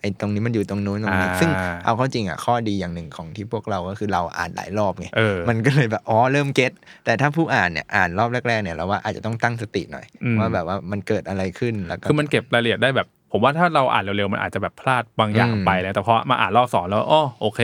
[0.01, 1.51] ไอ้ตรงนี้มันอยู่ตรงนู้นตรงนี้อ่าซึ่ง
[1.84, 6.72] เอาเข้าจริงอะข้อดีอย่างหนึ่งของที่พวกเราก็คือเราอ่านหลายรอบไงเออมันก็เลยแบบอ๋อเริ่มเก็ต
[7.05, 17.61] แต่ถ้าผู้อ่านเนี่ยอ่านรอบแรกๆเนี่ยเราว่าอาจจะต้องตั้งสติหน่อยอืมว่าแบบว่ามันเกิดอะไรขึ้นแล้วก็คือมันเก็บรายละเอียดได้แบบ ผมว่าถ้าเราอ่านเร็วๆมันอาจจะแบบพลาดบางอย่างอืมไปแล้วแต่พอมาอ่านรอบสองแล้วอ๋อโอเค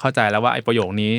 [0.00, 1.12] เข้าใจแล้วว่าไอ้ประโยคนี้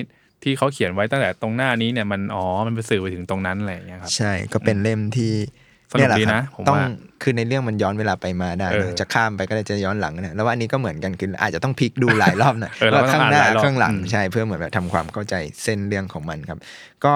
[0.44, 5.65] ที่เขาเขียนไว้ตั้งแต่ตรงหน้านี้เนี่ยมันอ๋อมันไปสื่อไปถึงตรงนั้นอะไรอย่างเงี้ยครับใช่ก็เป็นเล่มที่ส
[6.00, 6.88] นุกเยแหลดีคนะรับผมต้องว่า
[7.22, 16.60] คือในเรื่องมันย้อนเวลาไปมาได้เออนะจะข้ามไปก็ได้จะย้อนหลังนะแล้วว่าอันนี้ก็เหมือนกันคืออาจจะต้องพลิกดูหลายรอบหน่อยเออเราว่าก็ต้องข้างหน้าอ่านหลายรอบข้างหลังอืมใช่เพื่อเหมือนแบบทำความเข้าใจเส้นเรื่องของมันครับ
[17.06, 17.14] ก็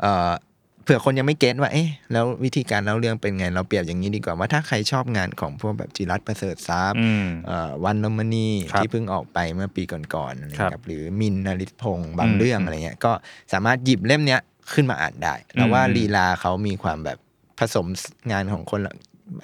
[0.00, 0.30] เอ่อ
[0.84, 13.12] เผื่อคนยังไม่เก็ตว่าเอ๊ะแล้ววิธีการเล่าเรื่องเป็นไงเราเปรียบอย่างนี้ดีกว่าว่าถ้าใครชอบงานของพวกแบบจิรัตน์ประเสริฐทรัพย์อืมเอ่อวันนมณีครับที่เพิ่งออกไปเมื่อปีก่อนๆอะไรครับครับหรือมินท์นริศพงศ์บางอืมเรื่องอะไรเงี้ยก็
[13.52, 14.40] สามารถหยิบเล่มเนี้ย
[14.72, 17.18] ขึ้นมาอ่านได้แล้วว่าอืมลีลาเขามีความแบบ
[17.60, 17.86] ผสม
[18.32, 18.94] งานของคนละ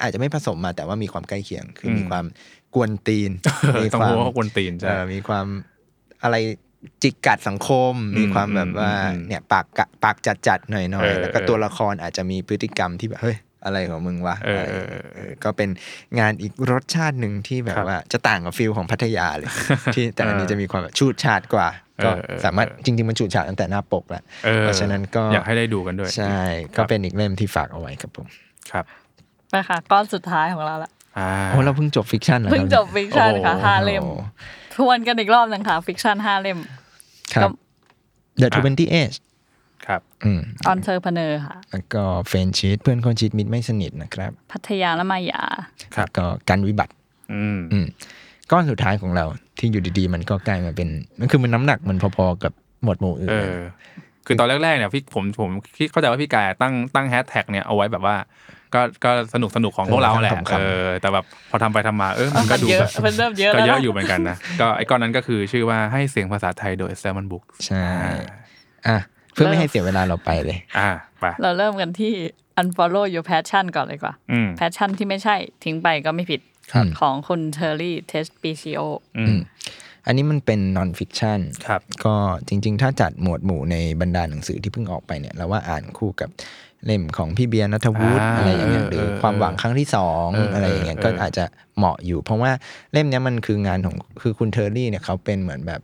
[0.03, 2.25] อาจจะไม่ผสมมาแต่ว่ามีความใกล้เคียง คือมีความ
[2.75, 3.31] กวนตีน
[3.83, 5.47] มีต้องความรู้ว่าคนตีนใช่เอ่อมีความ
[6.23, 6.37] อะไร
[7.03, 15.71] จิกกัดสังคม มีความแบบว่าอืมอืมเนี่ยปากกะปากจัดจัดๆหน่อยเอๆอแล้วก็เออตัวละครอาจจะมีพฤติกรรมที่แบบเฮ้ยอะไรของมึงวะเอออะไรเออเออเออก็เป็น
[16.19, 19.49] งานอีกรสชาติหนึ่งที่แบบครับว่าจะต่างกับฟิลของพัทยาเลย
[19.95, 21.69] ที่แต่อันนี้เออจะมีความแบบฉูดฉาดกว่า
[22.05, 26.41] ก็เออเออสามารถจริงๆมันฉูดฉาดตั้งแต่หน้าปกแล้วเออเพราะฉะนั้นก็อยากให้ได้ดูกันด้วย ใช่
[26.75, 28.27] ครัก็เป็นอีกเล่มที่ฝากเอาไว้ครับผม
[28.71, 28.85] ครับ
[29.51, 34.15] ไปค่ะก้อนสุดท้ายของเราละอ่าโอ้เราเพิ่งจบ fiction เหรอเพิ่งจบ fiction ค่ะโอ้โหห้าเล่มโอ้
[34.77, 36.59] ทวนกันอีกรอบหนึ่งค่ะ fiction ห้าเล่ม
[37.35, 37.49] ครับก็
[38.41, 39.17] The Twenty Age
[39.87, 45.43] ครับอืม Entrepreneur ค่ะ แล้วก็ Friendsheet เพื่อนคนชีตมิตรไม่สนิทนะครับ พัทยาและมายา
[45.95, 46.93] ครับแล้วก็การวิบัติ
[47.33, 47.87] อืมอืม
[48.53, 49.25] ก้อนสุดท้ายของเรา
[49.59, 50.89] ที่อยู่ดีๆ มันก็กลายมาเป็น
[51.21, 53.61] มันคือมันน้ำหนักมันพอๆกับหมวดหมู่อื่นเอเลยอ
[54.27, 58.17] คือตอนแรกๆเนี่ยพี่ผมผมคิดเข้าใจว่าพี่กายตั้งตั้งแฮชแท็กเนี่ยเอาไว้แบบว่า
[58.75, 67.87] ก็ก็สนุกสนุกของพวกเราแหละเออขำๆเออแต่แบบพอทำไปทำมาเออมันก็มันดูเยแบอะบมันเริ่มเยอะก็แล้วเยอะนะอยู่เหมือนกันนะก็ไอ้ก้อนนั้นก็คือชื่อว่าให้เสียงภาษาไทยโดย Salmon Books ใช่
[68.87, 68.97] อะ
[69.33, 70.91] เพื่อไม่ให้เสียเวลาเราไปเลย อ่า
[71.21, 72.13] ไปเราเริ่มกันที่
[72.61, 76.56] unfollow your passion ก่อนเลยดีกว่าอืม passion ที่ไม่ใช่ทิ้งไปก็ไม่ผิดครับ
[77.01, 78.81] ของคุณเทอร์รี่เทสปีซีโอ
[79.19, 79.41] อืม
[80.07, 82.15] อันนี้มันเป็น non fiction ครับก็
[82.49, 86.31] จริง ๆ ถ้าจัดหมวดหมู่ในบรรดาหนังสือที่เพิ่งออกไปเนี่ยเราว่าอ่านคู่กับ
[86.87, 91.45] เล่มของพี่เบียร์นัฐวุฒิอ่าอะไรอย่างเงี้ยเออหรือเออความหวังครั้งที่สองเออออะไรอย่างเงี้ยเออก็อาจจะ
[91.77, 92.51] เหมาะอยู่ เพราะว่า
[92.93, 95.81] เล่มเนี้ยมันคืองานของคือคุณเทอร์รี่เนี่ยเขาเป็นเหมือนแบบ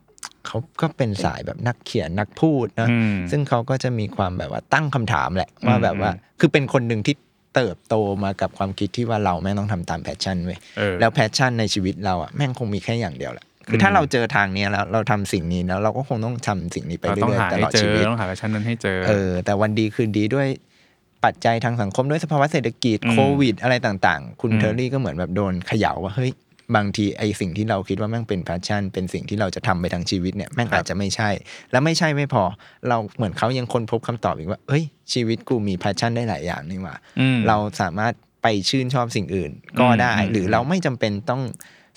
[0.47, 6.11] เขาก็เป็นสายแบบนักเขียนนักพูดนะอืมซึ่งเขาก็จะมีความแบบว่าตั้งคำถามแหละอืมว่าแบบว่า
[6.41, 7.15] คือเป็นคนหนึ่งที่
[7.55, 7.95] เติบโต
[8.25, 20.49] มากับความคิดที่ว่าเราแม่งต้องทำตาม passion เว้ยเออแล้ว passion ในชีวิตเราอะแม่งคงมีแค่อย่างเดียวแหละคือถ้าอืมเราเจอทางเนี้ยแล้วเราทำสิ่งนี้แล้วเราก็คงต้องทำสิ่งนี้ไปเราต้องหาให้เจอเรื่อยๆตลอดชีวิตต้องหา passion นั้นให้เจอเออแต่วันดีคืนดีด้วย
[21.25, 26.33] ปัจจัยทางสังคมด้วยสภาวะเศรษฐกิจอืมโควิด อะไรต่างๆ คุณอืมเทอร์รี่ก็เหมือนแบบโดนเขย่าว่าเฮ้ย
[26.77, 31.31] บางทีไอสิ่งที่เราคิดว่าแม่งเป็น passion เป็นสิ่งที่เราจะทำไปทั้งชีวิตเนี่ยแม่งครับอาจจะไม่ใช่
[31.73, 32.45] แล้วไม่ใช่ไม่พอ
[32.89, 38.13] เราเหมือนเขายังค้นพบคำตอบอีกว่าเฮ้ย ชีวิตกูมี passion ได้หลายอย่างนี่หว่าอืมเราสามารถ
[38.43, 39.51] ไปชื่นชอบสิ่งอื่น
[39.81, 41.43] ก็ได้อืมหรือเราไม่จำเป็นต้อง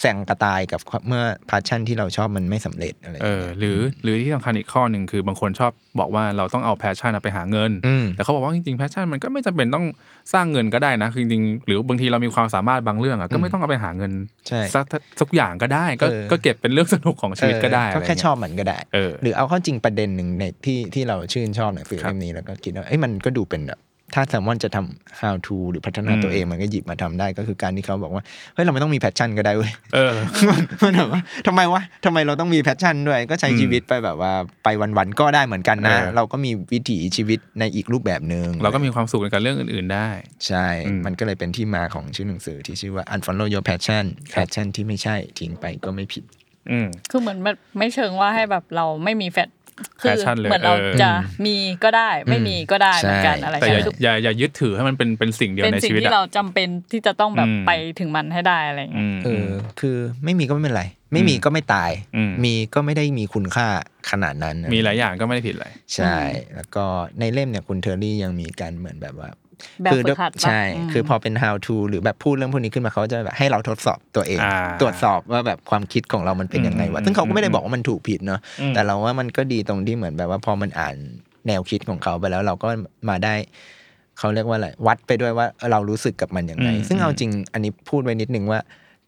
[0.02, 9.86] แสงกระตายกับเมื่อ passion ที่เราชอบมันไม่สำเร็จอะไรอย่างเอเงี้ออหรือหรือที่สำคัญอีกข้อหนึ่งคือบางคนชอบบอกว่าเราต้องเอา passion ไปหาเงินอืมแต่เขาบอกว่าจริงๆแพชชั่นมันก็ไม่จำเป็นต้อง
[10.34, 14.12] สร้างเงินก็ได้นะคือจริงๆหรือบางทีเรามีความสามารถบางเรื่องอะก็ไม่ต้องเอาไปหาเงิน
[14.48, 14.86] ใช่สัก
[15.20, 23.80] สักอย่างก็ได้ก็เออก็เก็บเป็นเรื่องสนุกของชีวิตก็ได้เออก็แค่ชอบมันก็ได้อะไรเงี้ยเออหรือเอาเข้าจริงประเด็นหนึ่งในที่ที่เราชื่นชอบหนังสือครับเล่มนี้แล้วก็คิดว่าเอ้ยมันก็ดูเป็นแบบ
[24.14, 30.16] ถ้าแซลมอนจะทำ how to หรือพัฒนาอืมตัวเองมันก็หยิบมาทำได้ ก็คือการที่เขาบอกว่าเฮ้ยเราไม่ต้องมี passion ก็ได้เว้ยเออ
[30.50, 34.34] มันมันแบบว่าทำไมวะทำไมเราต้องมี passion ด้วย ก็ใช้อืมชีวิตไปแบบว่า
[34.64, 40.10] ไปวันๆก็ได้เหมือนกันนะเออเราก็มีวิถีชีวิตในอีกรูปแบบหนึ่งเราก็มีความสุขในกับเรื่องอื่น ๆได้
[40.48, 46.24] ใช่อืมมันก็เลยเป็นที่มาของชื่อหนังสือที่ชื่อว่า unfollow your passion passion ที่ไม่ใช่ทิ้งไปก็ไม่ผิด
[46.72, 49.50] อืมคือเหมือนมันไม่เชิงว่าให้แบบเราไม่มีแฟต
[50.02, 51.12] คือ Passion เลยเหมือนเราเออจะ
[51.46, 59.48] มีก็ได้ไม่มีก็ได้เหมือนกันใช่อะไรแต่อย่าเงี้ยอย่าอย่ายึดถือให้มันเป็นเป็นสิ่งเดียวเป็นในสิ่งชีวิตที่อะเราจำเป็นที่จะต้องแบบอืมไปถึงมันให้ได้อะไรอืเงี้ยมเออ
[59.80, 63.68] คือไม่มีก็ไม่เป็นไร ไม่มีก็ไม่ตายอืมมีก็ไม่ได้มีคุณค่า
[64.12, 66.16] ขนาดนั้น มีหลายอย่างก็ไม่ได้ผิดอะไรใช่
[66.56, 66.86] แล้วก็
[67.20, 69.30] ในเล่มเนี่ยคุณเทอร์รี่ยังมีการเหมือนแบบว่า
[69.84, 80.96] แบบคือฝึกหัดปะใช่อืมคือพอเป็น how to หรือแบบพูดเรื่องพวกนี้ขึ้นมาเขาจะแบบให้เราทดสอบตัวเองอ่าตรวจสอบว่าแบบความคิดของเรามันเป็นยังไงวะอืมซึ่งเขาก็ไม่ได้บอกว่ามันถูกผิดเนาะอืมแต่เราว่ามันก็ดีตรงที่เหมือนแบบว่าพอมันอ่าน
[81.48, 82.68] แนวคิดของเขาไปแล้วเราก็
[83.10, 83.36] มาได้
[84.20, 88.60] เขาเรียกว่าอะไรวัดไปด้วยว่าเรารู้สึกกับมันยังไงอืมซึ่งเอาจริงอันนี้พูดไว้นิดนึงว่า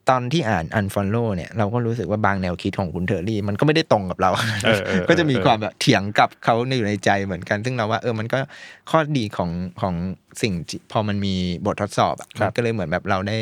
[0.09, 4.29] ตอนที่อ่าน unfollow เนี่ยเราก็รู้สึกว่าบางแนวคิดของคุณเทอร์รี่ มันก็ไม่ได้ตรงกับเรา
[4.65, 8.39] เออเออก็จะมีเออความแบบเถียงกับเขาอยู่ในใจเหมือนกัน ซึ่งเราว่าเออมันก็
[8.91, 9.49] ข้อดีของ
[9.81, 9.93] ของ
[10.41, 11.33] สิ่งที่พอมันมี
[11.65, 13.37] บททดสอบอะครับมันก็เลยเหมือนแบบเราได้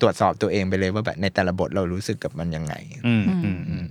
[0.00, 2.74] ตรวจสอบตัวเองไปเลยว่าแบบในแต่ละบทเรารู้สึกกับมันยังไง
[3.06, 3.86] อืมอืมอืม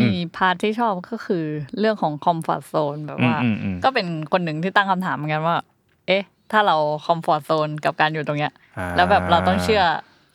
[0.00, 1.44] มี part ที่ชอบก็คือ
[1.78, 5.56] เรื่องของคอมฟอร์ z โซนแบบว่าอืมอืมอืมก็เป็นคนหนึ่งที่ตั้งคำถามเหมือนกันว่า
[6.06, 6.22] เอ๊ะ
[6.52, 6.76] ถ้าเรา
[7.06, 9.84] คอมฟอร์ z โซนกับการอยู่ตรงเนี้ยอ่าแล้วแบบเราต้องเชื่อ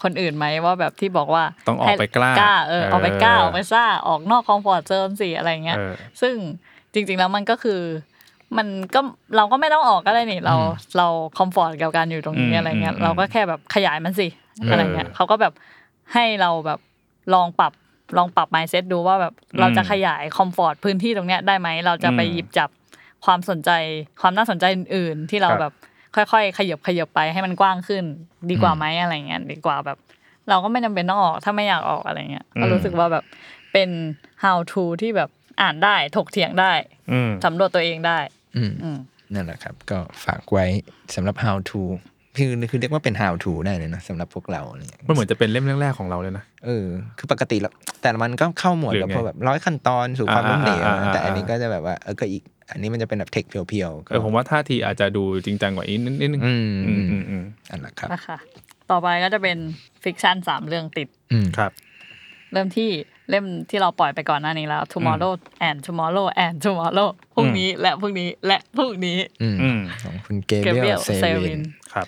[0.04, 6.36] คนอื่นไหมว่าแบบที่บอกว่าต้องออกไปกล้าให้ล้าเออเออออกไปกล้าออกไปซ่าออกนอกคอมฟอร์ z โซนสิอะไรเงี้ยเออซึ่ง
[6.94, 7.82] จริง ๆแล้วมันก็คือ
[8.58, 9.00] มันก็
[9.36, 10.56] เราก็ไม่ต้องออกก็ได้นี่เรา
[10.98, 11.08] เรา
[11.38, 15.54] comfort กับการอยู่ตรงนี้อืมอะไรเงี้ยอืมเราก็แค่แบบขยายมันสิเออออะไรเงี้ยเขาก็แบบ
[16.14, 16.80] ให้เราแบบ
[17.34, 17.74] ลองปรับ
[18.18, 22.70] ลองปรับ mindset ดูว่าแบบเราจะขยาย comfort พื้นที่ตรงเนี้ยได้ไหมเราจะไปอืมหยิบจับ
[23.26, 23.72] ความสนใจ
[24.22, 25.74] ความน่าสนใจอื่นๆที่เราครับแบบ
[26.16, 28.04] ค่อยๆ ขยับขยับไปให้มันกว้างขึ้น
[28.50, 29.98] ดีกว่าไหมอะไรเงี้ยดีกว่าแบบ
[30.50, 33.24] เราก็ไม่จำเป็นต้องออกถ้าไม่อยากออกอะไรเงี้ยก็รู้สึกว่าแบบ
[33.74, 33.90] เป็น
[34.44, 35.30] how to ที่แบบ
[35.62, 36.74] อ่านได้ถกเถียงได้
[37.12, 38.18] อืมสำรวจตัวเองได้
[38.58, 38.98] อืมอืม
[39.34, 40.66] นั่นแหละครับ ก็ฝากไว้
[41.16, 41.82] สำหรับ how to
[42.38, 46.86] คือคือเรียกว่าเป็น how to ได้เลยนะสำหรับพวกเราอะไรเงี้ยมันเหมือนจะเป็นเล่มแรกๆของเราเลยนะเออ
[47.18, 58.38] คือปกติแล้วแต่ละมันก็เข้าหมวดหรือกับไงพวกแบบร้อยขั้นตอนสู่ความอ่าล้มเหลวอ่าอ่าแต่อันนี้อ่าก็จะแบบว่าเออก็อีก อันนี้มันจะเป็นแบบ tech pure ๆก็เออผมว่าท่าทีอาจจะดูจริงจังกว่าอีกนิดนิดนึงอืมอือืมมอืมอืมอันละครับนะคะ
[58.92, 59.58] ต่อไปก็จะเป็น
[60.04, 61.72] fiction สามเรื่องติดอืมครับ
[62.54, 62.90] เริ่มที่
[63.30, 65.34] เล่มที่เราปล่อยไปก่อนหน้านี้แล้ว tomorrow
[65.68, 71.62] and tomorrow and tomorrow พรุ่งนี้และพรุ่งนี้และพรุ่งนี้ อืมอืมของคุณเก Gabrielle Zevin
[71.94, 72.08] ครับ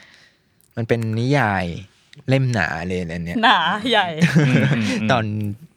[0.76, 1.66] มันเป็นนิยาย
[2.30, 3.58] เล่มหนาเลยอันเนี้ยหนา
[3.92, 4.08] ใหญ่
[5.12, 5.26] ตอน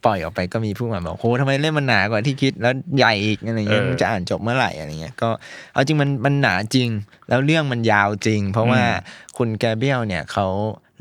[0.05, 5.29] ปล่อยออกไปก็มีผู้มาบอกโหทำไมเล่มมันหนากว่าที่คิดแล้วใหญ่อีกอะไรเงี้ยเออมันจะอ่านจบเมื่อไหร่อะไรเงี้ยก็
[5.73, 6.89] เอาจริงมันมันหนาจริง
[7.29, 10.47] แล้วเรื่องมันยาวจริง เพราะว่าอืมคุณ Gabrielle เนี่ยเขา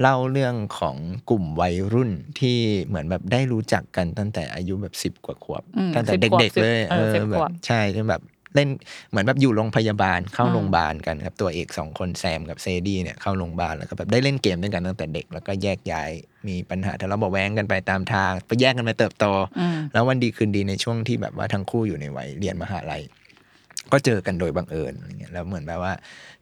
[0.01, 0.97] เล่าเรื่องของ
[1.31, 8.23] กลุ่มวัยรุ่นที่เหมือนแบบได้รู้จักกันตั้งแต่อายุแบบสิบ10กว่าขวบอืมตั้งแต่10ขวบเด็กๆเลยเออ10แบขวบใช่จนแบบ
[8.55, 8.69] เล่น
[9.11, 16.11] เหมือนแบบอยู่โรงพยาบาลเข้าอืมโรงพยาบาลกันครับตัวเอกสองคนแซมกับเซดี้เนี่ยเข้าโรงพยาบาลแล้วก็แบบได้เล่นเกมด้วยกันตั้งแต่เด็กแล้วก็แยกย้าย
[16.49, 19.27] มีปัญหาทะเลาะเบาะแว้งกันไปตามทาง ไปแยกกันไปเติบโต
[19.59, 23.03] อืมแล้ววันดีคืนดีในช่วงที่แบบว่าทั้งคู่อยู่ในวัยเรียนมหาลัย
[23.93, 25.93] ก็เจอกันโดยบังเอิญอะไรเงี้ยแล้วเหมือนแบบว่า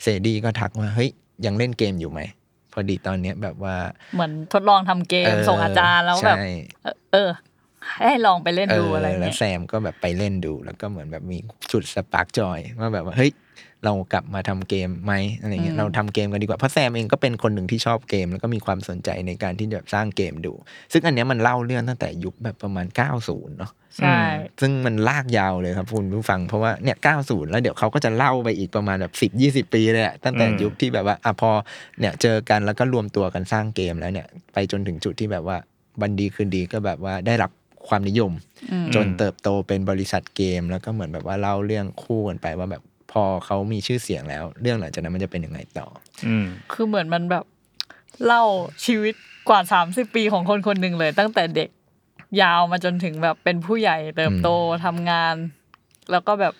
[0.03, 1.11] เซดี้ก็ทักว่าเฮ้ย
[1.47, 2.21] ยังเล่นเกมอยู่ไหม
[2.73, 3.77] พอดีตอนเนี้ยแบบว่า
[4.15, 6.49] เหมือนทดลองทำเกมส่งอาจารย์แล้วแบบใช่
[6.83, 7.31] เออเออ
[8.09, 11.39] ให้ลองไปเล่นดูอะไรเออแล้วเงี้ยแซมก็แบบไปเล่นดู แล้วก็เหมือนแบบมี
[11.73, 13.33] จุด spark joy ว่าแบบว่าเฮ้ย
[13.85, 20.53] เรากลับมาทำเกมไหมอะไรเงี้ยเราทำเกมกันดีกว่าเพราะแซมเองก็เป็นคนหนึ่งที่ชอบเกม แล้วก็มีความสนใจในการที่จะแบบสร้างเกมดู
[20.93, 22.87] ซึ่งอันเนี้ยมันเล่าเรื่องตั้งแต่ยุคแบบประมาณ
[23.23, 24.19] 90 เนาะใช่
[24.61, 31.51] ซึ่งมันลากยาวเลยครับคุณผู้ฟังเพราะว่าเนี่ย 90 แล้วเดี๋ยวเขาก็จะเล่าไปอีกประมาณแบบ 10 20 ปีเลยอะตั้งแต่อืมยุคที่แบบว่าอะพอ
[32.01, 35.57] เนี่ยเจอกันแล้วก็รวมตัวกันสร้างเกมแล้วเนี่ยไปจนถึงจุดที่แบบว่า
[36.01, 37.51] บันดีคืนดีก็แบบว่าได้รับ
[37.89, 38.33] ความนิยม
[38.73, 45.87] อืมจนเติบโตเป็นบริษัทเกม แล้วก็เหมือนแบบว่าเล่าเรื่องคู่กันไปว่าแบบพอเขามีชื่อเสียงแล้ว เรื่องหลังจากนั้นมันจะเป็นยังไงต่อ
[46.27, 47.45] อืมคือเหมือนมันแบบ
[48.25, 48.45] เล่า
[48.85, 49.15] ชีวิต
[49.49, 51.71] กว่าสามสิบปีของคนคนหนึ่งเลย ตั้งแต่เด็ก
[52.43, 54.49] ยาวมาจนถึงแบบเป็นผู้ใหญ่เติบโต
[54.85, 55.35] ทำงาน
[56.11, 56.55] แล้วก็แบบ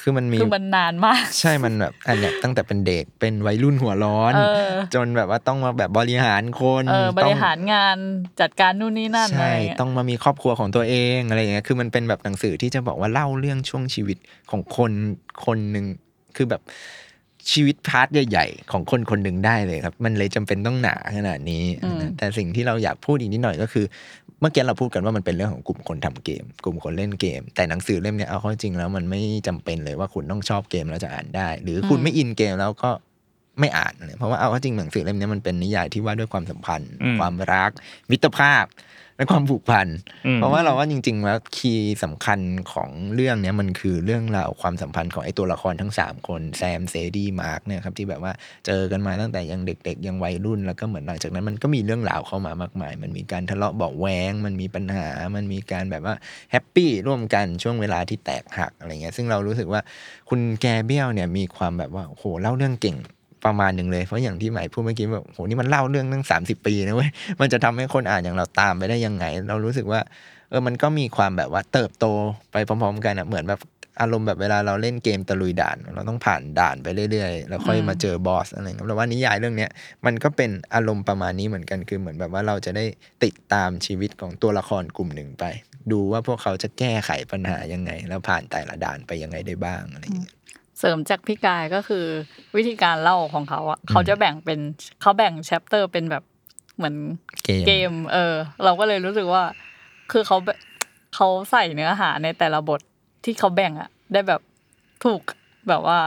[0.00, 7.96] คือมันมีคือมันนานมาก ใช่มันแบบอันเนี้ยตั้งแต่เป็นเด็กเป็นวัยรุ่นหัวร้อนเออจนแบบว่าต้องมาแบบบริหารคนเออบต้องริหารงาน
[8.40, 14.18] จัดการนู่นนี่นั่นอะไรใช่เงี้ยต้องมามีครอบครัวของตัวเองอะไรอย่างเงี้ยคือมันเป็นแบบหนังสือที่จะบอกว่าเล่าเรื่องช่วงชีวิต
[14.50, 14.92] ของคน
[15.46, 15.84] คนหนึ่ง
[16.36, 16.62] คือแบบ
[17.52, 23.84] ชีวิตพาร์ทใหญ่ ๆ ของคนคนหนึ่งได้เลยครับ มันเลยจำเป็นต้องหนาขนาดนี้อืมนะแต่สิ่งที่เราอยากพูดอีกนิดหน่อยก็คือ
[24.42, 32.90] เมื่อกี้เราพูดกันว่ามันเป็นเรื่องของกลุ่มคนทำเกม กลุ่มคนเล่นเกม แต่หนังสือเล่มเนี้ยเอาเข้าจริงแล้วมันไม่จำเป็นเลยว่าคุณต้องชอบเกมแล้วจะอ่านได้ หรือคุณไม่อินเกมแล้วก็
[33.60, 37.70] ไม่อ่านเลยเพราะว่าเอาเข้าจริงหนังสือเล่มเนี้ยมันเป็นนิยายที่ว่าด้วยความสัมพันธ์ ความรัก
[38.10, 38.64] มิตรภาพ
[39.16, 39.86] และความผูกพัน
[40.26, 42.40] อืมเพราะว่าเราว่าจริง ๆ แล้ว key สำคัญ
[42.72, 48.32] ของเรื่องเนี้ยมันคือเรื่องราวความสัมพันธ์ของไอ้ตัวละครทั้ง 3 คนแซมเซดี้มาร์กเนี่ยครับที่แบบว่า
[48.66, 55.06] เจอกันมาตั้งแต่ยังเด็ก ๆ ยังวัยรุ่นแล้วก็เหมือนหลังจากนั้นมันก็มีเรื่องราวเข้ามามากมาย มันมีการทะเลาะเบาะแว้งมันมีปัญหา
[55.36, 56.14] มันมีการแบบว่า
[56.50, 59.80] happy ร่วมกันช่วงเวลาที่แตกหักอะไรเงี้ยซึ่งเรารู้สึกว่า
[60.30, 62.98] คุณ Gabrielle เนี่ยมีความแบบว่าโอ้โหเล่าเรื่องเก่ง
[63.44, 70.00] ประมาณหนึ่งเลยเพราะอย่างที่หมายพูดเมื่อกี้แบบโหนี่มันเล่าเรื่องตั้งสามสิบปีนะเว้ยมันจะทำให้คนอ่านอย่างเราตามไปได้ยังไง เรารู้สึกว่า
[70.50, 72.06] เออมันก็มีความแบบว่าเติบโต
[72.52, 73.60] ไปพร้อมๆกันอะเหมือนแบบ
[74.00, 79.70] อารมณ์แบบเวลาเราเล่นเกมตะลุยด่าน เราต้องผ่านด่านไปเรื่อยๆ แล้วค่อยมาเจอบอสอะไรเงี้ยเราว่านิยายเรื่องเนี้ย
[80.06, 82.84] มันก็เป็นอารมณ์ประมาณนี้เหมือนกันคือเหมือนแบบว่าเราจะได้
[83.24, 85.44] ติดตามชีวิตของตัวละครกลุ่มหนึ่งไป
[85.92, 90.32] ดูว่าพวกเขาจะแก้ไขปัญหายังไง แล้วผ่านแต่ละด่านไปยังไงได้บ้างอะไรอย่างเงี้ย
[90.82, 92.04] เสริมจากพี่กายก็คือ
[92.56, 94.58] วิธีการเล่าของเขาอะเขาจะแบ่งเป็น
[95.00, 96.22] เขาแบ่งแชปเตอร์เป็นแบบ
[96.76, 96.94] เหมือน
[97.44, 99.42] เกมเกมเออ เราก็เลยรู้สึกว่า
[100.12, 100.58] คือเขาแบบ
[101.14, 102.80] เขาใส่เนื้อหาในแต่ละบท
[103.24, 104.40] ที่เขาแบ่งอะได้แบบ
[105.04, 105.20] ถูก
[105.68, 105.98] แบบว่า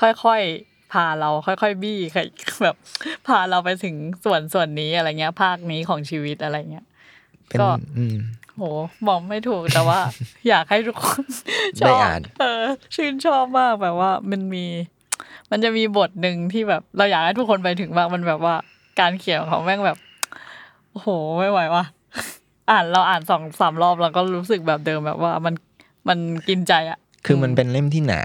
[0.00, 2.26] ค่อยๆพาเราค่อยๆบี้ค่อย
[2.62, 2.76] แบบ
[3.28, 3.94] พาเราไปถึง
[4.24, 6.86] ส่วนส่วนนี้อะไรเงี้ย ภาคนี้ของชีวิตอะไรเงี้ย
[7.46, 8.16] เป็นก็อืม
[8.58, 8.64] โห
[9.08, 10.00] บอกไม่ถูกแต่ว่า
[10.48, 11.24] อยากให้ทุกคน
[11.80, 12.62] ชได้อบอ่านเออ
[12.94, 14.64] ชื่นชอบมากแบบว่า มันมี
[15.50, 18.54] มันจะมีบทหนึ่งที่แบบ เราอยากให้ทุกคนไปถึงมากมันแบบว่า
[19.00, 19.98] การเขียนของเขาแม่งแบบ
[20.90, 21.84] โอ้โหไม่ไหวว่ะ
[22.70, 25.54] อ่านเราอ่านสองสามรอบเราก็รู้สึกแบบเดิมแบบว่ามัน
[26.08, 28.20] มันกินใจอะคือมันเป็นเล่มที่หนา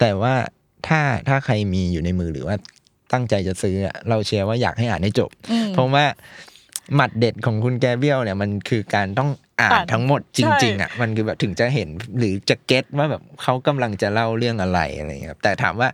[0.00, 0.34] แต่ว่า
[0.88, 2.56] ถ้าถ้าใครมีอยู่ในมือหรือว่า
[3.12, 6.04] ตั้งใจจะซื้ออะเราเชียร์ว่าอยากให้อ่านให้จบอืมเพราะว่า
[6.94, 9.30] หมัดเด็ดของคุณแกเบียลเนี่ยมันคือการต้อง
[9.60, 11.88] อ่านอ่านทั้งหมดจใช่ริง ๆอะมันคือแบบถึงจะเห็น
[12.18, 15.88] หรือจะเก็ตว่าแบบเขากำลังจะเล่าเรื่องอะไรอะไรอย่างเงี้ยครับแต่ถามว่า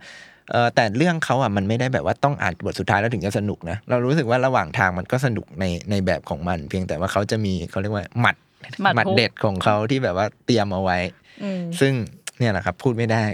[0.50, 8.36] เออแต่เรื่องเขาอะมันไม่ได้แบบว่าต้องอ่านบทสุดท้ายแล้วถึงจะสนุกนะเรารู้สึกว่าระหว่างทางมันก็สนุกในในแบบของมัน เพียงแต่ว่าเขาจะมีเขาเรียกว่าหมัด
[8.82, 10.98] หมัดหมัดฮุกเด็ดของเขาที่แบบว่าเตรียมเอาไว้
[11.42, 11.92] อืมซึ่ง
[12.38, 13.24] เนี่ยแหละครับ พูดไม่ได้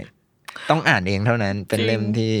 [0.69, 2.33] ต้องอ่านเองเท่านั้นเป็นจริงเล่มที่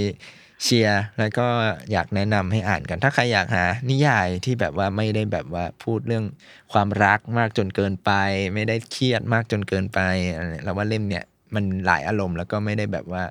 [0.63, 1.47] เชียร์แล้วก็
[1.91, 6.25] อยากแนะนำให้อ่านกัน ถ้าใครอยากหา นิยายที่แบบว่าไม่ได้แบบว่าพูดเรื่อง
[6.73, 8.11] ความรักมากจนเกินไป
[8.53, 9.99] ไม่ได้เครียดมากจนเกินไป
[10.33, 11.25] อะไรเนี่ยเราว่าเล่มเนี่ย
[11.55, 13.23] มันหลายอารมณ์แล้วก็ไม่ได้แบบว่า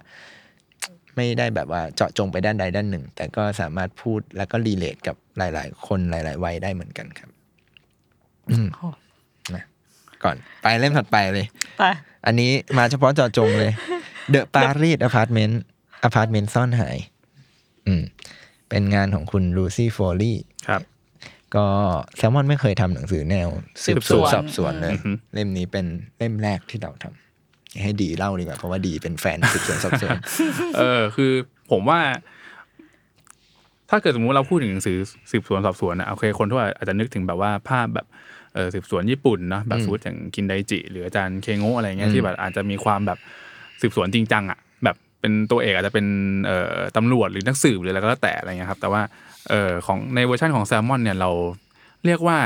[1.17, 7.31] ไม่ได้แบบว่าเจาะจงไปด้านใดด้านหนึ่ง แต่ก็สามารถพูดแล้วก็รีเลทกับหลาย ๆ คนหลาย ๆ วัยได้เหมือนกันครับ
[8.51, 8.69] อืม
[9.55, 9.65] นะ
[10.25, 11.47] ก่อนไปเล่มถัดไปเลย
[11.79, 11.85] ไป
[12.27, 13.73] อันนี้มาเฉพาะเจอจงเลย
[14.35, 15.55] The Paris Apartment
[16.09, 16.97] Apartment ซ่อนหาย
[17.86, 18.02] อืม
[18.69, 20.39] เป็นงานของคุณลูซี่โฟลี่
[20.69, 20.82] ครับ
[21.55, 21.66] ก็
[22.16, 23.48] แซลมอนไม่เคยทำหนังสือแนว
[23.86, 25.86] สืบสวนสอบสวนเลยอือฮึเล่มนี้เป็น
[26.19, 30.16] เล่มแรกที่เราทำให้ดีเล่าดีกว่าเพราะว่าดีเป็นแฟนสืบสวนสอบสวน
[30.77, 31.32] เออ คือ
[31.70, 32.01] ผมว่า
[33.90, 34.98] ถ้าเกิดสมมุติเราพูดถึงหนังสือ
[35.31, 38.07] สืบสวนสอบสวนนะโอเค คนทั่วไปอาจจะนึกถึงแบบว่าภาพแบบ
[38.55, 43.19] เออสืบสวนญี่ปุ่นเนอะแบบอืมสมมติอย่างคินไดจิ หรืออาจารย์เคโงะอะไรเงี้อืยมที่แบบอาจจะมีความแบบ
[43.81, 44.70] สืบสวนจริงจังอะแบบ
[45.21, 46.07] เป็นตัวเอกอาจจะเป็น
[46.47, 49.03] เอ่อตำรวจหรือนักสืบหรืออะไรก็แล้วแต่อะไรเงี้ยครับ แต่ว่า
[49.51, 51.31] เอ่อของในเวอร์ชันของแซลมอนเนี่ยเรา
[52.07, 52.39] เรียกว่า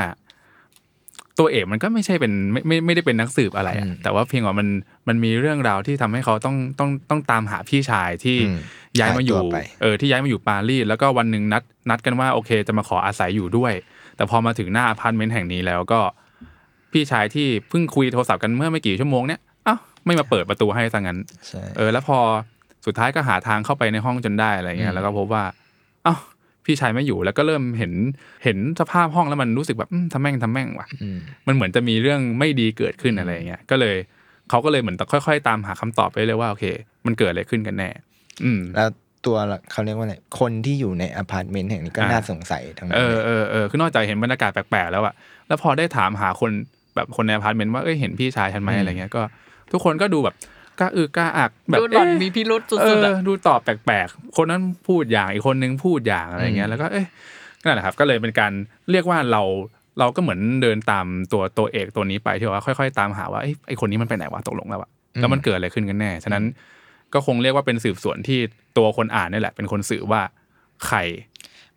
[1.39, 4.67] ตัวเอกมันก็ไม่ใช่เป็นไม่ไม่ไม่ได้เป็นนักสืบอะไรอะแต่ว่าเพียงว่ามัน
[5.07, 8.57] มันมีเรื่องราวที่ทำให้เขาต้องต้องต้องตามหาพี่ชายที่อืม
[8.99, 13.73] ย้ายมาอยู่หายตัวไป เออที่ย้ายมาอยู่ปารีสแล้วก็วันหนึ่งนัดนัดกันว่าโอเค จะมาขออาศัยอยู่ด้วย
[14.15, 15.99] แต่พอมาถึงหน้าอพาร์ตเมนต์แห่งนี้แล้วก็
[16.91, 22.17] พี่ชายที่เพิ่งคุยโทรศัพท์กันเมื่อไม่กี่ชั่วโมงเนี้ยอ้าวไม่มาเปิดประตูให้ซะงั้น ใช่ เออแล้วพอ
[22.85, 25.43] สุดท้ายก็หาทางเข้าไปในห้องจนได้อะไรเงี้อืยมแล้วก็พบว่า
[26.05, 26.19] อ้าว
[26.65, 27.93] พี่ชายไม่อยู่แล้วก็เริ่มเห็น
[28.43, 31.17] เห็นสภาพห้องแล้วมันรู้สึกแบบอืมทำแม่งทำแม่งว่ะอืม
[31.47, 33.95] มันเหมือนจะมีเรื่องไม่ดีเกิดขึ้นอะไรเงี้ยก็เลย
[34.49, 36.65] เขาก็เลยเหมือนต้องค่อยๆ ตามหาคำตอบไปเลยว่าโอเค
[37.05, 37.89] มันเกิดอะไรขึ้นกันแน่
[38.43, 38.89] อืมแล้ว
[39.25, 45.13] ตัวละเขาเรียกว่าอะไรคนที่อยู่ในอพาร์ตเมนต์แห่งนี้ก็อ่าน่าสงสัยทั้งนั้เอนอเลยเออเออคือนอกจากเห็นบรรยากาศแปลกๆแล้วอะ
[45.47, 46.51] แล้วพอได้ถามหาคน
[46.95, 49.21] แบบคนในอพาร์ตเมนต์ว่าเอ้ยเห็นพี่ชายฉันไหมอะไรเงี้ยก็
[49.71, 50.35] ทุกคนก็ดูแบบ
[50.79, 57.07] กล้าอึกกล้าอัก แบบดูหล่อนเอ๊ะมีพิรุธสุดๆเออะดูตอบแปลกๆ คนนั้นพูดอย่างอีกคนนึงพูดอย่างอะไรเงี้ยอืยมแล้วก็เอ๊ะ
[57.63, 58.51] นั่นแหละครับก็เลยเป็นการ
[58.91, 59.41] เรียกว่าเรา
[59.99, 64.89] เราก็เหมือนเดินตามตัวตัวเอกตัวนี้ไปที่ว่าค่อย ๆ ตามหาว่าเอ้ยไอคนนี้มันไปไหนวะตกลงแล้วอะ
[65.19, 66.43] แล้วมันเกิดอะไรขึ้นกันแน่ ฉะนั้น
[67.13, 68.39] ก็คงเรียกว่าเป็นสืบสวนที่
[68.77, 70.21] ตัวคนอ่านนี่แหละ เป็นคนสืบว่า
[70.87, 70.97] ใคร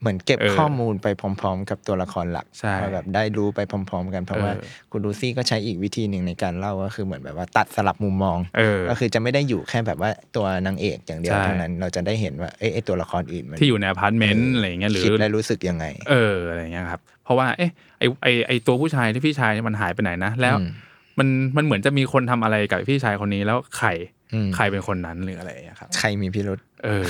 [0.00, 20.70] เหมือนเก็บเออข้อมูลไปพร้อม ๆ กับตัวละครหลักใช่ว่าแบบได้รู้ไปพร้อม ๆ กันเพราะว่าเออคุณลูซี่ก็ใช้อีกวิธีหนึ่งในการเล่าก็คือเหมือนแบบว่าตัดสลับมุมมองเออก็คือจะไม่ได้อยู่แค่แบบว่าตัวนางเอกอย่างเดียวใช่เท่านั้นเราจะได้เห็นว่าเอ้ยไอ้ตัวละครอื่นมันที่อยู่ในอพาร์ตเมนต์อะไรเงี้ยหรือคิดและรู้สึกยังไง เอออะไรเงี้ยครับ เพราะว่าเอ๊ะไอไอไอตัวผู้ชายที่พี่ชายมันหายไปไหนนะแล้วอืม
[21.18, 23.88] มันมันเหมือนจะมีคนทำอะไรกับพี่ชายคนนี้แล้วใคร
[24.34, 27.04] อืมใครเป็นคนนั้นหรืออะไรอย่างเงี้ยครับ ใครมีพิรุษเออ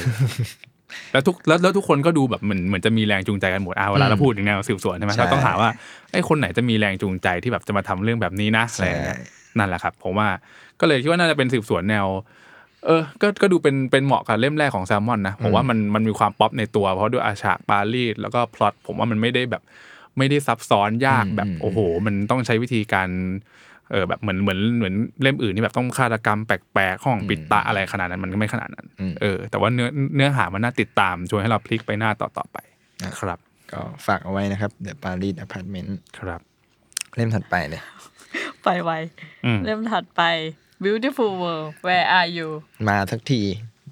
[1.12, 5.69] แล้วทุกแล้วแล้วทุกคนก็ดูแบบเหมือนเหมือนจะมีแรงจูงใจกันหมดอ่าเวลาเราอืมพูดถึงแนวสืบสวนใช่ไหมใช่เราต้องหาว่า
[6.12, 9.19] ไอ้คนไหนจะมีแรงจูงใจที่แบบจะมาทำเรื่องแบบนี้นะอะไรใช่อย่างเงี้ย
[9.59, 10.28] นั่นแหละครับผมว่า
[10.81, 12.06] ก็เลยคิดว่าน่าจะเป็นสืบสวนแนว
[12.86, 19.62] เออ ก็ก็ดูเป็นเป็นเหมาะกับเล่มแรกของแซลมอนนะผมว่ามันมันมีความป๊อปในตัว เพราะด้วยอาฉากปารีสแล้วก็พล็อตผมว่ามันไม่ได้แบบ
[20.19, 23.09] ไม่ได้ซับซ้อนยากแบบโอ้โห มันต้องใช้วิธีการ
[23.90, 32.59] เออแบบเหมือนเหมือนเหมือนเล่มอื่นที่แบบต้องฆาตกรรมแปลกๆห้องปิดตาอะไรขนาดนั้นมันก็ไม่ขนาดนั้นอืมเออ แต่ว่าเนื้อเนื้อหามันน่าติดตามชวนให้เราพลิกไปหน้าต่อต่อๆไป
[33.05, 33.39] อะครับ
[33.73, 36.40] ก็ฝากเอาไว้นะครับ The Paris Apartment ครับ
[37.16, 37.82] เล่มถัดไปเลย
[38.65, 38.90] ไปไว
[39.44, 40.23] อืมเริ่มถัดไป
[40.85, 42.48] beautiful world where are you
[42.89, 43.43] มาทักที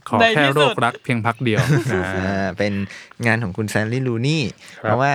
[0.09, 1.61] ขอในแค่ที่สุโรดครักเพียงพักเดียว
[1.93, 2.73] อ่าอ่าเป็น
[3.27, 4.43] งานของคุณแซนลี่ลูนี่
[4.79, 5.13] ครับเพราะว่า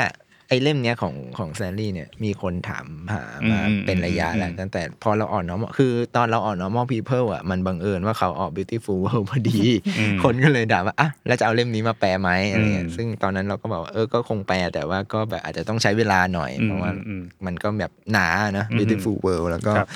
[0.52, 9.62] ไอ้เล่มเนี้ยของของแซนลี่เนี่ยมีคนถามหามาอืมเป็นระยะแล้วอืมตั้งแต่พอเราอ่อน normal คือตอนเราอ่อน normal people อะมันบังเอิญว่าเขาออก beautiful world พอดี
[10.00, 19.88] อืมคนก็เลยด่าว่าอะแล้วจะเอาเล่มนี้มาแปลไหมอะไรเงี้ยอืมซึ่งตอนนั้นเราก็บอกว่าเออก็คงแปลแต่ว่าก็แบบอาจจะต้องใช้เวลาหน่อยอืมเพราะว่าอืมมันก็แบบหนานะอืม beautiful world แล้วก็ครับ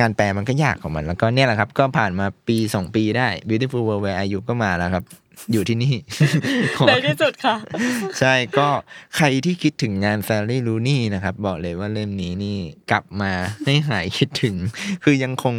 [0.00, 5.04] งานแปลมันก็ยากของมันแล้วก็เนี่ยแหละครับ ก็ผ่านมาปีสองปีได้ beautiful world where are you ก็มาแล้วครับ
[5.52, 5.94] อยู่ที่นี่
[6.88, 7.56] ในที่สุดค่ะ
[8.20, 8.68] ใช่ก็
[9.16, 12.58] ใครที่คิดถึงงานแซลลี่ลูนี่นะครับ บอกเลยว่าเล่มนี้นี่
[12.90, 13.32] กลับมา
[13.64, 14.54] ให้หายคิดถึง
[15.04, 15.54] คือยังคง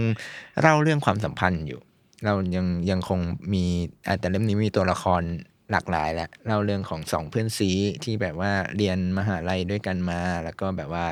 [0.62, 1.80] เล่าเรื่องความสัมพันธ์อยู่
[2.26, 3.20] เรายังยังคง
[3.54, 3.66] มี
[4.08, 5.22] อะแต่เล่มนี้มีตัวละคร
[5.72, 7.72] หลากหลายแหละเล่าเรื่องของสองเพื่อนซี
[8.04, 11.06] ที่แบบว่าเรียนมหาลัยด้วยกันมา แล้วก็แบบว่า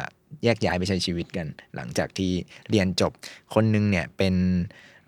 [0.44, 2.32] แยกย้ายไปใช้ชีวิตกัน หลังจากที่
[2.70, 3.12] เรียนจบ
[3.54, 4.36] คนหนึงเนี่ยเป็น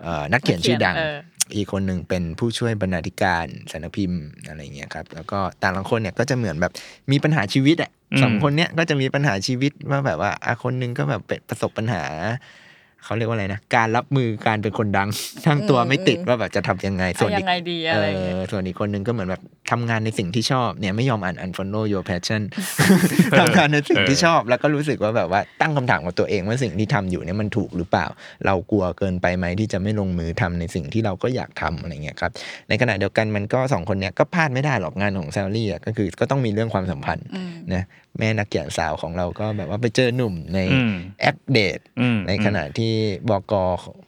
[0.01, 6.71] เอ่อนักเขียนชื่อดังเอออีกคนหนึ่งเป็นผู้ช่วยบรรณาธิการสารพิมพ์อะไรเงี้ยครับแล้วก็แต่ละคนเนี่ยก็จะเหมือนแบบ
[7.11, 12.03] มีปัญหาชีวิตอะอืมสองคนเนี้ยก็จะมีปัญหาชีวิตว่าแบบว่าอะคนหนึงก็แบบเป็นประสบปัญหา
[13.03, 15.09] เขาเรียกว่าอะไรนะการรับมือการเป็นคนดัง
[15.47, 22.41] ทั้งตัวไม่ติดว่าแบบจะทำยังไง ส่วนเอาอียักงไงดีอะไรอย่างเงี้ยเออส่วนอีกคนหนึ่งก็เหมือนแบบทำงานในสิ่งที่ชอบเนี่ยไม่ยอมอ่าน unfollow your passion
[23.39, 28.05] ทำงานในสิ่งที่ชอบ แล้วก็รู้สึกว่าแบบว่าตั้งคำถามกับตัวเองว่าสิ่งที่ทำอยู่เนี่ยมันถูกหรือเปล่า
[28.45, 32.31] เรากลัวเกินไปไหมที่จะไม่ลงมือทำในสิ่งที่เราก็อยากทำอะไรเงี้ยครับ
[32.69, 37.83] ในขณะเดียวกันมันก็สองคนเนี้ยก็พลาดไม่ได้หรอกงานของแซลลี่อะก็คือก็ต้องมีเรื่องความสัมพันธ์อืมนะ
[38.17, 42.93] แม่นักเขียนสาวของเราก็แบบว่าไปเจอหนุ่มในอืมแอปเดตอืมในขณะที่
[43.29, 43.53] บก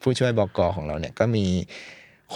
[0.02, 1.46] ผู้ช่วยบกของเราเนี่ยก็มี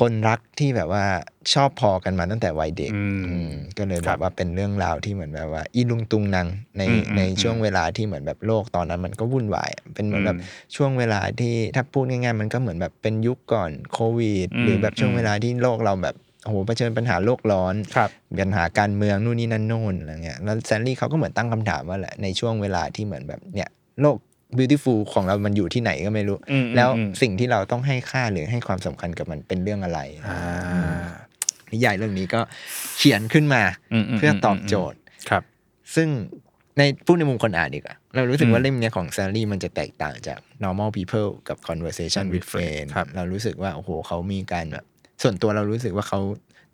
[0.02, 1.06] คนรักที่แบบว่า
[1.54, 6.48] ชอบพอกันมาตั้งแต่วัยเด็กอืมอืมก็เลยคแบรับบว่าเป็นเรื่องราวที่เหมือนแบบว่า อีลุงตุงนาง
[6.78, 16.16] ในอืมอืมในช่วงเวลาที่เหมือนแบบโลกตอนนั้นมันก็วุ่นวายอะเป็นเหมือนแบบอืมช่วงเวลาที่ถ้าพูดง่ายๆ มันก็เหมือนแบบเป็นยุคก่อนโควิดอืมหรือแบบช่วงอืมเวลาที่โลกเราแบบ
[16.46, 18.10] โอ้โหเผชิญปัญหาโลกร้อนครับ
[18.40, 23.70] ปัญหาการเมืองนู่นนี่นั่นโน่นอะไรเงี้ยแล้วแซนลี่เขาก็เหมือนตั้งคำถามว่าแหละในช่วงเวลาที่เหมือนแบบเนี่ย
[24.02, 24.18] โลก
[24.58, 30.38] beautiful ของเรามันอยู่ที่ไหนก็ไม่รู้อืมอืมแล้วอืมสิ่งที่เราต้องให้ค่าหรือให้ความสำคัญกับมันเป็นเรื่องอะไรอ่า
[31.72, 32.42] นิยายเรื่องนี้ก็
[32.98, 33.62] เขียนขึ้นมา
[33.94, 35.00] อืมอืมเพื่อตอบโจทย์
[35.30, 35.44] ครับ
[35.96, 36.10] ซึ่ง
[36.78, 44.86] ในพูดในมุมคนอ่านดีกว่าเรารู้สึกว่าอืมเล่มเนี้ยของแซลลี่มันจะแตกต่างจาก normal people กับ conversation with friends ครับเรารู้สึกว่า โอ้โหเขามีการแบบ
[45.22, 46.20] ส่วนตัวเรารู้สึกว่าเขา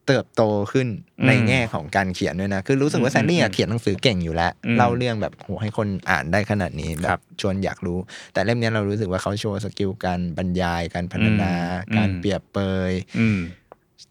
[0.08, 0.44] เติบโต
[0.74, 0.88] ขึ้น
[1.20, 7.98] อืมในแง่ของการเขียนด้วยนะ คือรู้สึกว่าอืมแซลลี่อะอืมเขียนหนังสือเก่งอยู่แล้วอืมเล่าเรื่องแบบโหให้คนอ่านได้ขนาดนี้แบบครับชวนอยากรู้
[8.34, 11.54] แต่เล่มเนี้ยเรารู้สึกว่าเขาโชว์ skill การบรรยาย การพรรณนา
[11.90, 12.58] อืมการอืมเปรียบเปร
[12.90, 13.40] ยอืม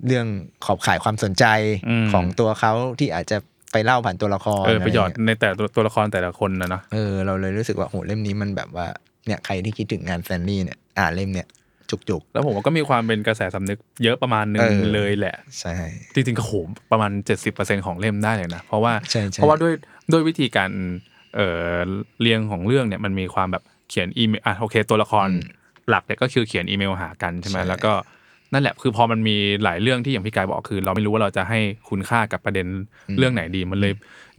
[0.06, 0.26] เรื่อง
[0.64, 1.44] ขอบข่ายความสนใจ
[1.88, 3.36] อืมของตัวเขาที่อาจจะ
[3.72, 8.86] ไปเล่าผ่านตัวละครเออประโยชน์ไรเงี้ในแต่ตัวตัวละครแต่ละคนนะเนาะเออเราเลยรู้สึกว่าโหเล่มนี้มันแบบว่า
[9.26, 11.46] เนี่ยใครที่คิดถึงงานแซนลี่เนี่ยอ่านเล่มเนี่ย
[12.10, 15.74] จุกแล้วผมว่าก็มีความเป็นกระแสสำนึกเยอะประมาณหนึงเออเลยแหละๆใช่
[16.14, 17.10] จริงๆก็โหมประมาณ
[17.48, 19.72] 70%ของเล่มได้เลยนะ เพราะว่าใช่ใช่เพราะว่าด้วย
[20.12, 20.70] ด้วยวิธีการ
[21.34, 21.78] เอ่อ
[22.20, 25.28] เรียงของเรื่องเนี่ยมันมีความแบบเขียนอีเมลอะโอเค ตัวละคร
[25.88, 27.92] หลักเนี่ยก็คือเขียนอีเมลหากันใช่ไหมใช่แล้วก็
[28.52, 31.58] นั่นแหละคือพอมันมีหลายเรื่องที่อย่างพี่กายบอกคือ เราไม่รู้ว่าเราจะให้
[31.90, 32.66] คุณค่ากับประเด็น
[33.18, 33.92] เรื่องไหนดีมันเลย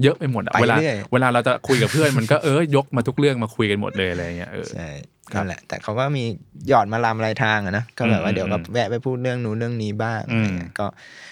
[0.03, 4.89] เยอะไปหมดอะไปเวลาเรื่อยเวลาเราจะคุยกับเพื่อนมันก็เออยกมาทุกเรื่องมาคุยกันหมดเลยอะไรเงี้ยเออใช่
[5.33, 6.23] ครับนั่นแหละ แต่เขาก็มี
[6.67, 10.88] หยอดมาลำลายทางอะนะก็แบบว่าอืมเดี๋ยวก็อืมแวะไปพูดเรื่องนู้นเรื่องนี้บ้างอืมอะไรเงี้ยก็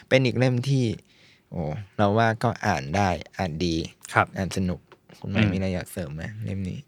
[0.09, 0.85] เป็นอีกเล่มที่
[1.51, 1.63] โอ้
[1.97, 3.75] เราว่าก็อ่านได้อ่านดี
[4.13, 4.79] ครับอ่านสนุก
[5.19, 6.79] คุณไม่อืมมีอะไรอยากเสริมไหมเล่มนี้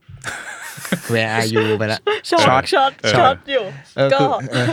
[1.14, 2.00] Where are you ไปละ
[2.30, 3.66] ช็อตช็อตช็อตเออช็อตอยู่
[3.98, 4.66] เออก็คือ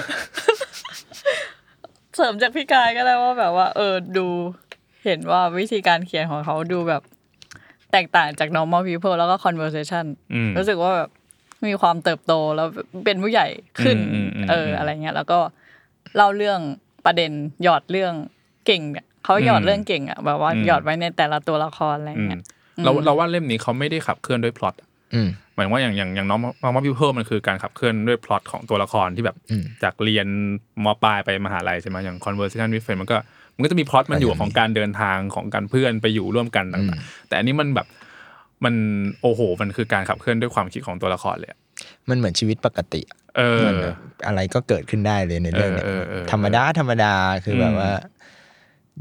[2.19, 4.27] เออเสริมจากพี่กายก็ได้ว่าแบบว่า เออดู
[5.05, 7.03] เห็นว่าวิธีการเขียนของเขาดูแบบ
[7.93, 10.05] แตกต่างจาก normal people แล้วก็ conversation
[10.35, 11.11] อืมรู้สึกว่าแบบ
[11.67, 12.69] มีความเติบโตแล้ว
[13.05, 13.47] เป็นผู้ใหญ่
[13.83, 15.39] ขึ้นอืมอืมอืมเอออะไรเงี้ย แล้วก็
[16.17, 16.61] เล่าเรื่อง
[17.07, 17.31] ประเด็น
[17.63, 18.13] หยอดเรื่อง
[18.67, 22.43] เก่งเนี่ยเขาหยอดอืมเรื่องเก่งอะแบบว่าอืมหยอดไว้ในแต่ละตัวละครอะไรอืมเงี้ย
[22.85, 24.88] เราเราว่าเล่มนี้เขาไม่ได้ขับเคลื่อนด้วยพล็อตอืม
[25.55, 30.27] หมายถึงว่าอย่างอย่างอย่างน้อง normal people มันคือการขับเคลื่อนด้วยพล็อตของตัวละครที่แบบอืมจากเรียน
[30.85, 33.17] ม.ปลายไปมหาลัยใช่ไหมอย่าง conversation with friend มันก็
[33.55, 37.87] มันก็จะมีพล็อตมันอยู่ก็จะมีของการเดินทางของการเพื่อนไปอยู่ร่วมกันอืมต่างๆแต่อันนี้มันแบบ
[38.65, 38.75] มัน
[39.23, 41.59] โอ้โห มันคือการขับเคลื่อนด้วยความคิดของตัวละครเลยอะ
[42.09, 43.95] มันเหมือนชีวิตปกติอะเออเหมือนแบบ
[44.27, 47.15] อะไรก็เกิดขึ้นได้เลยในเรื่องเนี้ยเออเออเออธรรมดาธรรมดา
[47.45, 47.93] คืออมแบบว่า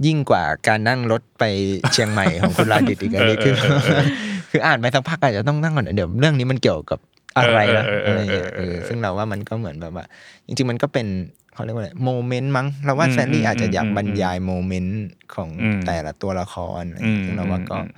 [0.06, 1.44] ยิ่งกว่าการนั่งรถไป
[1.92, 4.04] เชียงใหม่ของคุณลาดิตอีกอันนี้เออคือเออเออ
[4.52, 7.00] คืออ่านไปสักพักอาจจะต้องนั่งก่อนเดี๋ยวเรื่องนี้มันเกี่ยวกับ
[7.38, 10.06] อะไรนะเออเออเอออะไรเงี้ยเออเออเออซึ่งเราว่ามันก็เหมือนแบบว่า
[10.48, 11.08] จริง ๆ มันก็เป็น
[11.54, 15.00] เขาเรียกว่าอะไรโมเมนต์มั้งเราว่าอืมแซนดี้อาจจะอยากอืมบรรยายโมเมนต์
[15.36, 17.90] ของอืมแต่ละตัวละครอะไรอืเงี้ยมซึ่งเราว่าก็อืม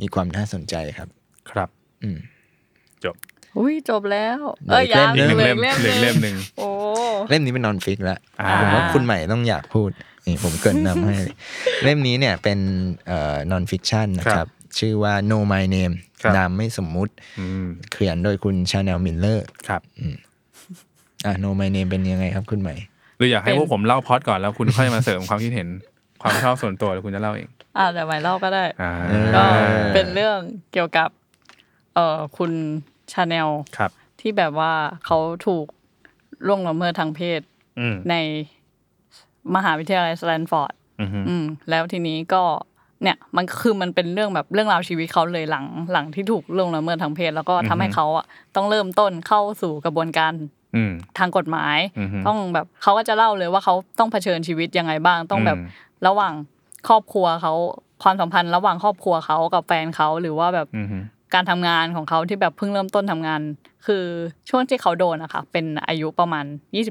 [0.00, 1.08] มีความน่าสนใจครับ
[1.50, 1.68] ครับ
[2.02, 2.18] อืม
[3.04, 3.16] จบ
[3.58, 6.68] อุ้ยจบแล้วเหลือเอ้ยอีกยังเล่มหนึ่งเหลือเหลืออีกเล่มหหนึ่นึ่งงโอ้
[7.28, 9.90] เล่มนี้เป็น nonfic แล้วอ่าผมว่าคุณใหม่ต้องอยากพูด
[10.26, 11.30] นี่ผมเกริ่นนำให้เลย
[11.84, 12.58] เล่มนี้เนี่ยเป็น
[13.06, 14.48] เอ่อ nonfiction นะครับ
[14.78, 19.82] ชื่อว่า No My Name ครับนามไม่สมมุติอืมเขียนโดยคุณชาแนลมิลเลอร์ครับ
[21.26, 22.74] อะ No My Name เป็นยังไงครับคุณใหม่
[23.18, 25.68] หรืออยากให้พวกผมเล่าพล็อตก่อนแล้วคุณค่อยมาเสริมความคิดเห็น
[26.22, 27.48] ความชอบส่วนตัวแล้วคุณจะเล่าเอง
[27.78, 29.44] อ่าแต่ใหม่เล่าก็ได้อ่าเออก็
[29.94, 30.38] เป็นเรื่อง
[30.72, 31.08] เกี่ยวกับ
[31.94, 32.52] เอ่อคุณ
[33.12, 33.48] ชาแนล
[33.78, 33.90] ครับ
[34.20, 34.72] ที่แบบว่า
[35.06, 35.66] เขาถูก
[36.46, 37.40] ล่วงละเมิดทางเพศ
[37.80, 38.14] อืมใน
[39.54, 42.42] มหาวิทยาลัยสแตนฟอร์ดอืมอืมแล้วทีนี้ก็
[43.02, 50.32] เนี่ยมันคือมันเป็นเรื่องแบบเรื่องราวชีวิตเขาเลยหลังหลังที่ถูกล่วงละเมิดทางเพศ แล้วก็ทำให้เขาอะต้องเริ่มต้นเข้าสู่กระบวนการ
[50.76, 55.68] อืมทางกฎหมายอือฮึต้องแบบเขาก็จะเล่าเลยว่าเขาต้องเผชิญชีวิตยังไงบ้าง ต้องแบบอืม
[56.06, 56.34] ระหว่าง
[56.88, 57.52] ครอบครัวเขา
[58.02, 60.88] ความสัมพันธ์ระหว่างครอบครัวเขากับแฟนเขาหรือว่าแบบอืม
[61.34, 63.40] การทำงานของเขาที่แบบเพิ่งเริ่มต้นทำงาน
[63.86, 64.04] คือ
[64.48, 66.44] ช่วงที่เขาโดนอะค่ะเป็นอายุประมาณ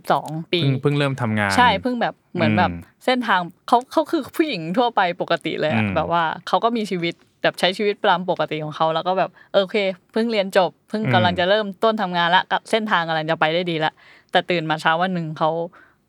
[0.04, 9.78] 22 ปีเพิ่งเพิ่งเริ่มทำงาน ใช่เพิ่งแบบเหมือนแบบอืมเส้นทางเขาเขาคือผู้หญิงทั่วไปปกติเลยอะอืมแบบว่าเขาก็มีชีวิตแบบใช้ชีวิตตามปกติของเขาแล้วก็แบบเออโอเค
[10.12, 13.94] เพิ่งเรียนจบเพิ่งกำลังจะเริ่มต้นทำงานละกับเส้นทางกำลังจะไปได้ดีละ
[14.32, 15.50] แต่ตื่นมาเช้าวันหนึ่งเขา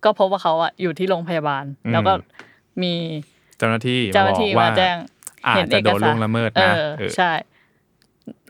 [0.05, 2.13] ก็พบว่าเขาอะอยู่ที่โรงพยาบาล แล้วก็
[2.83, 2.93] มี
[3.59, 4.97] เจ้าหน้าที่เจ้าหน้าที่บอกว่มาแจ้ง
[5.47, 7.31] อาจจะโดนล่วงละเมิดเอนะอเออใช่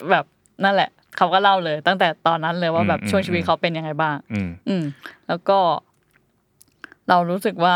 [0.09, 0.25] แบบ
[0.63, 4.83] นั่นแหละ เขาก็เล่าเลย ตั้งแต่ตอนนั้นเลยว่าแบบอืมช่วงชีวิตอืมเขาเป็นยังไงบ้างอืมอืม
[5.27, 5.57] แล้วก็
[7.09, 7.75] เรารู้สึกว่า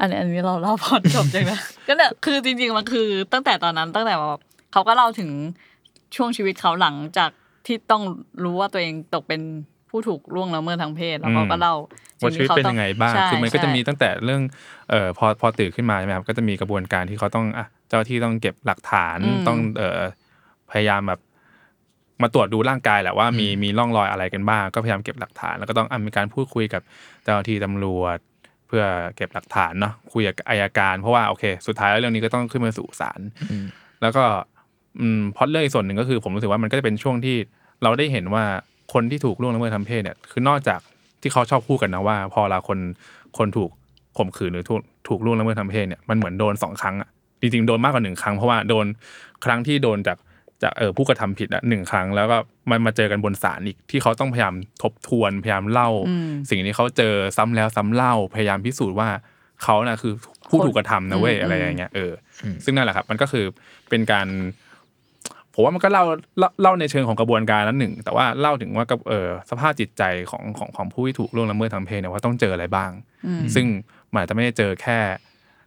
[0.00, 4.40] อันนี้อันนี้เราเล่าพอจบจังนะก็เนี่ยคือจริง ๆ มันคือ ตั้งแต่ตอนนั้นตั้งแต่แบบ
[4.72, 5.30] เขาก็เล่าถึง
[6.16, 7.30] ช่วงชีวิตเขาหลังจาก
[7.66, 8.02] ที่ต้อง
[8.44, 9.40] รู้ว่าตัวเองตกเป็น
[9.90, 11.74] ผู้ถูกล่วงละเมิดทางเพศแล้วเขาก็เล่า
[12.20, 14.42] ว่าชีวิตเป็นยังไงบ้างใช่คือมันก็จะใช่มีตั้งแต่เรื่อง
[14.90, 19.18] เอ่อพอพอตื่นขึ้นมาใช่ไหมครับก็จะมีกระบวนการที่เขาต้องอะเจ้าหน้าที่ต้องเก็บหลักฐาน
[19.48, 20.00] ต้องเอ่อ
[20.70, 21.20] พยายามแบบ
[22.22, 26.82] มาตรวจดูร่างกายแหละว่ามีมีร่องรอยอะไรกันบ้าง ก็พยายามเก็บหลักฐาน แล้วก็ต้องอะมีการพูดคุยกับ
[27.24, 28.18] เจ้าหน้าที่ตำรวจ
[28.66, 28.84] เพื่อ
[29.16, 33.20] เก็บหลักฐานเนาะคุยกับอายการ เพราะว่าโอเค สุดท้ายแล้วเรื่องนี้ก็ต้องขึ้นมาสู่ศาล
[34.02, 34.24] แล้วก็
[35.00, 37.36] อืมพล็อดเรื่องอีกส่วนหนึ่งก็คือ ผมรู้สึกว่ามันก็จะเป็นช่วงที่
[37.82, 38.44] เราได้เห็นว่า
[38.92, 40.80] คนที่ถูกล่วงละเมิดทางเพศเนี่ย คือนอกจาก
[41.22, 42.78] ที่เขาชอบพูดกันนะว่า พอเวลาคน
[43.38, 43.70] คนถูก
[44.18, 47.08] ข่มขืนหรือถูกถูกล่วงละเมิดทางเพศเนี่ยมันเหมือนโดนสองครั้งอะ
[47.40, 48.86] จริงๆโดนมากกว่าหนึ่งครั้งเพราะว่าโดน
[49.44, 50.16] ครั้งที่โดนจาก
[50.62, 52.38] จากเออผู้กระทำผิดอะหนึ่งครั้ง แล้วก็
[52.70, 55.88] มันมาเจอกันบนศาลอีกที่เขาต้องพยายามทบทวนพยายามเล่า
[56.50, 59.08] สิ่งที่เขาเจอซ้ำแล้วซ้ำเล่าพยายามพิสูจน์ว่า
[59.62, 60.14] เขาน่ะคือ
[60.50, 62.12] ผู้ถูกกระทำนะเว้ยอะไรอย่างเงี้ยเออ
[62.44, 63.44] อซึ่งนั่นแหละครับ มันก็คือ
[63.88, 64.26] เป็นการ
[65.54, 66.04] ผมว่ามันก็เล่า
[66.38, 72.90] เล่าเล่าในเชิงของกระบวนการนั้นหนึ่ง แต่ว่าเล่าถึงว่ากับเออสภาพจิตใจของของของผู้ที่ถูกล่วงละเมิดทางเพศเนี่ยว่าต้องเจออะไรบ้าง
[73.54, 73.66] ซึ่ง
[74.12, 74.98] มันอาจจะไม่ได้เจอแค่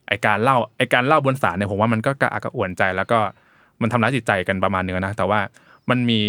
[0.08, 3.20] ไอการเล่าไอการเล่าบนศาลเนี่ยผมว่ามันก็กระอักกระอ่วนใจแล้วก็
[3.82, 5.40] มันทำร้ายจิตใจกันประมาณนึงนะ แต่ว่า
[5.90, 6.22] มันมี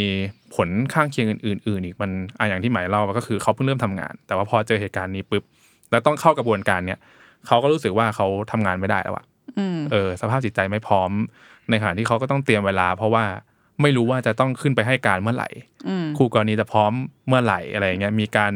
[0.54, 5.42] ผลข้างเคียงอื่นๆอื่นอีกมันอะอย่างที่หมายเล่าก็คือเขาเพิ่งเริ่มทำงาน แต่ว่าพอเจอเหตุการณ์นี้ปุ๊บ
[5.90, 6.98] แล้วต้องเข้ากระบวนการเนี่ย
[7.46, 9.24] เขาก็รู้สึกว่าเขาทำงานไม่ได้แล้วอะ
[9.92, 11.10] เออ สภาพจิตใจไม่พร้อม
[11.70, 13.24] ในขณะที่เขาก็ต้องเตรียมเวลา เพราะว่า
[13.82, 15.48] ไม่รู้ว่าจะต้องขึ้นไปให้การเมื่อไหร่
[16.18, 16.92] คู่กรณีจะพร้อม
[17.28, 18.52] เมื่อไหร่อะไรอย่างเงี้ยมีการ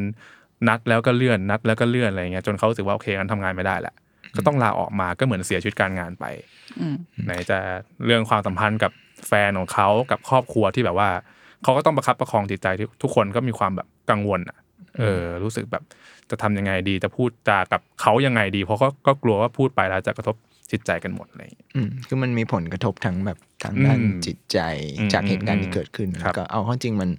[0.68, 3.94] นัดแล้วก็เลื่อนนัดแล้วก็เลื่อนอะไรเงี้ยจนเขารู้สึกว่าโอเคกันทำงานไม่ได้แหละ
[4.36, 6.24] ก็ต้องลาออกมาก็เหมือนเสียชีวิตการงานไป
[7.24, 7.58] ไหนจะ
[8.06, 8.92] เรื่องความสัมพันธ์กับ
[9.28, 11.08] แฟนของเขากับครอบครัวที่แบบว่า
[11.62, 14.58] เขาก็ต้องประคับประคองจิตใจที่ทุกคนก็มีความแบบกังวลอะ
[14.98, 15.82] เออ รู้สึกแบบ
[16.30, 20.36] จะทำยังไงดีจะพูดจากับเขายังไงดี เพราะก็ก็กลัวว่าพูดไปแล้วจะกระทบ
[20.70, 24.58] จิตใจกันหมดอะไรอย่างเงี้ยอืมคือมันมีผลกระทบทั้งแบบทางด้านอืมจิตใจ
[24.98, 27.10] อืมจากเหตุการณ์ที่เกิดขึ้นครับก็เอาเข้าจริงมัน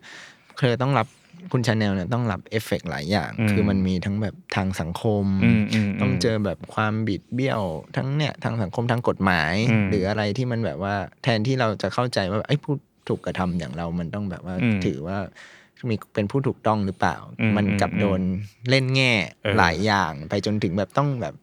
[0.59, 1.07] เคยต้องรับ
[1.51, 7.61] คุณชาแนลเนี่ยต้องรับเอฟเฟกต์หลายอย่างอืมคือมันมีทั้งแบบทางสังคมอืมอืมต้องเจอแบบความบิดเบี้ยว
[7.95, 12.73] ทั้งเนี่ยทางสังคมทางกฎหมายอืมหรืออะไรที่มันแบบว่าแทนที่เราจะเข้าใจว่าไอ้ยผู้
[13.07, 15.17] ถูกกระทำอย่างเรามันต้องแบบว่าอืมถือว่า
[15.89, 18.21] มีเป็นผู้ถูกต้องหรือเปล่าอืมมันกลับอืมโดน
[18.69, 19.13] เล่นแง่
[19.43, 21.35] เออหลายอย่างไปจนถึงแบบต้องแบบ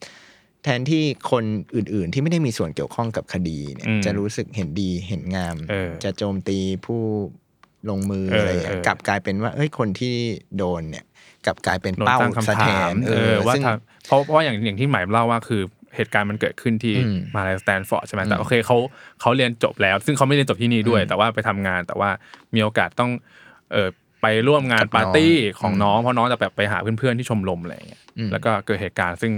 [0.64, 1.44] แทนที่คน
[1.74, 7.02] อื่น ๆ ที่ไม่ได้มีส่วนเกี่ยวข้องกับคดีเนี่ยอืมจะรู้สึกเห็นดีเห็นงามเออจะโจมตีผู้
[7.90, 10.14] ลงมือเอออะไรอย่างเงี้ยเออกลับกลายเป็นว่าเอ้ยคนที่
[10.58, 11.04] โดนเนี่ย
[11.46, 15.62] กลับกลายเป็นโดนเป้าตั้งสะคำแทถามนเออว่าซึ่งทำเพราะเพราะอย่างอย่างที่หมายเล่าว่าคือ
[15.96, 18.76] เหตุการณ์มันเกิดขึ้นที่อืมมหาลัยสแตนฟอร์ดใช่ไหมแต่โอเคเขา
[19.20, 22.10] เขาเรียนจบแล้ว ซึ่งเขาไม่เรียนจบที่นี่ด้วย แต่ว่าไปทำงานแต่ว่า
[22.54, 23.10] มีโอกาสต้อง
[23.72, 23.88] เออ
[24.22, 29.32] ไปร่วมงานกับน้องปาร์ตี้ของอืมน้องเพราะน้องจะแบบไปหาเพื่อนๆที่ชมรมอะไรอย่างเงี้ยอืมแล้วก็เกิดเหตุการณ์ซึ่ง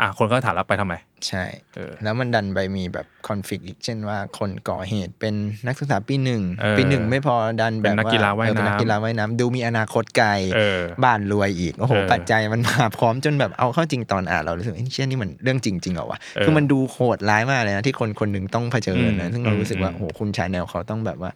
[0.00, 0.94] อะคนก็ถามแล้วไปทำไม
[1.28, 1.44] ใช่
[1.74, 5.34] เออแล้วมันดันไปมีแบบคอนฟ lict อีกเช่นว่าคนก่อเหตุเป็น
[5.66, 21.30] นักศึกษาปีหนึ่งเออปีหนึ่งไม่พอดันแบบเป็นนักกีฬาว่ายเออเป็นนักน้ำกีฬาว่ายน้ำดูมีอนาคตไกลเออบ้านรวยอีกโอ้โหเออปัจจัยมันมาพร้อมจนแบบเอาเข้าจริงตอนอ่านเรารู้สึกเอ้ยเชื่อนี่มันเรื่องจริงๆเหรอวะเออคือมันดูโหดร้ายมากเลยนะที่คนคนหนึ่งต้องเผชิญนะอืมซึ่งเรารู้สึกว่าอืมโอ้โหคุณชาแนลเขาต้องแบบว่า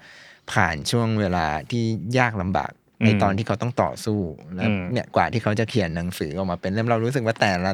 [0.52, 1.85] ผ่านช่วงเวลาที่
[2.18, 2.70] ยากลำบาก
[3.04, 4.18] ในอืมตอนที่เขาต้องต่อสู้
[4.54, 7.72] แล้วอืมเนี่ยกว่าที่เขาจะเขียนหนังสือออกมาเป็นเล่มเรารู้สึกว่าแต่ละ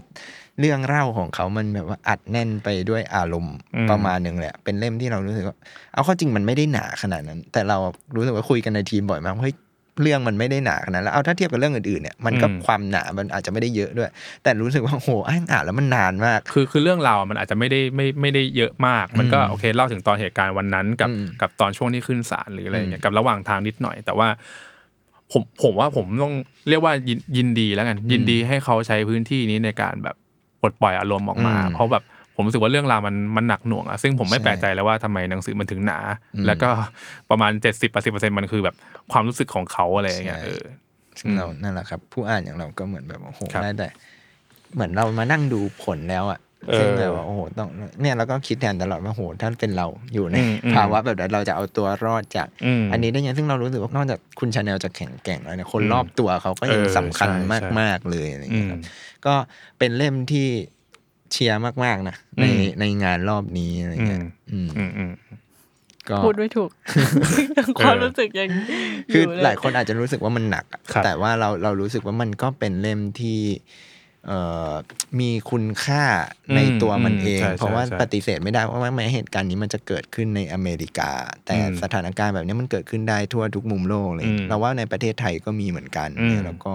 [0.60, 5.56] เรื่องเล่าของเขามันแบบว่าอัดแน่นไปด้วยอารมณ์อืมประมาณหนึ่งเลยอะเป็นเล่มที่เรารู้สึกว่า
[5.92, 7.76] เอาเข้าจริงมันไม่ได้หนาขนาดนั้น แต่เรา
[8.16, 9.56] รู้สึกว่าคุยกันในทีมบ่อยมากว่าเฮ้ย
[10.02, 14.10] เรื่องมันไม่ได้หนาขนาดนั้นแล้วเอาถ้าเทียบกับเรื่องอื่นๆเนี่ยมันก็อืมความหนามันอาจจะไม่ได้เยอะด้วย
[14.42, 24.28] แต่รู้สึกว่าโหอ่านอ่านแล้วมันนานมาก คือคือเรื่องราวมันอาจจะไม่ได้ไม่ไม่ได้เยอะมาก มันก็อืมโอเคเล่าถึงตอนเหตุการณ์วันนั้นกับอืมกับตอนช่วงที่ขึ้นศาลหรืออะไรอย่างเงี้อืยมกับระหว่างทางนิดหน่อย แต่ว่า
[25.32, 26.34] ผมผมว่าผมต้อง
[26.68, 30.16] เรียกว่ายินยินดีแล้วกัน ยินดีให้เขาใช้พื้นที่นี้ในการแบบ
[30.60, 32.04] ปลดปล่อยอารมณ์ออกมาอืมเพราะแบบ
[32.36, 35.98] ผมรู้สึกว่าเรื่องราวมันมันหนักหน่วงอะซึ่งผมไม่ใช่แปลกใจแล้วว่าทำไมหนังสือมันถึงหนา
[36.36, 36.68] อืมแล้วก็
[37.30, 38.74] ประมาณเจ็ดสิบแปดสิบเปอร์เซ็นต์มันคือแบบ
[39.12, 40.62] ความรู้สึกของเขาอะไรอย่างเงี้ยใช่เออ
[41.18, 43.88] ซึ่งเรานั่นแหละครับ ผู้อ่านอย่างเราก็เหมือนแบบโอ้โหครับได้แต่
[44.74, 46.43] เหมือนเรามานั่งดูผลแล้วอะเออ
[46.78, 47.68] ซึ่งแบบว่าโอ้โหต้อง
[48.00, 59.34] เนี่ยเราก็คิดแทนตลอดว่าโหถ้าเป็นเราอยู่ในอืมอืมภาวะแบบนั้นเราจะเอาตัวรอดจากอืมอันนี้ได้ยังซึ่งเรารู้สึกว่านอกจากคุณชาแนลจะแข็งแกร่งแล้วเนี่ยคนอืมรอบตัวเขาก็ยังเออสำคัญใช่ใช่มาก ๆ เลยอะไรอย่างเงี้ยครับอืมก็
[59.78, 60.48] เป็นเล่มที่
[61.32, 64.20] เชียร์มากๆนะในอืมในงานรอบนี้อะไรเงี้ย
[64.52, 65.40] อืมอืมอืมอืม
[66.10, 66.70] ก็พูดไม่ถูก
[67.78, 68.50] ความรู้สึกยัง
[69.12, 73.92] คืออยู่หลายคนอาจจะรู้สึกว่ามันหนักอะครับแต่ว่าเราเรารู้สึกว่ามันก็เป็นเล่มที่เอ่อ
[75.20, 76.04] มีคุณค่า
[76.54, 81.10] ในอืมตัวมันเองอืมใช่เพราะว่าใช่ปฏิเสธไม่ได้ว่าแม้เหตุการณ์นี้มันจะเกิดขึ้นในอเมริกา
[81.44, 86.74] แต่อืมสถานการณ์แบบนี้มันเกิดขึ้นได้ทั่วทุกมุมโลกเลยอืมเราว่าในประเทศไทยก็มีเหมือนกันอืมแล้วก็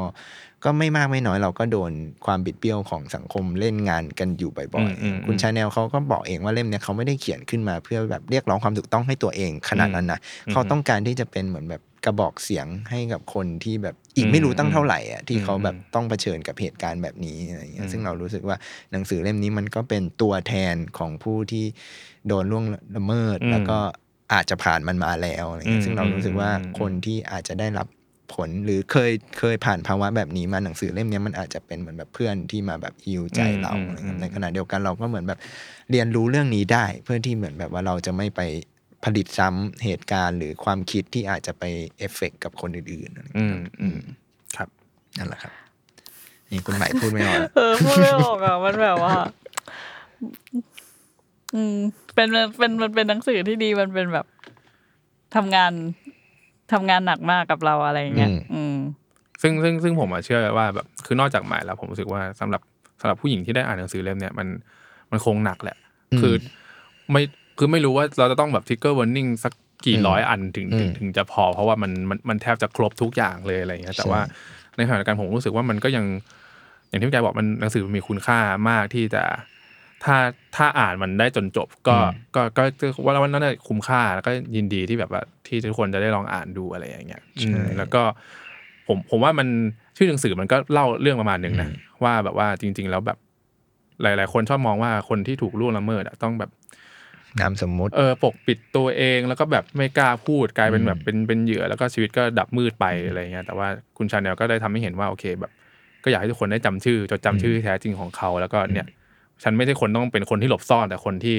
[0.63, 1.91] ก็ไม่มากไม่น้อยเราก็โดน
[2.25, 18.57] ความบิดเบี้ยวของสังคมเล่นงานกันอยู่บ่อยอืมอืมๆคุณชาแนลเขาก็บอกเองว่าเล่มเนี้ยเขาไม่ได้เขียนขึ้นมาเพื่อแบบเรียกร้องความถูกต้องให้ตัวเองขนาดนั้นนะอืมเขาต้องการที่จะเป็นเหมือนแบบกระบอกเสียงให้กับคนที่แบบอีกอืมไม่รู้ตั้งเท่าไหร่อะที่อืมเขาแบบต้องเผชิญกับเหตุการณ์แบบนี้อะไรอย่างเงี้ยอืมซึ่งเรารู้สึกว่า
[18.91, 21.65] หนังสือเล่มนี้มันก็เป็นตัวแทนของผู้ที่
[22.27, 22.65] โดนล่วง
[22.95, 23.77] ละเมิดแล้วก็
[24.33, 27.87] อาจจะผ่านมันมาแล้วอะไรเงี้ยอืมซึ่งเรารู้สึกว่าอืมคนที่อาจจะได้รับ
[28.33, 35.39] ผลหรือเคยเคยผ่านภาวะแบบนี้มาหนังสือเล่มเนี้ยมันอาจจะเป็นเหมือนแบบเพื่อนที่มาแบบฮิวใจเราอืมอะไรเงี้ยอืมในขณะเดียวกันเราก็เหมือนแบบ
[35.91, 38.41] เรียนรู้เรื่องนี้ได้ เพื่อที่เหมือนแบบว่าเราจะไม่ไป
[39.05, 41.63] ผลิตซ้ำเหตุการณ์ หรือความคิดที่อาจจะไป
[41.97, 43.99] เอฟเฟกต์กับคนอื่นๆอะไรอืเงี้ยมอืม
[44.57, 44.69] ครับ
[45.17, 45.53] นั่นแหละครับ
[46.51, 49.15] นี่คุณใหม่พูดไม่ออกเออพูดไม่ออกอะมันแบบว่า
[51.55, 51.77] อืม
[52.15, 52.27] เป็น
[52.57, 54.25] เป็นมันเป็นหนังสือที่ดีมันเป็นแบบ
[55.35, 55.71] ทำงาน
[56.71, 58.75] ทำงานหนักมากกับเราอะไรอย่างเงี้ยอืมอืม
[59.41, 62.61] ซึ่งซึ่งซึ่งผมอะเชื่อว่าแบบคือนอกจากใหม่แล้ว ผมรู้สึกว่าสำหรับ
[63.01, 64.47] สำหรับผู้หญิงที่ได้อ่านหนังสือเล่มเนี้ยมัน
[65.11, 65.77] มันคงหนักแหละ
[66.21, 66.33] คือ
[67.11, 67.21] ไม่
[67.57, 69.53] คือไม่รู้ว่าเราจะต้องแบบทิกเกอร์วอร์นิ่งสัก
[69.85, 74.21] กี่ร้อยอันถึงถึงถึงจะพอ เพราะว่ามันมันมันแทบจะครบทุกอย่างเลยอะไรเงี้ยแต่ว่า
[74.77, 76.05] ในขณะเดียวกันผมรู้สึกว่ามันก็ยัง
[76.89, 78.39] อย่างที่พี่แกบอกมันหนังสือมันมีคุณค่า
[78.69, 79.23] มากที่จะ
[80.03, 80.17] ถ้า
[80.55, 81.97] ถ้าอ่านมันได้จนจบ ก็
[82.35, 88.01] ก็ก็ก็ว่าวันนั้นนะคุ้มค่าแล้วก็ยินดีที่แบบว่าที่ทุกคนจะได้ลองอ่านดูอะไรอย่างเงี้ยอืมแล้วก็
[88.87, 89.47] ผมผมว่ามัน
[89.97, 91.69] ชื่อหนังสือมันก็เล่าเรื่องประมาณหนึ่งนะ
[92.03, 93.17] ว่าแบบว่าจริง ๆ แล้วแบบ
[94.01, 96.51] หลาย ๆ คนชอบมองว่าคนที่ถูกล่วงละเมิดอะต้องแบบ
[97.41, 103.67] นามสมมุติเออปกปิดตัวเองแล้วก็แบบไม่กล้าพูดกลายเป็นแบบเป็นเป็นเหยื่อแล้วก็ชีวิตก็ดับมืดไปอะไรเงี้ยแต่ว่า
[103.97, 105.51] คุณชาแนลก็ได้ทำให้เห็นว่าโอเคแบบ
[106.03, 108.87] ก็อยากให้ทุกคนได้จำชื่อจดจำชื่อที่แท้จริงของเขาแล้วก็เนี่ย
[109.43, 111.37] ฉันไม่ใช่คนต้องเป็นคนที่หลบซ่อน แต่คนที่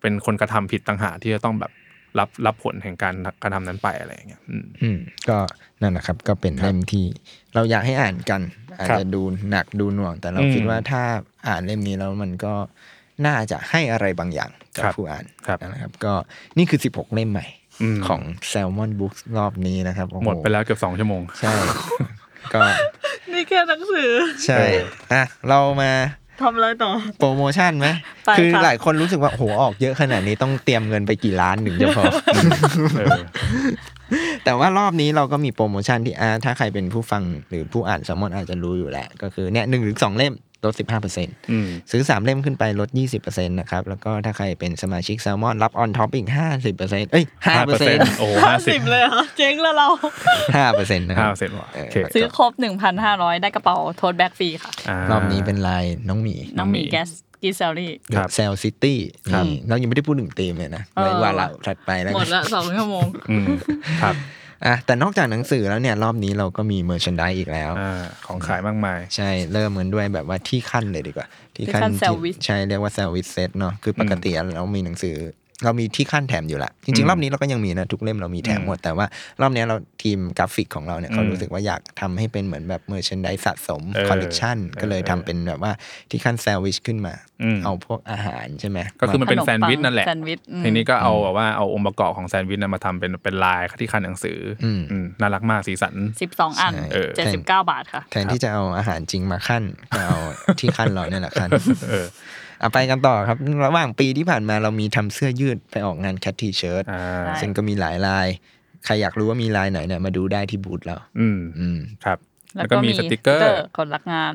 [0.00, 1.72] เป็นคนกระทำผิดต่างหากที่จะต้องแบบ
[2.18, 4.98] รับรับผลแห่งการกระทำนั้นไปอะไรอย่างเงี้ยอืมอืม
[5.28, 5.38] ก็
[5.80, 7.04] นั่นแหละครับ ก็เป็นเล่มที่
[7.54, 8.40] เราอยากให้อ่านกัน
[8.78, 11.02] อาจครับจะดูหนักดูหน่วง แต่เราอืมคิดว่าถ้า
[11.48, 12.54] อ่านเล่มนี้แล้วมันก็
[13.26, 16.12] น่าจะให้อะไรบางอย่างกับครับผู้อ่านครับนะครับ ก็
[16.58, 17.46] นี่คือ 16 เล่มใหม่
[17.82, 21.52] อืมของ Salmon Books รอบนี้นะครับโอ้โหมดไปแล้วเกือบสองชั่วโมง ใช่
[22.52, 22.60] ก็
[23.32, 24.10] นี่แค่หนังสือ
[24.46, 24.62] ใช่
[25.12, 25.92] อะเรามา
[26.42, 27.88] ทำอะไรต่อ โปรโมชั่นไหม
[28.26, 32.04] ไปคือค่ะหลายคนรู้สึกว่าโหออกเยอะขนาดนี้ต้องเตรียมเงินไปกี่ล้านถึงจะพอ
[32.98, 33.18] เออ
[34.44, 40.74] แต่ว่ารอบนี้เราก็มีโปรโมชั่นที่อ่าถ้าใครเป็นผู้ฟังหรือผู้อ่านแซลมอนอาจจะรู้อยู่แหละก็คือเนี่ยหนึ่งหรือสองเล่ม ลด
[41.12, 46.28] 15%อืมซื้อ 3 เล่มขึ้นไปลด 20%นะครับ แล้วก็ถ้าใครเป็นสมาชิกแซลมอนรับ on top อีก
[46.70, 47.24] 50%เอ้ย
[47.72, 49.88] 5%โอ้ห้าสิบเลยเหรอ เจ๊งแล้วเรา
[50.72, 52.52] 5%นะคห้ารับเปอร์เซ็นต์ว่ะโอเคซื้อครบ
[52.98, 54.72] 1,500 ได้กระเป๋าโทสแบ็กฟรีค่ะ
[55.10, 57.10] รอบนี้เป็นลายน้องหมี น้องหมีน้องหมีแกส
[57.42, 58.98] กิเซลลี่ครับเซลซิตี้
[59.32, 63.44] ครับนี่เรายังไม่ได้พูดถึงธีมเลยนะเออไว้ว่าเราถัดไปแล้วหมกัดนละสองชั่วโมงอืม
[64.02, 64.14] ครับ
[64.66, 75.16] อะแต่นอกจากหนังสือแล้วเนี่ยรอบนี้เราก็มีเมอร์ชันด e อีกแล้วอ่าของขายมากมาย ใช่เริ่มเหมือนด้วยแบบว่าที่ขั้นเลยดีกว่า ที่ที่ขั้น Sandwich ใช่เรียกว่าแซลวิ h เซตเนาะคือปกติเรามีหนังสือ
[75.64, 79.06] เรามีที่คั่นแถมอยู่ละจริง ๆ รอบนี้เราก็ยังมีนะทุกเล่มเรามีแถมหมด แต่ว่า
[79.40, 85.72] รอบนี้เราทีมกราฟิกของเราเนี่ยเขาอืมรู้สึกว่าอยากทำให้เป็นเหมือนแบบเมอร์ชันด e สะสมเออคอลเลกชันก็เลยเออทำเป็นแบบว่า
[86.10, 95.94] ที่คั่น Salwich ขึ้นมาอืมเอาพวกอาหารใช่ไหมก็คือมันเป็นขนมแซนด์วิชปังนั่นแหละแซนด์วิชอืมทีนี้ก็เอาแบบว่าเอาองค์ประกอบของแซนด์วิชนะมาทำเป็นเป็นลายที่ขั้นหนังสืออมอืมน่ารักมากสีสัน
[96.28, 97.08] 12 อันใช่เออ
[97.38, 99.62] 79บาทค่ะแทนที่จะเอาอาหารจริงมาคั่น
[99.96, 100.18] ก็เอา
[100.60, 101.50] ที่คั่นเราเนี่ยแหละคั่น
[102.58, 108.28] เออเอาไปกันต่อครับ ระหว่างปีที่ผ่านมาเรามีทำเสื้อยืดไปออกงาน Cat T-Shirt อ่าใช่ซึ่งก็มีหลายลาย
[108.84, 112.18] ใครอยากรู้ว่ามีลายไหนเนี่ยมาดูได้ที่บูธเราอืมอืมครับ
[112.56, 114.34] แล้วก็มีสติกเกอร์คนรักงาน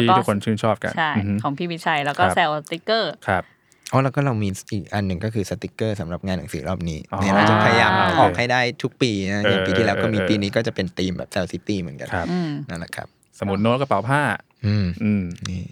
[0.00, 3.44] ที่ทุกคนชื่นชอบกันใช่อือฮึของพี่วิชัยแล้วก็ครับแซลสติกเกอร์ครับ
[3.92, 14.22] อ๋อแล้วก็เรามีอีกอันหนึ่งก็คือสติกเกอร์สำหรับงานหนังสือรอบนี้อ๋อเนี่ยเราจะพยายามโอเคออกให้ได้ทุกปีนะอย่างปีที่แล้วก็มีเออเออปีนี้ก็จะเป็นธีมแบบ Sal City เหมือนกันครับอืมนั่นแหละครับ สมุดโน้ตกระเป๋าผ้า
[14.66, 15.62] อืมอืมนี่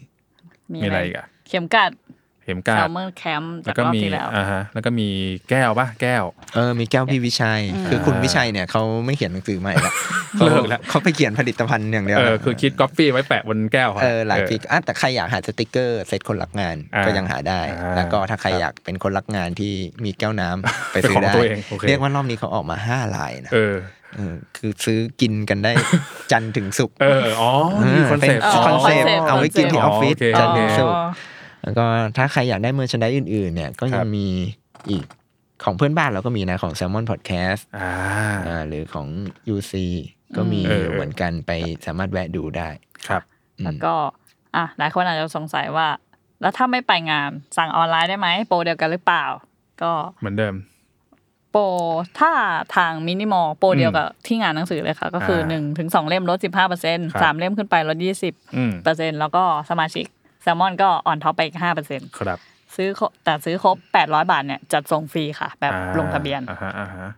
[0.72, 1.92] มีอะไรอีกอะ เข็มกัด
[2.44, 5.08] เข็มแซกาดลเมอร์แคมป์แล้จาวกก็รอบมีที่แล้วอ่าฮะแล้วก็มี
[5.50, 9.92] แก้วป่ะแก้ว เออมีแก้วพี่วิชัย คือคุณวิชัยเนี่ยเขาไม่เขียนหนังสือใหม่ละ
[10.36, 19.72] เขาเลิกแล้วเขาไปเขียนผลิตภัณฑ์อย่างเดียวเออละคือคิดก๊อปปี้ไว้แปะบนแก้วครับเออหลายฟิกอะแต่ใครอยากหาสติกเกอร์เซตคนรักงานอ่าก็ยังหาได้อ่าแล้วก็ถ้าใครครับอยากเป็นคนรักงานที่
[20.04, 23.76] มีแก้วน้ำไปเป็นซื้อของได้ตัวเองโอเคเรียกว่ารอบนี้เขาออกมาห้าลายนะเออ
[24.16, 25.72] เออคือซื้อกินกันได้
[26.32, 27.50] จันทร์ถึงศุกร์เอออ๋อ
[27.96, 31.04] มีคอนเซ็ปต์เป็นคอนเซ็ปต์อ๋อเอาไว้กินที่ออฟฟิศโอเคจันทร์ถึงศุกร์อ๋อ
[31.64, 31.84] แล้วก็
[32.16, 34.26] ถ้าใครอยากได้ merchandise อื่นๆเนี่ยก็คยัรังบมี
[34.90, 35.04] อีก
[35.64, 37.90] ของเพื่อนบ้านเราก็มีนะของ Salmon Podcast อ่า
[38.48, 39.06] อ่าหรือของ
[39.54, 39.72] UC
[40.36, 41.50] ก็มีเอออยู่เหมือนกันไป
[41.86, 42.68] สามารถแวะดูได้
[43.08, 43.22] ครับ
[43.64, 43.94] แล้วก็
[44.56, 45.88] อะหลายคนอาจจะสงสัยว่า
[46.40, 49.24] แล้วถ้าไม่ไปงานสั่งออนไลน์ได้ไหมโปรเดียวกันหรือเปล่า
[49.82, 50.54] ก็เหมือนเดิม
[51.52, 51.62] โปร
[52.18, 52.32] ถ้า
[52.76, 60.06] ทาง Minimore โปรเดียวกับที่งานหนังสือเลยค่ะ ก็คืออาหนึ่งถึงสองเล่มลดสิบห้าเปอร์เซ็นต์ครับสามเล่มขึ้นไปลดยี่สิบอืมเปอร์เซ็นต์แล้วก็สมาชิก
[60.44, 62.38] แซลมอนก็ on top ไปอีกห้าเปอร์เซ็นต์ครับ
[62.76, 67.10] ซื้อครบแต่ซื้อครบแปดร้อยบาทเนี่ยจัดส่งฟรีค่ะ แบบอ่าลงทะเบียนอ่าฮะอ่าฮะ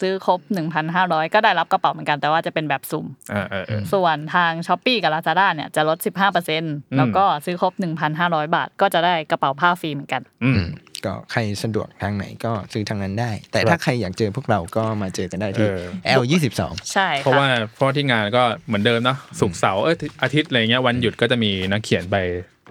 [0.00, 5.98] ซื้อครบหนึ่งพันห้าร้อยก็ได้รับกระเป๋าเหมือนกันแต่ว่าจะเป็นแบบสุ่มเออเออเออส่วนทาง Shopee กับ Lazada เนี่ยจะลด
[6.46, 7.72] 15%แล้วก็ซื้อครบ
[8.14, 10.62] 1,500 บาท ก็จะได้กระเป๋าผ้าฟรีเหมือนกันอืม
[11.04, 22.16] ก็ใครสะดวกทางไหนก็ซื้อทางนั้นได้ แต่ถ้าใครอยากเจอพวกเราก็มาเจอกันได้ที่เออ L 2 2 ใช่เพราะว่าค่ะเพราะว่าที่งานก็เหมือนเดิมเนาะศุกร์เสาร์เอยอาทิตย์อะไรเงี้ยวันหยุดก็จะมีนักเขียนไป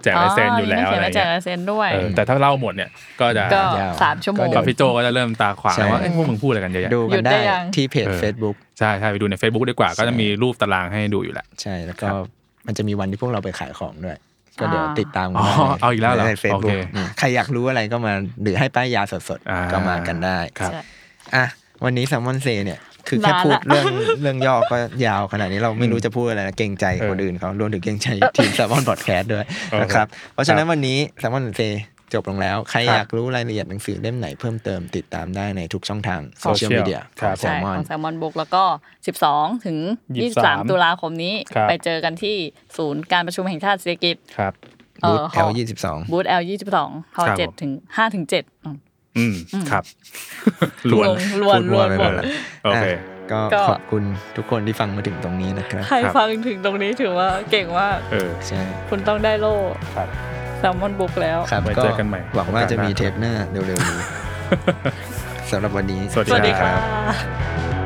[0.04, 2.90] แจกลายเซ็นอยู่แล้วมีอะไรนักเขียนมาแจกเงี้ยลายเซ็นด้วยเออแต่ถ้าเล่าหมดเนี่ย
[3.20, 12.06] ก็จะก็ยาวสามชั่วโมงก็เดี๋กัยบพี่โจก็จะเริ่มตาขวางใช่แล้วว่าเอ้ยพวกมึงพูดอะไรกันเยอะแยะดูหยุกันดได้ได้ยังที่เพจเออ Facebook ใช่ใช่ไปดูใน Facebook ดีกว่าก็จะมีรูปตารางให้ดูอยู่แหละใช่แล้วก็
[12.66, 14.16] มันจะมีวันที่พวกเราไปขายของด้วย
[14.60, 16.72] ก็เดี๋ยวติดตามกันอ๋อได้เอาอีกแล้วเหรอในเฟซบุ๊กโอเค
[17.18, 18.12] ใครอยากรู้อะไรก็มา
[18.42, 20.80] หรือให้ป้ายยาสดอ่าๆก็มากันได้ครับใช่
[21.34, 21.44] อะ
[21.84, 22.78] วันนี้ Salmon Say เนี่ย
[23.08, 23.86] คือแค่นานพูดละเรื่อง
[24.22, 24.76] เรื่องย่อก็
[25.06, 29.44] ยาวขนาดนี้เราไม่รู้จะพูดอะไรนะเกรงใจคนอื่นเขารวมถึงเกรงใจทีม Salmon Podcast ด้วย
[29.82, 31.62] นะครับเพราะฉะนั้นวันนี้ Salmon Say
[32.14, 38.62] จบลงแล้ว ใครอยากรู้รายละเอียดหนังสือเล่มไหนเพิ่มเติมติดตามได้ในทุกช่องทางโซเชียลมีเดียของแซใช่มมขอนองแซลมอนบุ๊กแล้วก็
[39.14, 39.78] 12 ถึง
[40.14, 42.36] 23 23ตุลาคมนี้ครับไปเจอกันที่
[42.76, 44.52] ศูนย์การประชุมแห่งชาติสิริกิติ์ครับ
[45.02, 48.76] เอ่อบูธ L ยี่สิบสองบูธ L 22ฮอครับเจ็ดถึง5ถึง7อืม
[49.18, 49.34] อืม
[49.70, 49.84] ครับ
[50.92, 51.08] ล้วน
[51.42, 52.24] ล้วนล้วนพูดล้วนไปหมดแล้ว
[52.64, 52.86] โอเค
[53.32, 54.02] ก็ก็ขอบคุณ
[54.36, 59.56] ทุกคนที่ฟังมาถึงตรงนี้นะครับใครฟังถึงตรงนี้ถือว่าเก่งมากเออใช่คุณต้องได้โล่
[59.96, 60.08] ครับ
[60.58, 64.00] แซลมอนบุ๊กแล้วครับไว้ก็เจอกันใหม่หวังว่าจะมีโอกาสหน้าเทปหน้าเร็วๆนี้
[65.50, 67.83] สำหรับวันนี้ สวัสดีสวัสดีครัค่ะบ